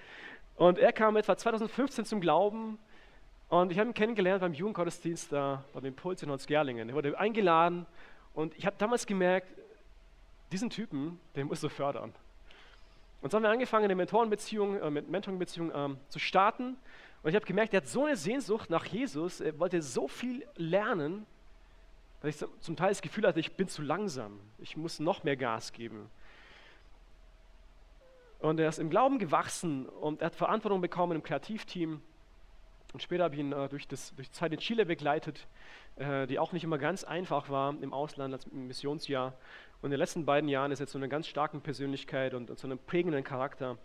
Und 0.57 0.79
er 0.79 0.93
kam 0.93 1.17
etwa 1.17 1.37
2015 1.37 2.05
zum 2.05 2.21
Glauben 2.21 2.79
und 3.51 3.73
ich 3.73 3.79
habe 3.79 3.91
ihn 3.91 3.95
kennengelernt 3.95 4.41
beim 4.41 4.55
Jugendgottesdienst 4.55 5.33
da 5.33 5.65
beim 5.75 5.85
Impuls 5.85 6.23
in 6.23 6.31
Holzgerlingen. 6.31 6.89
Er 6.89 6.95
wurde 6.95 7.19
eingeladen 7.19 7.85
und 8.33 8.57
ich 8.57 8.65
habe 8.65 8.77
damals 8.79 9.07
gemerkt, 9.07 9.49
diesen 10.53 10.71
Typen, 10.71 11.19
den 11.35 11.49
musst 11.49 11.63
du 11.63 11.69
fördern. 11.69 12.15
Und 13.21 13.31
so 13.31 13.37
haben 13.37 13.43
wir 13.43 13.51
angefangen, 13.51 13.85
eine 13.85 13.97
Mentorenbeziehung, 13.97 14.81
äh, 14.81 14.91
Mentoringbeziehung 14.91 15.73
ähm, 15.75 15.99
zu 16.09 16.19
starten. 16.19 16.77
Und 17.23 17.31
ich 17.31 17.35
habe 17.35 17.45
gemerkt, 17.45 17.75
er 17.75 17.79
hat 17.79 17.89
so 17.89 18.07
eine 18.07 18.17
Sehnsucht 18.17 18.71
nach 18.71 18.87
Jesus, 18.87 19.41
er 19.41 19.59
wollte 19.59 19.83
so 19.83 20.09
viel 20.09 20.47
lernen, 20.57 21.27
dass 22.23 22.41
ich 22.41 22.49
zum 22.61 22.77
Teil 22.77 22.91
das 22.91 23.03
Gefühl 23.03 23.27
hatte, 23.27 23.41
ich 23.41 23.57
bin 23.57 23.69
zu 23.69 23.83
langsam, 23.83 24.39
ich 24.59 24.77
muss 24.77 25.01
noch 25.01 25.25
mehr 25.25 25.37
Gas 25.37 25.73
geben. 25.73 26.09
Und 28.39 28.59
er 28.61 28.69
ist 28.69 28.79
im 28.79 28.89
Glauben 28.91 29.19
gewachsen 29.19 29.87
und 29.87 30.23
er 30.23 30.27
hat 30.27 30.35
Verantwortung 30.35 30.81
bekommen 30.81 31.17
im 31.17 31.23
Kreativteam. 31.23 32.01
Und 32.93 33.03
später 33.03 33.25
habe 33.25 33.35
ich 33.35 33.41
ihn 33.41 33.53
äh, 33.53 33.69
durch, 33.69 33.87
das, 33.87 34.15
durch 34.15 34.29
die 34.29 34.35
Zeit 34.35 34.53
in 34.53 34.59
Chile 34.59 34.85
begleitet, 34.85 35.47
äh, 35.97 36.27
die 36.27 36.39
auch 36.39 36.53
nicht 36.53 36.65
immer 36.65 36.79
ganz 36.79 37.05
einfach 37.05 37.49
war 37.51 37.75
im 37.81 37.93
Ausland 37.93 38.35
als 38.35 38.51
Missionsjahr. 38.51 39.35
Und 39.81 39.87
in 39.87 39.91
den 39.93 39.99
letzten 39.99 40.25
beiden 40.25 40.49
Jahren 40.49 40.73
ist 40.73 40.81
er 40.81 40.87
zu 40.87 40.99
einer 40.99 41.09
ganz 41.09 41.27
starken 41.27 41.61
Persönlichkeit 41.61 42.35
und, 42.35 42.51
und 42.51 42.59
zu 42.59 42.67
einem 42.67 42.79
prägenden 42.79 43.25
Charakter 43.25 43.79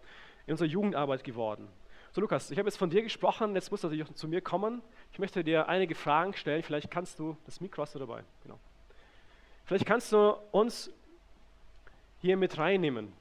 in 0.47 0.51
unserer 0.51 0.68
Jugendarbeit 0.68 1.24
geworden. 1.24 1.68
So 2.12 2.22
Lukas, 2.22 2.49
ich 2.51 2.58
habe 2.58 2.68
jetzt 2.68 2.78
von 2.78 2.89
dir 2.89 3.03
gesprochen, 3.03 3.56
jetzt 3.56 3.72
musst 3.72 3.84
du 3.84 3.88
natürlich 3.88 4.10
auch 4.10 4.14
zu 4.16 4.28
mir 4.28 4.41
kommen. 4.41 4.82
Ich 5.12 5.20
möchte 5.20 5.43
dir 5.43 5.68
einige 5.68 5.95
Fragen 5.95 6.34
stellen, 6.34 6.64
vielleicht 6.64 6.89
kannst 6.89 7.20
du, 7.20 7.38
das 7.45 7.62
Mikro 7.62 7.82
hast 7.82 7.95
du 7.95 7.99
dabei, 7.99 8.24
genau. 8.43 8.58
Vielleicht 9.66 9.86
kannst 9.86 10.12
du 10.12 10.38
uns 10.51 10.91
hier 12.22 12.38
mit 12.38 12.58
reinnehmen 12.58 13.12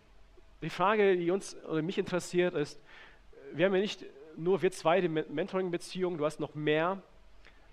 die 0.64 0.70
Frage, 0.70 1.16
die 1.16 1.30
uns 1.30 1.57
oder 1.64 1.82
mich 1.82 1.99
interessiert, 1.99 2.55
ist, 2.55 2.80
wir 3.53 3.66
haben 3.66 3.74
ja 3.74 3.80
nicht 3.80 4.05
nur 4.37 4.62
wir 4.62 4.72
zwei 4.72 5.01
die 5.01 5.09
Mentoring-Beziehung, 5.09 6.18
du 6.18 6.24
hast 6.24 6.41
noch 6.41 6.55
mehr 6.55 7.03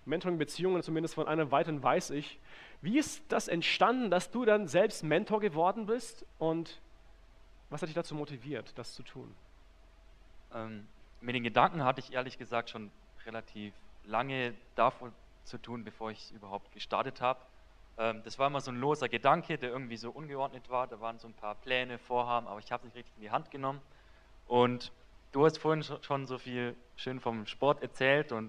Mentoring-Beziehungen, 0.05 0.81
zumindest 0.83 1.15
von 1.15 1.27
einer 1.27 1.51
weiteren 1.51 1.81
weiß 1.81 2.11
ich. 2.11 2.39
Wie 2.81 2.97
ist 2.97 3.23
das 3.31 3.47
entstanden, 3.47 4.09
dass 4.09 4.31
du 4.31 4.45
dann 4.45 4.67
selbst 4.67 5.03
Mentor 5.03 5.39
geworden 5.39 5.85
bist 5.85 6.25
und 6.39 6.81
was 7.69 7.81
hat 7.81 7.87
dich 7.87 7.95
dazu 7.95 8.15
motiviert, 8.15 8.77
das 8.77 8.95
zu 8.95 9.03
tun? 9.03 9.33
Ähm, 10.53 10.87
mit 11.21 11.35
den 11.35 11.43
Gedanken 11.43 11.83
hatte 11.83 12.01
ich 12.01 12.13
ehrlich 12.13 12.37
gesagt 12.37 12.69
schon 12.69 12.91
relativ 13.25 13.73
lange 14.05 14.53
davon 14.75 15.13
zu 15.43 15.57
tun, 15.57 15.83
bevor 15.83 16.11
ich 16.11 16.31
überhaupt 16.31 16.71
gestartet 16.71 17.21
habe. 17.21 17.39
Ähm, 17.97 18.21
das 18.23 18.39
war 18.39 18.47
immer 18.47 18.61
so 18.61 18.71
ein 18.71 18.77
loser 18.77 19.09
Gedanke, 19.09 19.57
der 19.57 19.69
irgendwie 19.69 19.97
so 19.97 20.09
ungeordnet 20.11 20.69
war. 20.69 20.87
Da 20.87 20.99
waren 20.99 21.19
so 21.19 21.27
ein 21.27 21.33
paar 21.33 21.55
Pläne, 21.55 21.99
Vorhaben, 21.99 22.47
aber 22.47 22.59
ich 22.59 22.71
habe 22.71 22.81
es 22.81 22.85
nicht 22.85 22.95
richtig 22.95 23.15
in 23.17 23.21
die 23.21 23.31
Hand 23.31 23.51
genommen. 23.51 23.81
Und 24.47 24.91
du 25.31 25.45
hast 25.45 25.57
vorhin 25.57 25.83
schon 26.01 26.25
so 26.25 26.37
viel 26.37 26.75
schön 26.95 27.19
vom 27.19 27.45
Sport 27.45 27.81
erzählt 27.81 28.31
und 28.31 28.47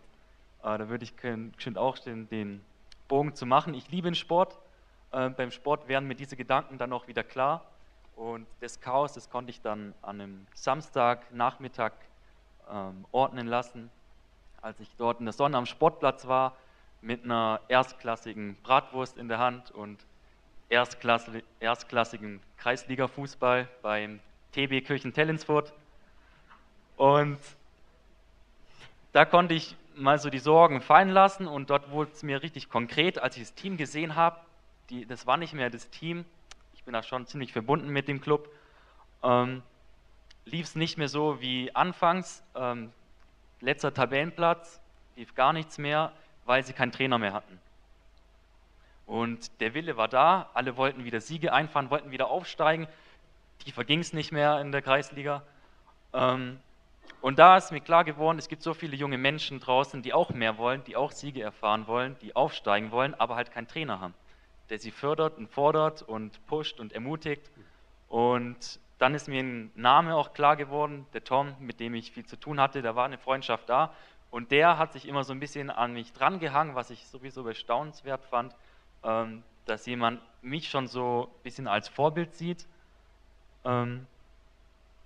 äh, 0.63 0.79
da 0.79 0.89
würde 0.89 1.05
ich 1.05 1.15
bestimmt 1.15 1.79
auch 1.79 1.99
den, 1.99 2.29
den, 2.29 2.65
Bogen 3.13 3.35
zu 3.35 3.45
machen. 3.45 3.75
Ich 3.75 3.91
liebe 3.91 4.09
den 4.09 4.15
Sport. 4.15 4.59
Äh, 5.11 5.29
beim 5.29 5.51
Sport 5.51 5.87
werden 5.87 6.09
mir 6.09 6.15
diese 6.15 6.35
Gedanken 6.35 6.79
dann 6.79 6.95
auch 6.95 7.09
wieder 7.09 7.23
klar. 7.23 7.63
Und 8.17 8.47
das 8.61 8.81
Chaos, 8.81 9.13
das 9.13 9.29
konnte 9.29 9.51
ich 9.51 9.61
dann 9.61 9.93
an 10.01 10.19
einem 10.19 10.47
Samstagnachmittag 10.55 11.93
ähm, 12.71 13.05
ordnen 13.13 13.49
lassen, 13.49 13.91
als 14.63 14.81
ich 14.81 14.89
dort 14.97 15.21
in 15.21 15.27
der 15.27 15.35
Sonne 15.35 15.59
am 15.59 15.67
Sportplatz 15.67 16.27
war 16.27 16.57
mit 17.03 17.25
einer 17.25 17.61
erstklassigen 17.69 18.57
Bratwurst 18.63 19.19
in 19.19 19.29
der 19.29 19.39
Hand 19.39 19.73
und 19.73 20.07
erstklassig, 20.71 21.45
erstklassigen 21.61 22.41
Kreisliga-Fußball 22.57 23.69
beim 23.83 24.21
TB 24.53 24.87
Kirchen 24.87 25.13
Tellensfurt. 25.13 25.75
Und 26.97 27.39
da 29.13 29.25
konnte 29.25 29.55
ich 29.55 29.77
mal 29.95 30.19
so 30.19 30.31
die 30.31 30.39
Sorgen 30.39 30.81
fallen 30.81 31.11
lassen 31.11 31.47
und 31.47 31.71
dort 31.71 31.91
wurde 31.91 32.11
es 32.13 32.23
mir 32.23 32.43
richtig 32.43 32.71
konkret, 32.71 33.19
als 33.19 33.37
ich 33.37 33.43
das 33.43 33.55
Team 33.55 33.77
gesehen 33.77 34.15
habe. 34.15 34.39
Die, 34.91 35.07
das 35.07 35.27
war 35.27 35.37
nicht 35.37 35.53
mehr 35.53 35.71
das 35.71 35.91
Team, 35.91 36.25
ich 36.75 36.85
bin 36.85 36.95
da 36.95 37.03
schon 37.03 37.27
ziemlich 37.27 37.53
verbunden 37.53 37.89
mit 37.89 38.09
dem 38.09 38.21
Club. 38.21 38.49
Ähm, 39.23 39.63
lief 40.45 40.67
es 40.67 40.75
nicht 40.75 40.99
mehr 40.99 41.09
so 41.09 41.41
wie 41.41 41.75
anfangs. 41.75 42.43
Ähm, 42.55 42.93
letzter 43.61 43.95
Tabellenplatz, 43.95 44.81
lief 45.17 45.35
gar 45.35 45.53
nichts 45.53 45.79
mehr 45.79 46.13
weil 46.45 46.65
sie 46.65 46.73
keinen 46.73 46.93
Trainer 46.93 47.19
mehr 47.19 47.33
hatten. 47.33 47.61
Und 49.07 49.61
der 49.61 49.75
Wille 49.75 49.97
war 49.97 50.09
da, 50.09 50.51
alle 50.55 50.77
wollten 50.77 51.05
wieder 51.05 51.21
Siege 51.21 51.53
einfahren, 51.53 51.91
wollten 51.91 52.11
wieder 52.11 52.29
aufsteigen. 52.29 52.87
Die 53.67 53.73
verging 53.73 54.01
es 54.01 54.13
nicht 54.13 54.33
mehr 54.33 54.61
in 54.61 54.73
der 54.73 54.83
Kreisliga. 54.83 55.43
Ähm, 56.13 56.59
und 57.23 57.39
da 57.39 57.57
ist 57.57 57.71
mir 57.71 57.81
klar 57.81 58.05
geworden, 58.05 58.39
es 58.39 58.49
gibt 58.49 58.63
so 58.63 58.75
viele 58.75 58.97
junge 58.97 59.17
Menschen 59.17 59.61
draußen, 59.61 60.03
die 60.03 60.13
auch 60.13 60.31
mehr 60.31 60.59
wollen, 60.59 60.83
die 60.85 60.97
auch 60.97 61.13
Siege 61.13 61.41
erfahren 61.41 61.87
wollen, 61.87 62.17
die 62.21 62.35
aufsteigen 62.35 62.91
wollen, 62.91 63.15
aber 63.15 63.37
halt 63.37 63.53
keinen 63.53 63.69
Trainer 63.69 64.01
haben, 64.01 64.15
der 64.71 64.79
sie 64.79 64.91
fördert 64.91 65.39
und 65.39 65.49
fordert 65.49 66.03
und 66.03 66.45
pusht 66.47 66.81
und 66.81 66.93
ermutigt. 66.93 67.49
Und 68.09 68.81
dann 68.99 69.15
ist 69.15 69.29
mir 69.29 69.43
ein 69.43 69.71
Name 69.77 70.17
auch 70.17 70.33
klar 70.33 70.57
geworden, 70.57 71.07
der 71.13 71.23
Tom, 71.23 71.55
mit 71.61 71.81
dem 71.81 71.95
ich 71.95 72.11
viel 72.11 72.27
zu 72.27 72.37
tun 72.37 72.61
hatte, 72.61 72.83
da 72.83 72.97
war 72.97 73.05
eine 73.05 73.19
Freundschaft 73.19 73.69
da. 73.69 73.95
Und 74.33 74.51
der 74.51 74.79
hat 74.79 74.93
sich 74.93 75.07
immer 75.07 75.25
so 75.25 75.33
ein 75.33 75.41
bisschen 75.41 75.71
an 75.71 75.93
mich 75.93 76.13
drangehangen, 76.13 76.75
was 76.75 76.91
ich 76.91 77.07
sowieso 77.07 77.45
bestaunenswert 77.45 78.25
fand, 78.25 78.55
ähm, 79.05 79.45
dass 79.67 79.87
jemand 79.87 80.21
mich 80.41 80.69
schon 80.71 80.89
so 80.89 81.31
ein 81.31 81.43
bisschen 81.43 81.69
als 81.69 81.89
Vorbild 81.89 82.35
sieht. 82.35 82.67
Ähm, 83.65 84.07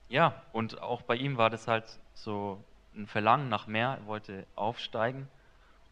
ja, 0.09 0.41
und 0.53 0.81
auch 0.81 1.03
bei 1.03 1.17
ihm 1.17 1.37
war 1.37 1.51
das 1.51 1.69
halt 1.69 1.85
so 2.17 2.63
ein 2.95 3.07
Verlangen 3.07 3.49
nach 3.49 3.67
mehr, 3.67 3.99
er 4.01 4.07
wollte 4.07 4.47
aufsteigen. 4.57 5.29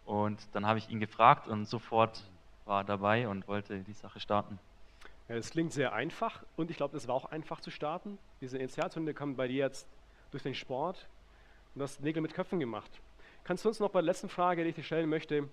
Und 0.04 0.38
dann 0.52 0.66
habe 0.66 0.78
ich 0.78 0.90
ihn 0.90 1.00
gefragt 1.00 1.48
und 1.48 1.66
sofort 1.66 2.22
war 2.64 2.80
er 2.80 2.84
dabei 2.84 3.28
und 3.28 3.46
wollte 3.46 3.80
die 3.80 3.92
Sache 3.92 4.20
starten. 4.20 4.58
Ja, 5.28 5.36
das 5.36 5.50
klingt 5.50 5.72
sehr 5.72 5.92
einfach 5.92 6.42
und 6.56 6.70
ich 6.70 6.76
glaube, 6.76 6.96
es 6.96 7.08
war 7.08 7.14
auch 7.14 7.26
einfach 7.26 7.60
zu 7.60 7.70
starten. 7.70 8.18
Diese 8.40 8.58
Initialzündung 8.58 9.14
kam 9.14 9.36
bei 9.36 9.48
dir 9.48 9.64
jetzt 9.64 9.86
durch 10.30 10.42
den 10.42 10.54
Sport 10.54 11.08
und 11.74 11.82
hast 11.82 12.02
Nägel 12.02 12.20
mit 12.20 12.34
Köpfen 12.34 12.60
gemacht. 12.60 12.90
Kannst 13.44 13.64
du 13.64 13.68
uns 13.68 13.80
noch 13.80 13.90
bei 13.90 14.00
der 14.00 14.06
letzten 14.06 14.28
Frage, 14.28 14.62
die 14.62 14.70
ich 14.70 14.74
dir 14.74 14.82
stellen 14.82 15.08
möchte, 15.08 15.48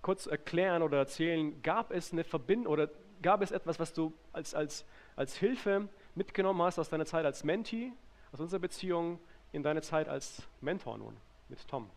kurz 0.00 0.26
erklären 0.26 0.82
oder 0.82 0.98
erzählen, 0.98 1.62
gab 1.62 1.90
es 1.90 2.12
eine 2.12 2.24
Verbindung 2.24 2.72
oder 2.72 2.88
gab 3.22 3.42
es 3.42 3.52
etwas, 3.52 3.78
was 3.78 3.92
du 3.92 4.12
als, 4.32 4.54
als, 4.54 4.84
als 5.16 5.36
Hilfe 5.36 5.88
mitgenommen 6.14 6.60
hast 6.62 6.78
aus 6.78 6.88
deiner 6.88 7.06
Zeit 7.06 7.24
als 7.24 7.44
Mentee, 7.44 7.92
aus 8.32 8.40
unserer 8.40 8.60
Beziehung 8.60 9.18
in 9.52 9.62
deine 9.62 9.82
Zeit 9.82 10.08
als 10.08 10.42
Mentor 10.60 10.98
nun 10.98 11.16
mit 11.48 11.66
Tom? 11.68 11.88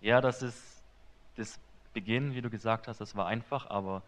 Ja, 0.00 0.20
das 0.20 0.42
ist 0.42 0.82
das 1.36 1.58
Beginn, 1.92 2.34
wie 2.34 2.42
du 2.42 2.50
gesagt 2.50 2.88
hast, 2.88 3.00
das 3.00 3.16
war 3.16 3.26
einfach, 3.26 3.70
aber 3.70 4.02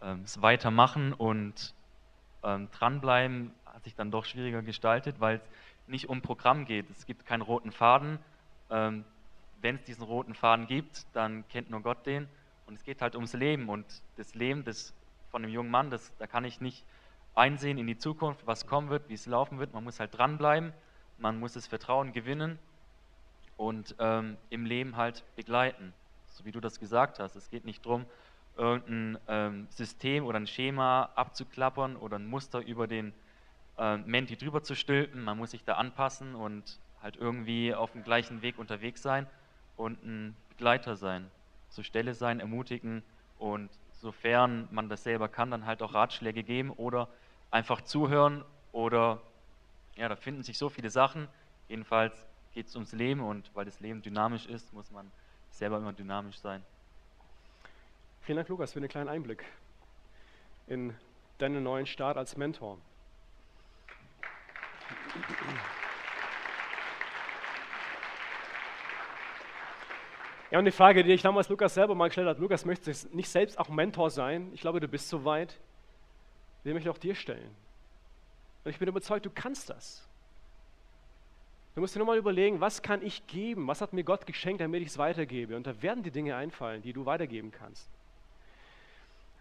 ähm, 0.00 0.22
das 0.22 0.40
Weitermachen 0.42 1.12
und 1.12 1.74
ähm, 2.42 2.68
dranbleiben 2.70 3.52
hat 3.66 3.84
sich 3.84 3.94
dann 3.94 4.10
doch 4.10 4.24
schwieriger 4.24 4.62
gestaltet, 4.62 5.20
weil 5.20 5.36
es 5.36 5.42
nicht 5.88 6.08
um 6.08 6.22
Programm 6.22 6.64
geht. 6.64 6.88
Es 6.90 7.06
gibt 7.06 7.26
keinen 7.26 7.42
roten 7.42 7.72
Faden. 7.72 8.18
Ähm, 8.70 9.04
wenn 9.60 9.76
es 9.76 9.84
diesen 9.84 10.02
roten 10.02 10.34
Faden 10.34 10.66
gibt, 10.66 11.06
dann 11.12 11.46
kennt 11.48 11.70
nur 11.70 11.82
Gott 11.82 12.04
den. 12.06 12.28
Und 12.66 12.74
es 12.74 12.84
geht 12.84 13.02
halt 13.02 13.14
ums 13.14 13.32
Leben. 13.32 13.68
Und 13.68 13.86
das 14.16 14.34
Leben 14.34 14.64
des, 14.64 14.92
von 15.30 15.42
einem 15.42 15.52
jungen 15.52 15.70
Mann, 15.70 15.90
das, 15.90 16.12
da 16.18 16.26
kann 16.26 16.44
ich 16.44 16.60
nicht 16.60 16.84
einsehen 17.34 17.78
in 17.78 17.86
die 17.86 17.96
Zukunft, 17.96 18.46
was 18.46 18.66
kommen 18.66 18.90
wird, 18.90 19.08
wie 19.08 19.14
es 19.14 19.26
laufen 19.26 19.58
wird. 19.58 19.72
Man 19.72 19.84
muss 19.84 20.00
halt 20.00 20.16
dranbleiben, 20.16 20.72
man 21.22 21.38
muss 21.38 21.52
das 21.52 21.66
Vertrauen 21.66 22.12
gewinnen 22.12 22.58
und 23.56 23.94
ähm, 24.00 24.36
im 24.50 24.66
Leben 24.66 24.96
halt 24.96 25.24
begleiten. 25.36 25.94
So 26.26 26.44
wie 26.44 26.50
du 26.50 26.60
das 26.60 26.80
gesagt 26.80 27.20
hast. 27.20 27.36
Es 27.36 27.48
geht 27.48 27.64
nicht 27.64 27.86
darum, 27.86 28.06
irgendein 28.56 29.18
ähm, 29.28 29.66
System 29.70 30.26
oder 30.26 30.38
ein 30.38 30.48
Schema 30.48 31.10
abzuklappern 31.14 31.96
oder 31.96 32.18
ein 32.18 32.26
Muster 32.26 32.60
über 32.60 32.86
den 32.88 33.14
äh, 33.78 33.98
Menti 33.98 34.36
drüber 34.36 34.62
zu 34.62 34.74
stülpen. 34.74 35.22
Man 35.22 35.38
muss 35.38 35.52
sich 35.52 35.64
da 35.64 35.74
anpassen 35.74 36.34
und 36.34 36.80
halt 37.00 37.16
irgendwie 37.16 37.72
auf 37.72 37.92
dem 37.92 38.02
gleichen 38.02 38.42
Weg 38.42 38.58
unterwegs 38.58 39.00
sein 39.00 39.26
und 39.76 40.02
ein 40.04 40.36
Begleiter 40.48 40.96
sein, 40.96 41.30
zur 41.68 41.84
Stelle 41.84 42.14
sein, 42.14 42.40
ermutigen 42.40 43.02
und 43.38 43.70
sofern 43.92 44.68
man 44.72 44.88
das 44.88 45.04
selber 45.04 45.28
kann, 45.28 45.50
dann 45.50 45.66
halt 45.66 45.82
auch 45.82 45.94
Ratschläge 45.94 46.42
geben 46.42 46.70
oder 46.70 47.08
einfach 47.50 47.80
zuhören 47.80 48.44
oder 48.72 49.22
ja, 49.96 50.08
da 50.08 50.16
finden 50.16 50.42
sich 50.42 50.58
so 50.58 50.68
viele 50.68 50.90
Sachen. 50.90 51.28
Jedenfalls 51.68 52.26
geht 52.52 52.66
es 52.66 52.74
ums 52.74 52.92
Leben 52.92 53.20
und 53.20 53.50
weil 53.54 53.64
das 53.64 53.80
Leben 53.80 54.02
dynamisch 54.02 54.46
ist, 54.46 54.72
muss 54.72 54.90
man 54.90 55.10
selber 55.50 55.78
immer 55.78 55.92
dynamisch 55.92 56.38
sein. 56.38 56.62
Vielen 58.22 58.36
Dank, 58.36 58.48
Lukas, 58.48 58.72
für 58.72 58.80
den 58.80 58.88
kleinen 58.88 59.08
Einblick 59.08 59.44
in 60.66 60.94
deinen 61.38 61.62
neuen 61.62 61.86
Start 61.86 62.16
als 62.16 62.36
Mentor. 62.36 62.78
Ja, 70.50 70.58
und 70.58 70.66
die 70.66 70.70
Frage, 70.70 71.02
die 71.02 71.12
ich 71.12 71.22
damals 71.22 71.48
Lukas 71.48 71.74
selber 71.74 71.94
mal 71.94 72.08
gestellt 72.08 72.28
habe, 72.28 72.40
Lukas, 72.40 72.64
möchtest 72.64 73.10
du 73.10 73.16
nicht 73.16 73.28
selbst 73.28 73.58
auch 73.58 73.70
Mentor 73.70 74.10
sein? 74.10 74.50
Ich 74.52 74.60
glaube, 74.60 74.80
du 74.80 74.88
bist 74.88 75.08
so 75.08 75.24
weit. 75.24 75.58
Den 76.64 76.74
möchte 76.74 76.88
ich 76.88 76.94
auch 76.94 77.00
dir 77.00 77.14
stellen. 77.14 77.56
Und 78.64 78.70
ich 78.70 78.78
bin 78.78 78.88
überzeugt, 78.88 79.26
du 79.26 79.30
kannst 79.30 79.70
das. 79.70 80.06
Du 81.74 81.80
musst 81.80 81.94
dir 81.94 82.00
nur 82.00 82.06
mal 82.06 82.18
überlegen, 82.18 82.60
was 82.60 82.82
kann 82.82 83.02
ich 83.02 83.26
geben? 83.26 83.66
Was 83.66 83.80
hat 83.80 83.92
mir 83.92 84.04
Gott 84.04 84.26
geschenkt, 84.26 84.60
damit 84.60 84.82
ich 84.82 84.88
es 84.88 84.98
weitergebe? 84.98 85.56
Und 85.56 85.66
da 85.66 85.80
werden 85.82 86.02
die 86.02 86.10
Dinge 86.10 86.36
einfallen, 86.36 86.82
die 86.82 86.92
du 86.92 87.06
weitergeben 87.06 87.50
kannst. 87.50 87.88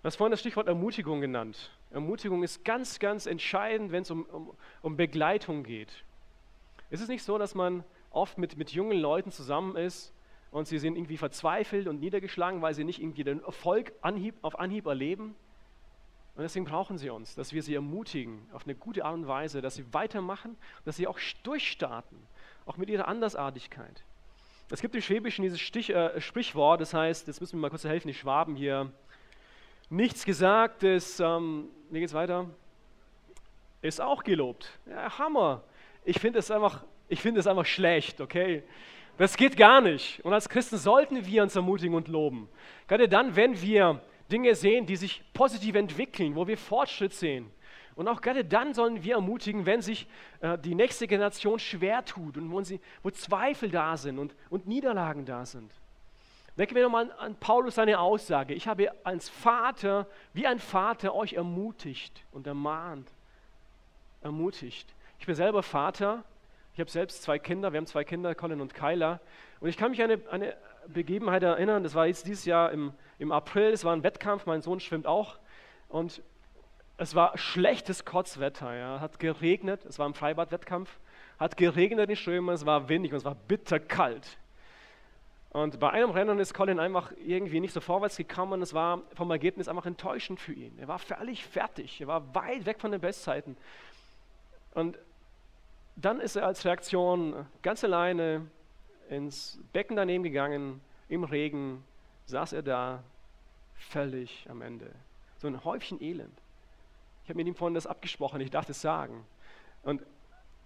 Du 0.01 0.07
hast 0.07 0.15
vorhin 0.15 0.31
das 0.31 0.39
Stichwort 0.39 0.67
Ermutigung 0.67 1.21
genannt. 1.21 1.71
Ermutigung 1.91 2.41
ist 2.41 2.63
ganz, 2.63 2.99
ganz 2.99 3.25
entscheidend, 3.25 3.91
wenn 3.91 4.03
es 4.03 4.09
um, 4.09 4.23
um, 4.23 4.51
um 4.81 4.97
Begleitung 4.97 5.63
geht. 5.63 6.03
Ist 6.89 7.01
es 7.01 7.07
nicht 7.07 7.23
so, 7.23 7.37
dass 7.37 7.53
man 7.53 7.83
oft 8.09 8.37
mit, 8.37 8.57
mit 8.57 8.71
jungen 8.71 8.97
Leuten 8.97 9.31
zusammen 9.31 9.75
ist 9.75 10.13
und 10.51 10.67
sie 10.67 10.79
sind 10.79 10.95
irgendwie 10.95 11.17
verzweifelt 11.17 11.87
und 11.87 11.99
niedergeschlagen, 11.99 12.61
weil 12.61 12.73
sie 12.73 12.83
nicht 12.83 13.01
irgendwie 13.01 13.23
den 13.23 13.43
Erfolg 13.43 13.91
Anhieb, 14.01 14.35
auf 14.41 14.57
Anhieb 14.57 14.85
erleben? 14.85 15.35
Und 16.35 16.43
deswegen 16.43 16.65
brauchen 16.65 16.97
sie 16.97 17.09
uns, 17.09 17.35
dass 17.35 17.51
wir 17.53 17.61
sie 17.61 17.75
ermutigen 17.75 18.47
auf 18.53 18.63
eine 18.63 18.75
gute 18.75 19.03
Art 19.03 19.15
und 19.15 19.27
Weise, 19.27 19.61
dass 19.61 19.75
sie 19.75 19.93
weitermachen, 19.93 20.57
dass 20.85 20.95
sie 20.95 21.07
auch 21.07 21.19
durchstarten, 21.43 22.17
auch 22.65 22.77
mit 22.77 22.89
ihrer 22.89 23.07
Andersartigkeit. 23.07 24.03
Es 24.69 24.79
gibt 24.81 24.95
im 24.95 25.01
Schwäbischen 25.01 25.43
dieses 25.43 25.59
Stich, 25.59 25.89
äh, 25.89 26.21
Sprichwort, 26.21 26.79
das 26.79 26.93
heißt, 26.93 27.27
jetzt 27.27 27.41
müssen 27.41 27.57
wir 27.57 27.61
mal 27.61 27.69
kurz 27.69 27.83
helfen, 27.83 28.07
die 28.07 28.13
Schwaben 28.13 28.55
hier. 28.55 28.91
Nichts 29.89 30.23
gesagt 30.23 30.83
ist, 30.83 31.19
ähm, 31.19 31.67
wie 31.89 31.99
geht's 31.99 32.13
weiter? 32.13 32.49
Ist 33.81 33.99
auch 33.99 34.23
gelobt. 34.23 34.79
Ja, 34.85 35.17
Hammer. 35.17 35.63
Ich 36.05 36.19
finde 36.19 36.39
es 36.39 36.49
einfach, 36.49 36.85
ich 37.09 37.19
finde 37.19 37.41
es 37.41 37.47
einfach 37.47 37.65
schlecht, 37.65 38.21
okay? 38.21 38.63
Das 39.17 39.35
geht 39.35 39.57
gar 39.57 39.81
nicht. 39.81 40.23
Und 40.23 40.33
als 40.33 40.47
Christen 40.47 40.77
sollten 40.77 41.25
wir 41.25 41.43
uns 41.43 41.55
ermutigen 41.55 41.93
und 41.93 42.07
loben. 42.07 42.47
Gerade 42.87 43.09
dann, 43.09 43.35
wenn 43.35 43.61
wir 43.61 44.01
Dinge 44.31 44.55
sehen, 44.55 44.85
die 44.85 44.95
sich 44.95 45.23
positiv 45.33 45.75
entwickeln, 45.75 46.35
wo 46.35 46.47
wir 46.47 46.57
Fortschritt 46.57 47.13
sehen. 47.13 47.51
Und 47.95 48.07
auch 48.07 48.21
gerade 48.21 48.45
dann 48.45 48.73
sollen 48.73 49.03
wir 49.03 49.15
ermutigen, 49.15 49.65
wenn 49.65 49.81
sich 49.81 50.07
äh, 50.39 50.57
die 50.57 50.75
nächste 50.75 51.07
Generation 51.07 51.59
schwer 51.59 52.05
tut 52.05 52.37
und 52.37 52.51
wo, 52.51 52.61
sie, 52.61 52.79
wo 53.03 53.11
Zweifel 53.11 53.69
da 53.69 53.97
sind 53.97 54.17
und, 54.17 54.33
und 54.49 54.65
Niederlagen 54.65 55.25
da 55.25 55.45
sind. 55.45 55.71
Denken 56.57 56.75
wir 56.75 56.83
nochmal 56.83 57.11
an, 57.17 57.35
Paulus 57.35 57.75
seine 57.75 57.99
Aussage. 57.99 58.53
Ich 58.53 58.67
habe 58.67 58.91
als 59.03 59.29
Vater, 59.29 60.07
wie 60.33 60.47
ein 60.47 60.59
Vater, 60.59 61.15
euch 61.15 61.33
ermutigt 61.33 62.25
und 62.31 62.47
ermahnt. 62.47 63.09
Ermutigt. 64.21 64.93
Ich 65.19 65.25
bin 65.25 65.35
selber 65.35 65.63
Vater. 65.63 66.23
Ich 66.73 66.79
habe 66.79 66.89
selbst 66.89 67.23
zwei 67.23 67.39
Kinder. 67.39 67.71
Wir 67.73 67.77
haben 67.77 67.87
zwei 67.87 68.03
Kinder, 68.03 68.35
Colin 68.35 68.61
und 68.61 68.73
Kyla. 68.73 69.19
Und 69.59 69.69
ich 69.69 69.77
kann 69.77 69.91
mich 69.91 70.01
eine, 70.01 70.19
eine 70.29 70.55
Begebenheit 70.87 71.43
erinnern. 71.43 71.83
Das 71.83 71.95
war 71.95 72.07
jetzt 72.07 72.27
dieses 72.27 72.45
Jahr 72.45 72.71
im, 72.71 72.93
im 73.19 73.31
April. 73.31 73.71
Es 73.71 73.83
war 73.85 73.93
ein 73.93 74.03
Wettkampf. 74.03 74.45
Mein 74.45 74.61
Sohn 74.61 74.79
schwimmt 74.79 75.07
auch. 75.07 75.37
Und 75.89 76.21
es 76.97 77.15
war 77.15 77.37
schlechtes 77.37 78.05
Kotzwetter. 78.05 78.75
Ja. 78.75 78.99
Hat 78.99 79.19
geregnet. 79.19 79.85
Es 79.85 79.99
war 79.99 80.07
ein 80.07 80.13
Freibadwettkampf. 80.13 80.99
Hat 81.39 81.57
geregnet 81.57 82.01
in 82.01 82.07
den 82.07 82.15
Strömen. 82.15 82.53
Es 82.53 82.65
war 82.65 82.89
windig 82.89 83.11
und 83.11 83.17
es 83.17 83.25
war 83.25 83.35
bitterkalt. 83.35 84.37
Und 85.51 85.81
bei 85.81 85.89
einem 85.89 86.11
Rennen 86.11 86.39
ist 86.39 86.53
Colin 86.53 86.79
einfach 86.79 87.11
irgendwie 87.25 87.59
nicht 87.59 87.73
so 87.73 87.81
vorwärts 87.81 88.15
gekommen. 88.15 88.61
Es 88.61 88.73
war 88.73 89.01
vom 89.15 89.29
Ergebnis 89.31 89.67
einfach 89.67 89.85
enttäuschend 89.85 90.39
für 90.39 90.53
ihn. 90.53 90.79
Er 90.79 90.87
war 90.87 90.97
völlig 90.97 91.45
fertig. 91.45 91.99
Er 91.99 92.07
war 92.07 92.33
weit 92.33 92.65
weg 92.65 92.79
von 92.79 92.91
den 92.91 93.01
Bestzeiten. 93.01 93.57
Und 94.73 94.97
dann 95.97 96.21
ist 96.21 96.37
er 96.37 96.45
als 96.45 96.63
Reaktion 96.63 97.45
ganz 97.61 97.83
alleine 97.83 98.47
ins 99.11 99.59
Becken 99.73 99.95
daneben 99.95 100.23
gegangen, 100.23 100.81
im 101.09 101.23
Regen, 101.23 101.83
saß 102.25 102.53
er 102.53 102.63
da, 102.63 103.03
völlig 103.75 104.47
am 104.49 104.61
Ende. 104.61 104.91
So 105.37 105.47
ein 105.47 105.63
Häufchen 105.63 106.01
Elend. 106.01 106.37
Ich 107.23 107.29
habe 107.29 107.37
mit 107.37 107.47
ihm 107.47 107.55
vorhin 107.55 107.75
das 107.75 107.87
abgesprochen, 107.87 108.41
ich 108.41 108.51
darf 108.51 108.65
das 108.65 108.81
sagen. 108.81 109.25
Und 109.83 110.01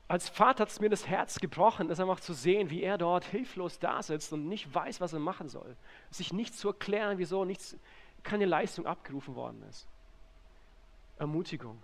als 0.07 0.29
Vater 0.29 0.61
hat 0.61 0.69
es 0.69 0.79
mir 0.79 0.89
das 0.89 1.07
Herz 1.07 1.39
gebrochen, 1.39 1.87
das 1.87 1.99
einfach 1.99 2.19
zu 2.19 2.33
sehen, 2.33 2.69
wie 2.69 2.83
er 2.83 2.99
dort 2.99 3.25
hilflos 3.25 3.79
da 3.79 4.03
sitzt 4.03 4.31
und 4.33 4.47
nicht 4.47 4.73
weiß, 4.73 5.01
was 5.01 5.13
er 5.13 5.19
machen 5.19 5.49
soll. 5.49 5.75
Sich 6.11 6.31
nicht 6.31 6.53
zu 6.53 6.69
erklären, 6.69 7.17
wieso 7.17 7.43
nichts, 7.45 7.75
keine 8.21 8.45
Leistung 8.45 8.85
abgerufen 8.85 9.35
worden 9.35 9.63
ist. 9.69 9.87
Ermutigung. 11.17 11.81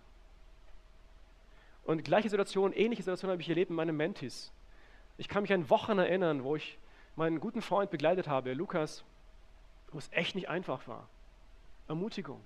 Und 1.84 2.04
gleiche 2.04 2.30
Situation, 2.30 2.74
ähnliche 2.74 3.02
Situation 3.02 3.32
habe 3.32 3.42
ich 3.42 3.50
erlebt 3.50 3.72
in 3.72 3.76
meinem 3.76 3.98
Mentis. 3.98 4.52
Ich 5.22 5.28
kann 5.28 5.44
mich 5.44 5.54
an 5.54 5.70
Wochen 5.70 6.00
erinnern, 6.00 6.44
wo 6.44 6.56
ich 6.56 6.80
meinen 7.16 7.40
guten 7.40 7.62
Freund 7.62 7.92
begleitet 7.92 8.28
habe, 8.28 8.54
Lukas, 8.54 9.04
wo 9.92 10.00
es 10.00 10.10
echt 10.12 10.34
nicht 10.34 10.50
einfach 10.50 10.88
war. 10.88 11.08
Ermutigung. 11.88 12.42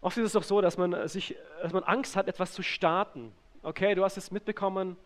Oft 0.00 0.16
ist 0.16 0.26
es 0.26 0.32
doch 0.34 0.44
so, 0.44 0.60
dass 0.60 0.78
man, 0.78 1.08
sich, 1.08 1.34
dass 1.60 1.72
man 1.72 1.82
Angst 1.82 2.14
hat, 2.14 2.28
etwas 2.28 2.52
zu 2.52 2.62
starten. 2.62 3.32
Okay, 3.64 3.96
du 3.96 4.04
hast 4.04 4.16
es 4.16 4.30
mitbekommen, 4.30 4.96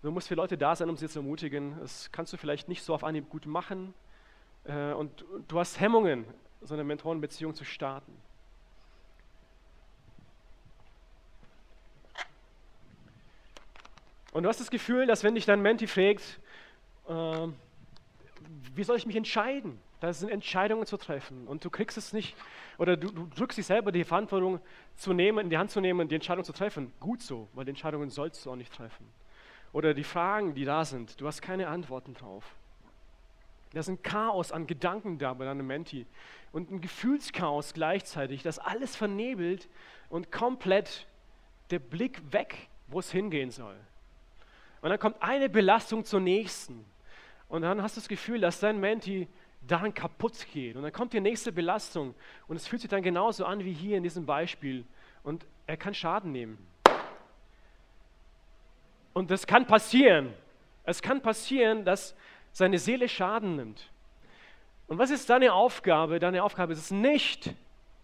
du 0.00 0.10
musst 0.10 0.28
für 0.28 0.34
Leute 0.34 0.56
da 0.56 0.74
sein, 0.74 0.88
um 0.88 0.96
sie 0.96 1.10
zu 1.10 1.18
ermutigen. 1.18 1.78
Das 1.80 2.10
kannst 2.10 2.32
du 2.32 2.38
vielleicht 2.38 2.68
nicht 2.68 2.82
so 2.82 2.94
auf 2.94 3.04
Anhieb 3.04 3.28
gut 3.28 3.44
machen. 3.44 3.92
Äh, 4.64 4.94
und 4.94 5.26
du 5.46 5.58
hast 5.58 5.78
Hemmungen, 5.78 6.24
so 6.62 6.72
eine 6.72 6.84
Mentorenbeziehung 6.84 7.54
zu 7.54 7.66
starten. 7.66 8.16
Und 14.36 14.42
du 14.42 14.50
hast 14.50 14.60
das 14.60 14.70
Gefühl, 14.70 15.06
dass 15.06 15.24
wenn 15.24 15.34
dich 15.34 15.46
dein 15.46 15.62
Menti 15.62 15.86
fragt, 15.86 16.40
äh, 17.08 17.48
wie 18.74 18.84
soll 18.84 18.98
ich 18.98 19.06
mich 19.06 19.16
entscheiden? 19.16 19.80
Da 20.00 20.12
sind 20.12 20.28
Entscheidungen 20.28 20.84
zu 20.84 20.98
treffen 20.98 21.46
und 21.46 21.64
du 21.64 21.70
kriegst 21.70 21.96
es 21.96 22.12
nicht, 22.12 22.36
oder 22.76 22.98
du, 22.98 23.10
du, 23.10 23.26
drückst 23.34 23.56
dich 23.56 23.64
selber 23.64 23.92
die 23.92 24.04
Verantwortung 24.04 24.60
zu 24.94 25.14
nehmen, 25.14 25.38
in 25.38 25.48
die 25.48 25.56
Hand 25.56 25.70
zu 25.70 25.80
nehmen 25.80 26.06
die 26.06 26.16
Entscheidung 26.16 26.44
zu 26.44 26.52
treffen. 26.52 26.92
Gut 27.00 27.22
so, 27.22 27.48
weil 27.54 27.64
die 27.64 27.70
Entscheidungen 27.70 28.10
sollst 28.10 28.44
du 28.44 28.50
auch 28.50 28.56
nicht 28.56 28.74
treffen. 28.74 29.08
Oder 29.72 29.94
die 29.94 30.04
Fragen, 30.04 30.52
die 30.52 30.66
da 30.66 30.84
sind, 30.84 31.18
du 31.18 31.26
hast 31.26 31.40
keine 31.40 31.68
Antworten 31.68 32.12
drauf. 32.12 32.44
Da 33.72 33.80
ist 33.80 33.88
ein 33.88 34.02
Chaos 34.02 34.52
an 34.52 34.66
Gedanken 34.66 35.16
da 35.16 35.32
bei 35.32 35.46
deinem 35.46 35.66
Menti 35.66 36.04
und 36.52 36.70
ein 36.70 36.82
Gefühlschaos 36.82 37.72
gleichzeitig, 37.72 38.42
das 38.42 38.58
alles 38.58 38.96
vernebelt 38.96 39.66
und 40.10 40.30
komplett 40.30 41.06
der 41.70 41.78
Blick 41.78 42.20
weg, 42.34 42.68
wo 42.88 42.98
es 42.98 43.10
hingehen 43.10 43.50
soll. 43.50 43.78
Und 44.86 44.90
dann 44.90 45.00
kommt 45.00 45.20
eine 45.20 45.48
Belastung 45.48 46.04
zur 46.04 46.20
nächsten. 46.20 46.84
Und 47.48 47.62
dann 47.62 47.82
hast 47.82 47.96
du 47.96 48.00
das 48.00 48.06
Gefühl, 48.06 48.40
dass 48.40 48.60
dein 48.60 48.78
Menti 48.78 49.26
daran 49.66 49.92
kaputt 49.92 50.46
geht. 50.52 50.76
Und 50.76 50.84
dann 50.84 50.92
kommt 50.92 51.12
die 51.12 51.18
nächste 51.18 51.50
Belastung 51.50 52.14
und 52.46 52.54
es 52.54 52.68
fühlt 52.68 52.82
sich 52.82 52.88
dann 52.88 53.02
genauso 53.02 53.46
an 53.46 53.64
wie 53.64 53.72
hier 53.72 53.96
in 53.96 54.04
diesem 54.04 54.26
Beispiel. 54.26 54.84
Und 55.24 55.44
er 55.66 55.76
kann 55.76 55.92
Schaden 55.92 56.30
nehmen. 56.30 56.64
Und 59.12 59.32
das 59.32 59.48
kann 59.48 59.66
passieren. 59.66 60.32
Es 60.84 61.02
kann 61.02 61.20
passieren, 61.20 61.84
dass 61.84 62.14
seine 62.52 62.78
Seele 62.78 63.08
Schaden 63.08 63.56
nimmt. 63.56 63.90
Und 64.86 64.98
was 64.98 65.10
ist 65.10 65.28
deine 65.28 65.52
Aufgabe? 65.52 66.20
Deine 66.20 66.44
Aufgabe 66.44 66.74
ist 66.74 66.78
es 66.78 66.90
nicht, 66.92 67.52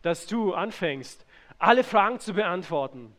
dass 0.03 0.27
du 0.27 0.53
anfängst, 0.53 1.25
alle 1.61 1.85
Fragen 1.85 2.19
zu 2.19 2.35
beantworten, 2.35 3.15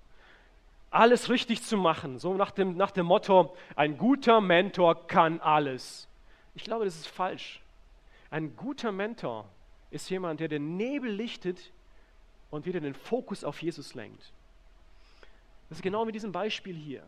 alles 0.94 1.30
richtig 1.30 1.64
zu 1.64 1.78
machen, 1.78 2.20
so 2.20 2.34
nach 2.34 2.52
dem, 2.52 2.78
nach 2.78 2.91
dem 2.91 3.08
Motto, 3.08 3.56
ein 3.76 3.98
guter 3.98 4.41
Mentor 4.41 5.08
kann 5.08 5.39
alles. 5.39 6.08
Ich 6.56 6.64
glaube, 6.64 6.86
das 6.86 6.96
ist 6.96 7.08
falsch. 7.08 7.62
Ein 8.30 8.56
guter 8.56 8.91
Mentor 8.91 9.46
ist 9.91 10.10
jemand, 10.10 10.39
der 10.39 10.48
den 10.48 10.78
Nebel 10.78 11.12
lichtet 11.12 11.72
und 12.52 12.66
wieder 12.66 12.80
den 12.80 12.94
Fokus 12.94 13.44
auf 13.44 13.62
Jesus 13.62 13.96
lenkt. 13.96 14.32
Das 15.70 15.80
ist 15.80 15.84
genau 15.84 16.06
mit 16.06 16.14
diesem 16.14 16.32
Beispiel 16.32 16.76
hier. 16.76 17.04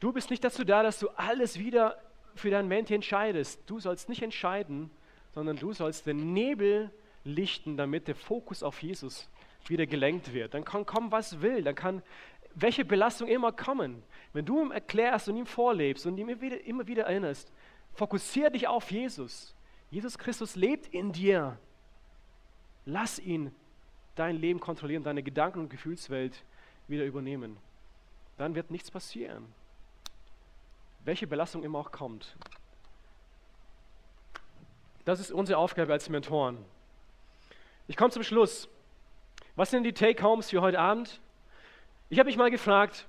Du 0.00 0.12
bist 0.12 0.30
nicht 0.30 0.44
dazu 0.44 0.64
da, 0.64 0.82
dass 0.82 0.98
du 0.98 1.08
alles 1.16 1.58
wieder 1.58 1.98
für 2.34 2.50
deinen 2.50 2.68
Menti 2.68 2.94
entscheidest. 2.94 3.62
Du 3.66 3.80
sollst 3.80 4.10
nicht 4.10 4.22
entscheiden, 4.22 4.90
sondern 5.34 5.56
du 5.56 5.72
sollst 5.72 6.06
den 6.06 6.34
Nebel 6.34 6.90
lichten, 7.24 7.78
damit 7.78 8.08
der 8.08 8.14
Fokus 8.14 8.62
auf 8.62 8.82
Jesus 8.82 9.28
wieder 9.68 9.86
gelenkt 9.86 10.32
wird. 10.32 10.54
Dann 10.54 10.64
kann 10.64 10.86
kommen, 10.86 11.12
was 11.12 11.40
will. 11.40 11.62
Dann 11.62 11.74
kann 11.74 12.02
welche 12.56 12.84
Belastung 12.84 13.28
immer 13.28 13.52
kommen. 13.52 14.02
Wenn 14.32 14.44
du 14.44 14.62
ihm 14.62 14.72
erklärst 14.72 15.28
und 15.28 15.36
ihm 15.36 15.46
vorlebst 15.46 16.06
und 16.06 16.18
ihm 16.18 16.28
immer 16.28 16.86
wieder, 16.86 17.04
erinnerst, 17.04 17.52
fokussiere 17.92 18.50
dich 18.50 18.66
auf 18.66 18.90
Jesus. 18.90 19.54
Jesus 19.90 20.18
Christus 20.18 20.56
lebt 20.56 20.86
in 20.88 21.12
dir. 21.12 21.58
Lass 22.86 23.18
ihn 23.18 23.54
dein 24.14 24.36
Leben 24.36 24.58
kontrollieren, 24.58 25.04
deine 25.04 25.22
Gedanken- 25.22 25.60
und 25.60 25.68
Gefühlswelt 25.68 26.42
wieder 26.88 27.04
übernehmen. 27.04 27.58
Dann 28.38 28.54
wird 28.54 28.70
nichts 28.70 28.90
passieren. 28.90 29.52
Welche 31.04 31.26
Belastung 31.26 31.62
immer 31.62 31.78
auch 31.78 31.92
kommt. 31.92 32.36
Das 35.04 35.20
ist 35.20 35.30
unsere 35.30 35.58
Aufgabe 35.58 35.92
als 35.92 36.08
Mentoren. 36.08 36.58
Ich 37.86 37.96
komme 37.96 38.10
zum 38.10 38.22
Schluss. 38.22 38.68
Was 39.54 39.70
sind 39.70 39.84
die 39.84 39.92
Take-Homes 39.92 40.50
für 40.50 40.62
heute 40.62 40.78
Abend? 40.78 41.20
Ich 42.08 42.18
habe 42.20 42.28
mich 42.28 42.36
mal 42.36 42.50
gefragt, 42.50 43.06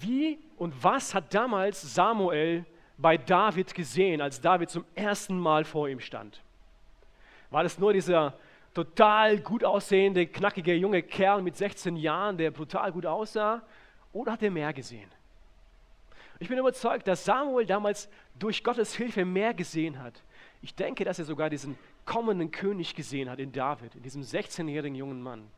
wie 0.00 0.38
und 0.56 0.74
was 0.82 1.14
hat 1.14 1.32
damals 1.32 1.94
Samuel 1.94 2.64
bei 2.96 3.16
David 3.16 3.74
gesehen, 3.74 4.20
als 4.20 4.40
David 4.40 4.70
zum 4.70 4.84
ersten 4.96 5.38
Mal 5.38 5.64
vor 5.64 5.88
ihm 5.88 6.00
stand? 6.00 6.42
War 7.50 7.62
das 7.62 7.78
nur 7.78 7.92
dieser 7.92 8.34
total 8.74 9.38
gut 9.38 9.62
aussehende, 9.62 10.26
knackige 10.26 10.74
junge 10.74 11.02
Kerl 11.02 11.42
mit 11.42 11.56
16 11.56 11.96
Jahren, 11.96 12.36
der 12.36 12.50
brutal 12.50 12.90
gut 12.90 13.06
aussah? 13.06 13.62
Oder 14.12 14.32
hat 14.32 14.42
er 14.42 14.50
mehr 14.50 14.72
gesehen? 14.72 15.10
Ich 16.40 16.48
bin 16.48 16.58
überzeugt, 16.58 17.06
dass 17.06 17.24
Samuel 17.24 17.66
damals 17.66 18.08
durch 18.38 18.64
Gottes 18.64 18.94
Hilfe 18.94 19.24
mehr 19.24 19.54
gesehen 19.54 20.00
hat. 20.02 20.22
Ich 20.60 20.74
denke, 20.74 21.04
dass 21.04 21.20
er 21.20 21.24
sogar 21.24 21.50
diesen 21.50 21.78
kommenden 22.04 22.50
König 22.50 22.96
gesehen 22.96 23.30
hat 23.30 23.38
in 23.38 23.52
David, 23.52 23.94
in 23.94 24.02
diesem 24.02 24.22
16-jährigen 24.22 24.96
jungen 24.96 25.22
Mann. 25.22 25.48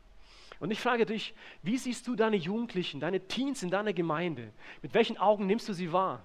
Und 0.61 0.69
ich 0.69 0.79
frage 0.79 1.07
dich, 1.07 1.33
wie 1.63 1.77
siehst 1.79 2.07
du 2.07 2.15
deine 2.15 2.35
Jugendlichen, 2.35 2.99
deine 2.99 3.19
Teens 3.27 3.63
in 3.63 3.71
deiner 3.71 3.93
Gemeinde? 3.93 4.53
Mit 4.83 4.93
welchen 4.93 5.17
Augen 5.17 5.47
nimmst 5.47 5.67
du 5.67 5.73
sie 5.73 5.91
wahr? 5.91 6.23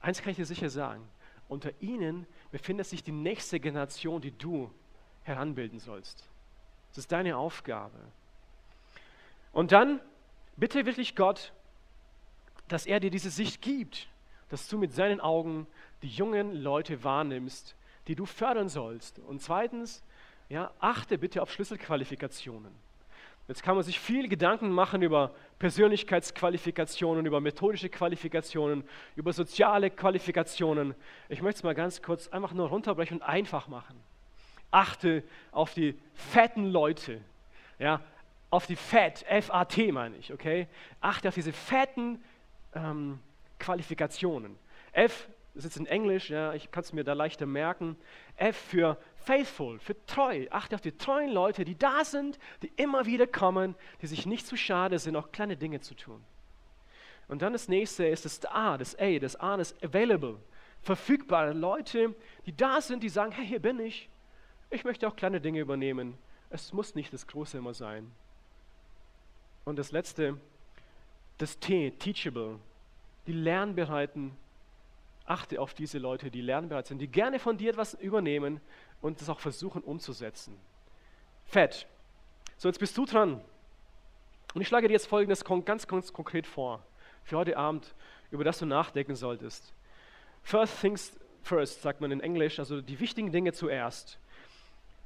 Eins 0.00 0.22
kann 0.22 0.30
ich 0.30 0.36
dir 0.36 0.46
sicher 0.46 0.70
sagen, 0.70 1.06
unter 1.48 1.72
ihnen 1.80 2.28
befindet 2.52 2.86
sich 2.86 3.02
die 3.02 3.10
nächste 3.10 3.58
Generation, 3.58 4.20
die 4.20 4.30
du 4.30 4.70
heranbilden 5.24 5.80
sollst. 5.80 6.28
Das 6.90 6.98
ist 6.98 7.10
deine 7.10 7.36
Aufgabe. 7.36 7.98
Und 9.50 9.72
dann 9.72 10.00
bitte 10.56 10.86
wirklich 10.86 11.16
Gott, 11.16 11.52
dass 12.68 12.86
er 12.86 13.00
dir 13.00 13.10
diese 13.10 13.30
Sicht 13.30 13.62
gibt, 13.62 14.06
dass 14.48 14.68
du 14.68 14.78
mit 14.78 14.92
seinen 14.92 15.20
Augen 15.20 15.66
die 16.02 16.08
jungen 16.08 16.52
Leute 16.54 17.02
wahrnimmst, 17.02 17.74
die 18.06 18.14
du 18.14 18.26
fördern 18.26 18.68
sollst. 18.68 19.18
Und 19.18 19.42
zweitens, 19.42 20.04
ja, 20.48 20.70
achte 20.78 21.18
bitte 21.18 21.42
auf 21.42 21.52
Schlüsselqualifikationen. 21.52 22.72
Jetzt 23.48 23.62
kann 23.62 23.76
man 23.76 23.84
sich 23.84 24.00
viel 24.00 24.28
Gedanken 24.28 24.70
machen 24.70 25.02
über 25.02 25.32
Persönlichkeitsqualifikationen, 25.60 27.26
über 27.26 27.40
methodische 27.40 27.88
Qualifikationen, 27.88 28.82
über 29.14 29.32
soziale 29.32 29.90
Qualifikationen. 29.90 30.94
Ich 31.28 31.42
möchte 31.42 31.58
es 31.58 31.62
mal 31.62 31.74
ganz 31.74 32.02
kurz 32.02 32.26
einfach 32.28 32.52
nur 32.52 32.68
runterbrechen 32.68 33.18
und 33.18 33.22
einfach 33.22 33.68
machen. 33.68 34.00
Achte 34.72 35.22
auf 35.52 35.74
die 35.74 35.96
fetten 36.14 36.66
Leute, 36.66 37.20
ja, 37.78 38.00
auf 38.50 38.66
die 38.66 38.76
Fat, 38.76 39.24
F-A-T 39.28 39.92
meine 39.92 40.16
ich, 40.16 40.32
okay? 40.32 40.66
Achte 41.00 41.28
auf 41.28 41.34
diese 41.34 41.52
fetten 41.52 42.22
ähm, 42.74 43.20
Qualifikationen. 43.60 44.58
F 44.92 45.28
das 45.56 45.64
ist 45.64 45.76
jetzt 45.76 45.80
in 45.80 45.86
Englisch, 45.86 46.28
ja, 46.28 46.52
ich 46.52 46.70
kann 46.70 46.82
es 46.82 46.92
mir 46.92 47.02
da 47.02 47.14
leichter 47.14 47.46
merken. 47.46 47.96
F 48.36 48.56
für 48.56 48.98
faithful, 49.26 49.78
für 49.80 50.06
treu. 50.06 50.46
Achte 50.50 50.76
auf 50.76 50.80
die 50.80 50.96
treuen 50.96 51.30
Leute, 51.30 51.64
die 51.64 51.76
da 51.76 52.04
sind, 52.04 52.38
die 52.62 52.72
immer 52.76 53.06
wieder 53.06 53.26
kommen, 53.26 53.74
die 54.00 54.06
sich 54.06 54.24
nicht 54.24 54.46
zu 54.46 54.56
schade 54.56 54.98
sind, 54.98 55.16
auch 55.16 55.32
kleine 55.32 55.56
Dinge 55.56 55.80
zu 55.80 55.94
tun. 55.94 56.24
Und 57.28 57.42
dann 57.42 57.52
das 57.52 57.68
nächste 57.68 58.06
ist 58.06 58.24
das 58.24 58.44
A, 58.46 58.78
das 58.78 58.96
A, 58.98 59.18
das 59.18 59.36
A 59.36 59.56
ist 59.56 59.82
available. 59.84 60.38
Verfügbare 60.82 61.52
Leute, 61.52 62.14
die 62.46 62.56
da 62.56 62.80
sind, 62.80 63.02
die 63.02 63.08
sagen, 63.08 63.32
hey, 63.32 63.46
hier 63.46 63.58
bin 63.58 63.80
ich. 63.80 64.08
Ich 64.70 64.84
möchte 64.84 65.08
auch 65.08 65.16
kleine 65.16 65.40
Dinge 65.40 65.60
übernehmen. 65.60 66.16
Es 66.48 66.72
muss 66.72 66.94
nicht 66.94 67.12
das 67.12 67.26
Große 67.26 67.58
immer 67.58 67.74
sein. 67.74 68.12
Und 69.64 69.76
das 69.76 69.90
letzte, 69.90 70.38
das 71.38 71.58
T, 71.58 71.90
teachable. 71.90 72.60
Die 73.26 73.32
lernbereiten 73.32 74.36
achte 75.24 75.60
auf 75.60 75.74
diese 75.74 75.98
Leute, 75.98 76.30
die 76.30 76.40
lernbereit 76.40 76.86
sind, 76.86 76.98
die 76.98 77.08
gerne 77.08 77.38
von 77.38 77.56
dir 77.56 77.70
etwas 77.70 77.94
übernehmen 77.94 78.60
und 79.00 79.20
das 79.20 79.28
auch 79.28 79.40
versuchen 79.40 79.82
umzusetzen. 79.82 80.56
Fett. 81.44 81.86
So, 82.56 82.68
jetzt 82.68 82.78
bist 82.78 82.96
du 82.96 83.04
dran. 83.04 83.40
Und 84.54 84.62
ich 84.62 84.68
schlage 84.68 84.88
dir 84.88 84.94
jetzt 84.94 85.06
Folgendes 85.06 85.44
ganz, 85.44 85.86
ganz 85.86 86.12
konkret 86.12 86.46
vor, 86.46 86.82
für 87.24 87.36
heute 87.36 87.56
Abend, 87.56 87.94
über 88.30 88.44
das 88.44 88.58
du 88.58 88.66
nachdenken 88.66 89.14
solltest. 89.14 89.74
First 90.42 90.80
things 90.80 91.12
first, 91.42 91.82
sagt 91.82 92.00
man 92.00 92.10
in 92.10 92.20
Englisch, 92.20 92.58
also 92.58 92.80
die 92.80 92.98
wichtigen 93.00 93.32
Dinge 93.32 93.52
zuerst. 93.52 94.18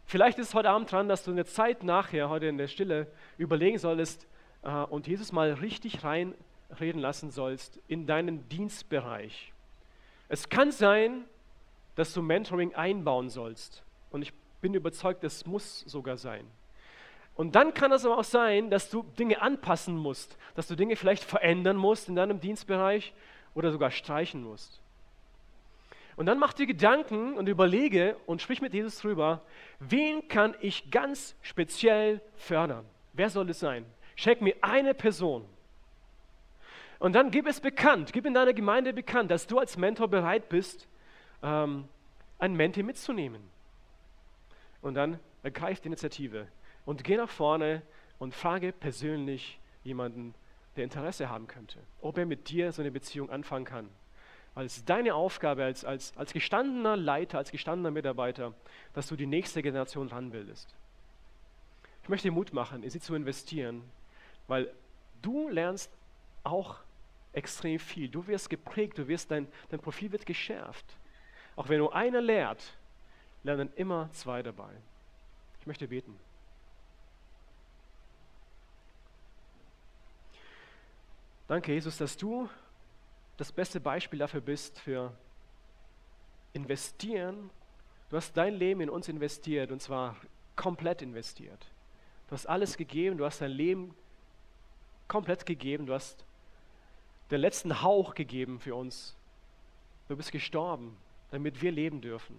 Vielleicht 0.06 0.38
ist 0.38 0.48
es 0.48 0.54
heute 0.54 0.70
Abend 0.70 0.90
dran, 0.90 1.08
dass 1.08 1.24
du 1.24 1.30
eine 1.30 1.44
Zeit 1.44 1.84
nachher, 1.84 2.28
heute 2.28 2.46
in 2.46 2.58
der 2.58 2.66
Stille, 2.66 3.06
überlegen 3.38 3.78
solltest 3.78 4.26
äh, 4.62 4.70
und 4.70 5.06
Jesus 5.06 5.32
mal 5.32 5.52
richtig 5.52 6.02
reinreden 6.02 7.00
lassen 7.00 7.30
sollst 7.30 7.78
in 7.86 8.06
deinen 8.06 8.48
Dienstbereich. 8.48 9.52
Es 10.28 10.48
kann 10.48 10.72
sein, 10.72 11.24
dass 11.94 12.12
du 12.12 12.22
Mentoring 12.22 12.74
einbauen 12.74 13.28
sollst. 13.28 13.82
Und 14.10 14.22
ich 14.22 14.32
bin 14.60 14.74
überzeugt, 14.74 15.24
das 15.24 15.46
muss 15.46 15.80
sogar 15.80 16.16
sein. 16.16 16.46
Und 17.34 17.54
dann 17.54 17.72
kann 17.72 17.92
es 17.92 18.04
aber 18.04 18.18
auch 18.18 18.24
sein, 18.24 18.70
dass 18.70 18.90
du 18.90 19.02
Dinge 19.18 19.40
anpassen 19.40 19.96
musst, 19.96 20.36
dass 20.54 20.66
du 20.66 20.76
Dinge 20.76 20.96
vielleicht 20.96 21.24
verändern 21.24 21.76
musst 21.76 22.08
in 22.08 22.16
deinem 22.16 22.40
Dienstbereich 22.40 23.14
oder 23.54 23.70
sogar 23.70 23.90
streichen 23.90 24.42
musst. 24.42 24.80
Und 26.16 26.26
dann 26.26 26.38
mach 26.38 26.52
dir 26.52 26.66
Gedanken 26.66 27.34
und 27.38 27.48
überlege 27.48 28.16
und 28.26 28.42
sprich 28.42 28.60
mit 28.60 28.74
Jesus 28.74 28.98
drüber, 28.98 29.40
wen 29.78 30.28
kann 30.28 30.54
ich 30.60 30.90
ganz 30.90 31.34
speziell 31.40 32.20
fördern? 32.36 32.84
Wer 33.14 33.30
soll 33.30 33.48
es 33.48 33.60
sein? 33.60 33.86
Schenk 34.16 34.42
mir 34.42 34.54
eine 34.60 34.92
Person. 34.92 35.46
Und 36.98 37.14
dann 37.14 37.30
gib 37.30 37.46
es 37.46 37.60
bekannt, 37.60 38.12
gib 38.12 38.26
in 38.26 38.34
deiner 38.34 38.52
Gemeinde 38.52 38.92
bekannt, 38.92 39.30
dass 39.30 39.46
du 39.46 39.58
als 39.58 39.78
Mentor 39.78 40.08
bereit 40.08 40.50
bist, 40.50 40.86
ähm, 41.42 41.88
ein 42.38 42.54
Menti 42.54 42.82
mitzunehmen. 42.82 43.42
Und 44.82 44.94
dann 44.94 45.18
ergreif 45.42 45.80
die 45.80 45.88
Initiative 45.88 46.46
und 46.84 47.04
geh 47.04 47.16
nach 47.16 47.28
vorne 47.28 47.82
und 48.18 48.34
frage 48.34 48.72
persönlich 48.72 49.58
jemanden, 49.84 50.34
der 50.76 50.84
Interesse 50.84 51.28
haben 51.28 51.46
könnte, 51.46 51.78
ob 52.00 52.16
er 52.18 52.26
mit 52.26 52.48
dir 52.48 52.72
so 52.72 52.82
eine 52.82 52.90
Beziehung 52.90 53.30
anfangen 53.30 53.64
kann. 53.64 53.88
Ist 54.56 54.88
deine 54.88 55.14
Aufgabe 55.14 55.64
als, 55.64 55.84
als, 55.84 56.14
als 56.16 56.32
gestandener 56.32 56.96
Leiter, 56.96 57.38
als 57.38 57.50
gestandener 57.50 57.90
Mitarbeiter, 57.90 58.52
dass 58.92 59.06
du 59.06 59.16
die 59.16 59.26
nächste 59.26 59.62
Generation 59.62 60.08
ranbildest. 60.08 60.74
Ich 62.02 62.08
möchte 62.08 62.28
dir 62.28 62.32
Mut 62.32 62.52
machen, 62.52 62.82
in 62.82 62.90
sie 62.90 63.00
zu 63.00 63.14
investieren, 63.14 63.82
weil 64.48 64.72
du 65.22 65.48
lernst 65.48 65.90
auch 66.42 66.78
extrem 67.32 67.78
viel. 67.78 68.08
Du 68.08 68.26
wirst 68.26 68.50
geprägt, 68.50 68.98
du 68.98 69.06
wirst 69.06 69.30
dein, 69.30 69.46
dein 69.70 69.80
Profil 69.80 70.10
wird 70.12 70.26
geschärft. 70.26 70.96
Auch 71.60 71.68
wenn 71.68 71.76
nur 71.76 71.94
einer 71.94 72.22
lehrt, 72.22 72.72
lernen 73.42 73.70
immer 73.76 74.10
zwei 74.12 74.42
dabei. 74.42 74.70
Ich 75.60 75.66
möchte 75.66 75.86
beten. 75.88 76.18
Danke, 81.48 81.74
Jesus, 81.74 81.98
dass 81.98 82.16
du 82.16 82.48
das 83.36 83.52
beste 83.52 83.78
Beispiel 83.78 84.18
dafür 84.18 84.40
bist, 84.40 84.78
für 84.80 85.12
investieren. 86.54 87.50
Du 88.08 88.16
hast 88.16 88.34
dein 88.38 88.54
Leben 88.54 88.80
in 88.80 88.88
uns 88.88 89.08
investiert 89.08 89.70
und 89.70 89.82
zwar 89.82 90.16
komplett 90.56 91.02
investiert. 91.02 91.66
Du 92.28 92.32
hast 92.32 92.46
alles 92.46 92.78
gegeben, 92.78 93.18
du 93.18 93.26
hast 93.26 93.42
dein 93.42 93.50
Leben 93.50 93.94
komplett 95.08 95.44
gegeben, 95.44 95.84
du 95.84 95.92
hast 95.92 96.24
den 97.30 97.42
letzten 97.42 97.82
Hauch 97.82 98.14
gegeben 98.14 98.60
für 98.60 98.74
uns. 98.74 99.14
Du 100.08 100.16
bist 100.16 100.32
gestorben, 100.32 100.96
damit 101.30 101.62
wir 101.62 101.72
leben 101.72 102.00
dürfen. 102.00 102.34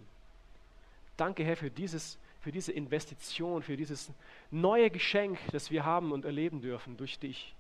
Danke, 1.18 1.44
Herr, 1.44 1.58
für, 1.58 1.70
dieses, 1.70 2.18
für 2.40 2.52
diese 2.52 2.72
Investition, 2.72 3.64
für 3.64 3.78
dieses 3.78 4.12
neue 4.50 4.90
Geschenk, 4.90 5.40
das 5.52 5.72
wir 5.72 5.86
haben 5.86 6.12
und 6.12 6.26
erleben 6.26 6.62
dürfen 6.62 6.98
durch 6.98 7.20
dich. 7.20 7.56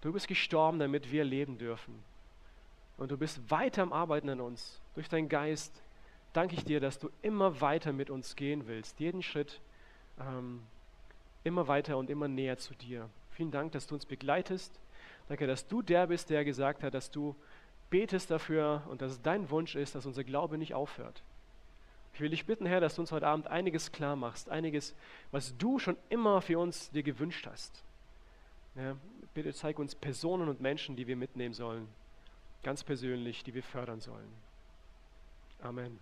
Du 0.00 0.12
bist 0.12 0.28
gestorben, 0.28 0.78
damit 0.78 1.10
wir 1.10 1.24
leben 1.24 1.58
dürfen. 1.58 2.02
Und 2.96 3.10
du 3.10 3.16
bist 3.16 3.50
weiter 3.50 3.82
am 3.82 3.92
Arbeiten 3.92 4.28
an 4.28 4.40
uns. 4.40 4.80
Durch 4.94 5.08
deinen 5.08 5.28
Geist 5.28 5.82
danke 6.32 6.54
ich 6.54 6.64
dir, 6.64 6.78
dass 6.78 6.98
du 6.98 7.10
immer 7.22 7.60
weiter 7.60 7.92
mit 7.92 8.10
uns 8.10 8.36
gehen 8.36 8.66
willst. 8.66 9.00
Jeden 9.00 9.22
Schritt 9.22 9.60
ähm, 10.20 10.60
immer 11.42 11.66
weiter 11.66 11.96
und 11.96 12.10
immer 12.10 12.28
näher 12.28 12.58
zu 12.58 12.74
dir. 12.74 13.08
Vielen 13.32 13.50
Dank, 13.50 13.72
dass 13.72 13.86
du 13.86 13.94
uns 13.94 14.06
begleitest 14.06 14.78
Danke, 15.28 15.46
dass 15.46 15.66
du 15.66 15.80
der 15.80 16.06
bist, 16.06 16.28
der 16.30 16.44
gesagt 16.44 16.82
hat, 16.82 16.94
dass 16.94 17.10
du 17.10 17.34
betest 17.94 18.28
dafür 18.28 18.82
und 18.88 19.02
dass 19.02 19.12
es 19.12 19.22
dein 19.22 19.50
Wunsch 19.50 19.76
ist, 19.76 19.94
dass 19.94 20.04
unser 20.04 20.24
Glaube 20.24 20.58
nicht 20.58 20.74
aufhört. 20.74 21.22
Ich 22.12 22.20
will 22.20 22.28
dich 22.28 22.44
bitten, 22.44 22.66
Herr, 22.66 22.80
dass 22.80 22.96
du 22.96 23.02
uns 23.02 23.12
heute 23.12 23.28
Abend 23.28 23.46
einiges 23.46 23.92
klar 23.92 24.16
machst, 24.16 24.48
einiges, 24.48 24.96
was 25.30 25.56
du 25.58 25.78
schon 25.78 25.96
immer 26.08 26.40
für 26.40 26.58
uns 26.58 26.90
dir 26.90 27.04
gewünscht 27.04 27.46
hast. 27.46 27.84
Ja, 28.74 28.96
bitte 29.32 29.54
zeig 29.54 29.78
uns 29.78 29.94
Personen 29.94 30.48
und 30.48 30.60
Menschen, 30.60 30.96
die 30.96 31.06
wir 31.06 31.14
mitnehmen 31.14 31.54
sollen, 31.54 31.86
ganz 32.64 32.82
persönlich, 32.82 33.44
die 33.44 33.54
wir 33.54 33.62
fördern 33.62 34.00
sollen. 34.00 34.32
Amen. 35.62 36.00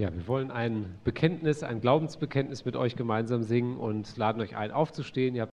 Ja, 0.00 0.10
wir 0.14 0.26
wollen 0.28 0.50
ein 0.50 0.98
Bekenntnis, 1.04 1.62
ein 1.62 1.82
Glaubensbekenntnis 1.82 2.64
mit 2.64 2.74
euch 2.74 2.96
gemeinsam 2.96 3.42
singen 3.42 3.76
und 3.76 4.16
laden 4.16 4.40
euch 4.40 4.56
ein, 4.56 4.70
aufzustehen. 4.70 5.34
Ihr 5.34 5.42
habt 5.42 5.48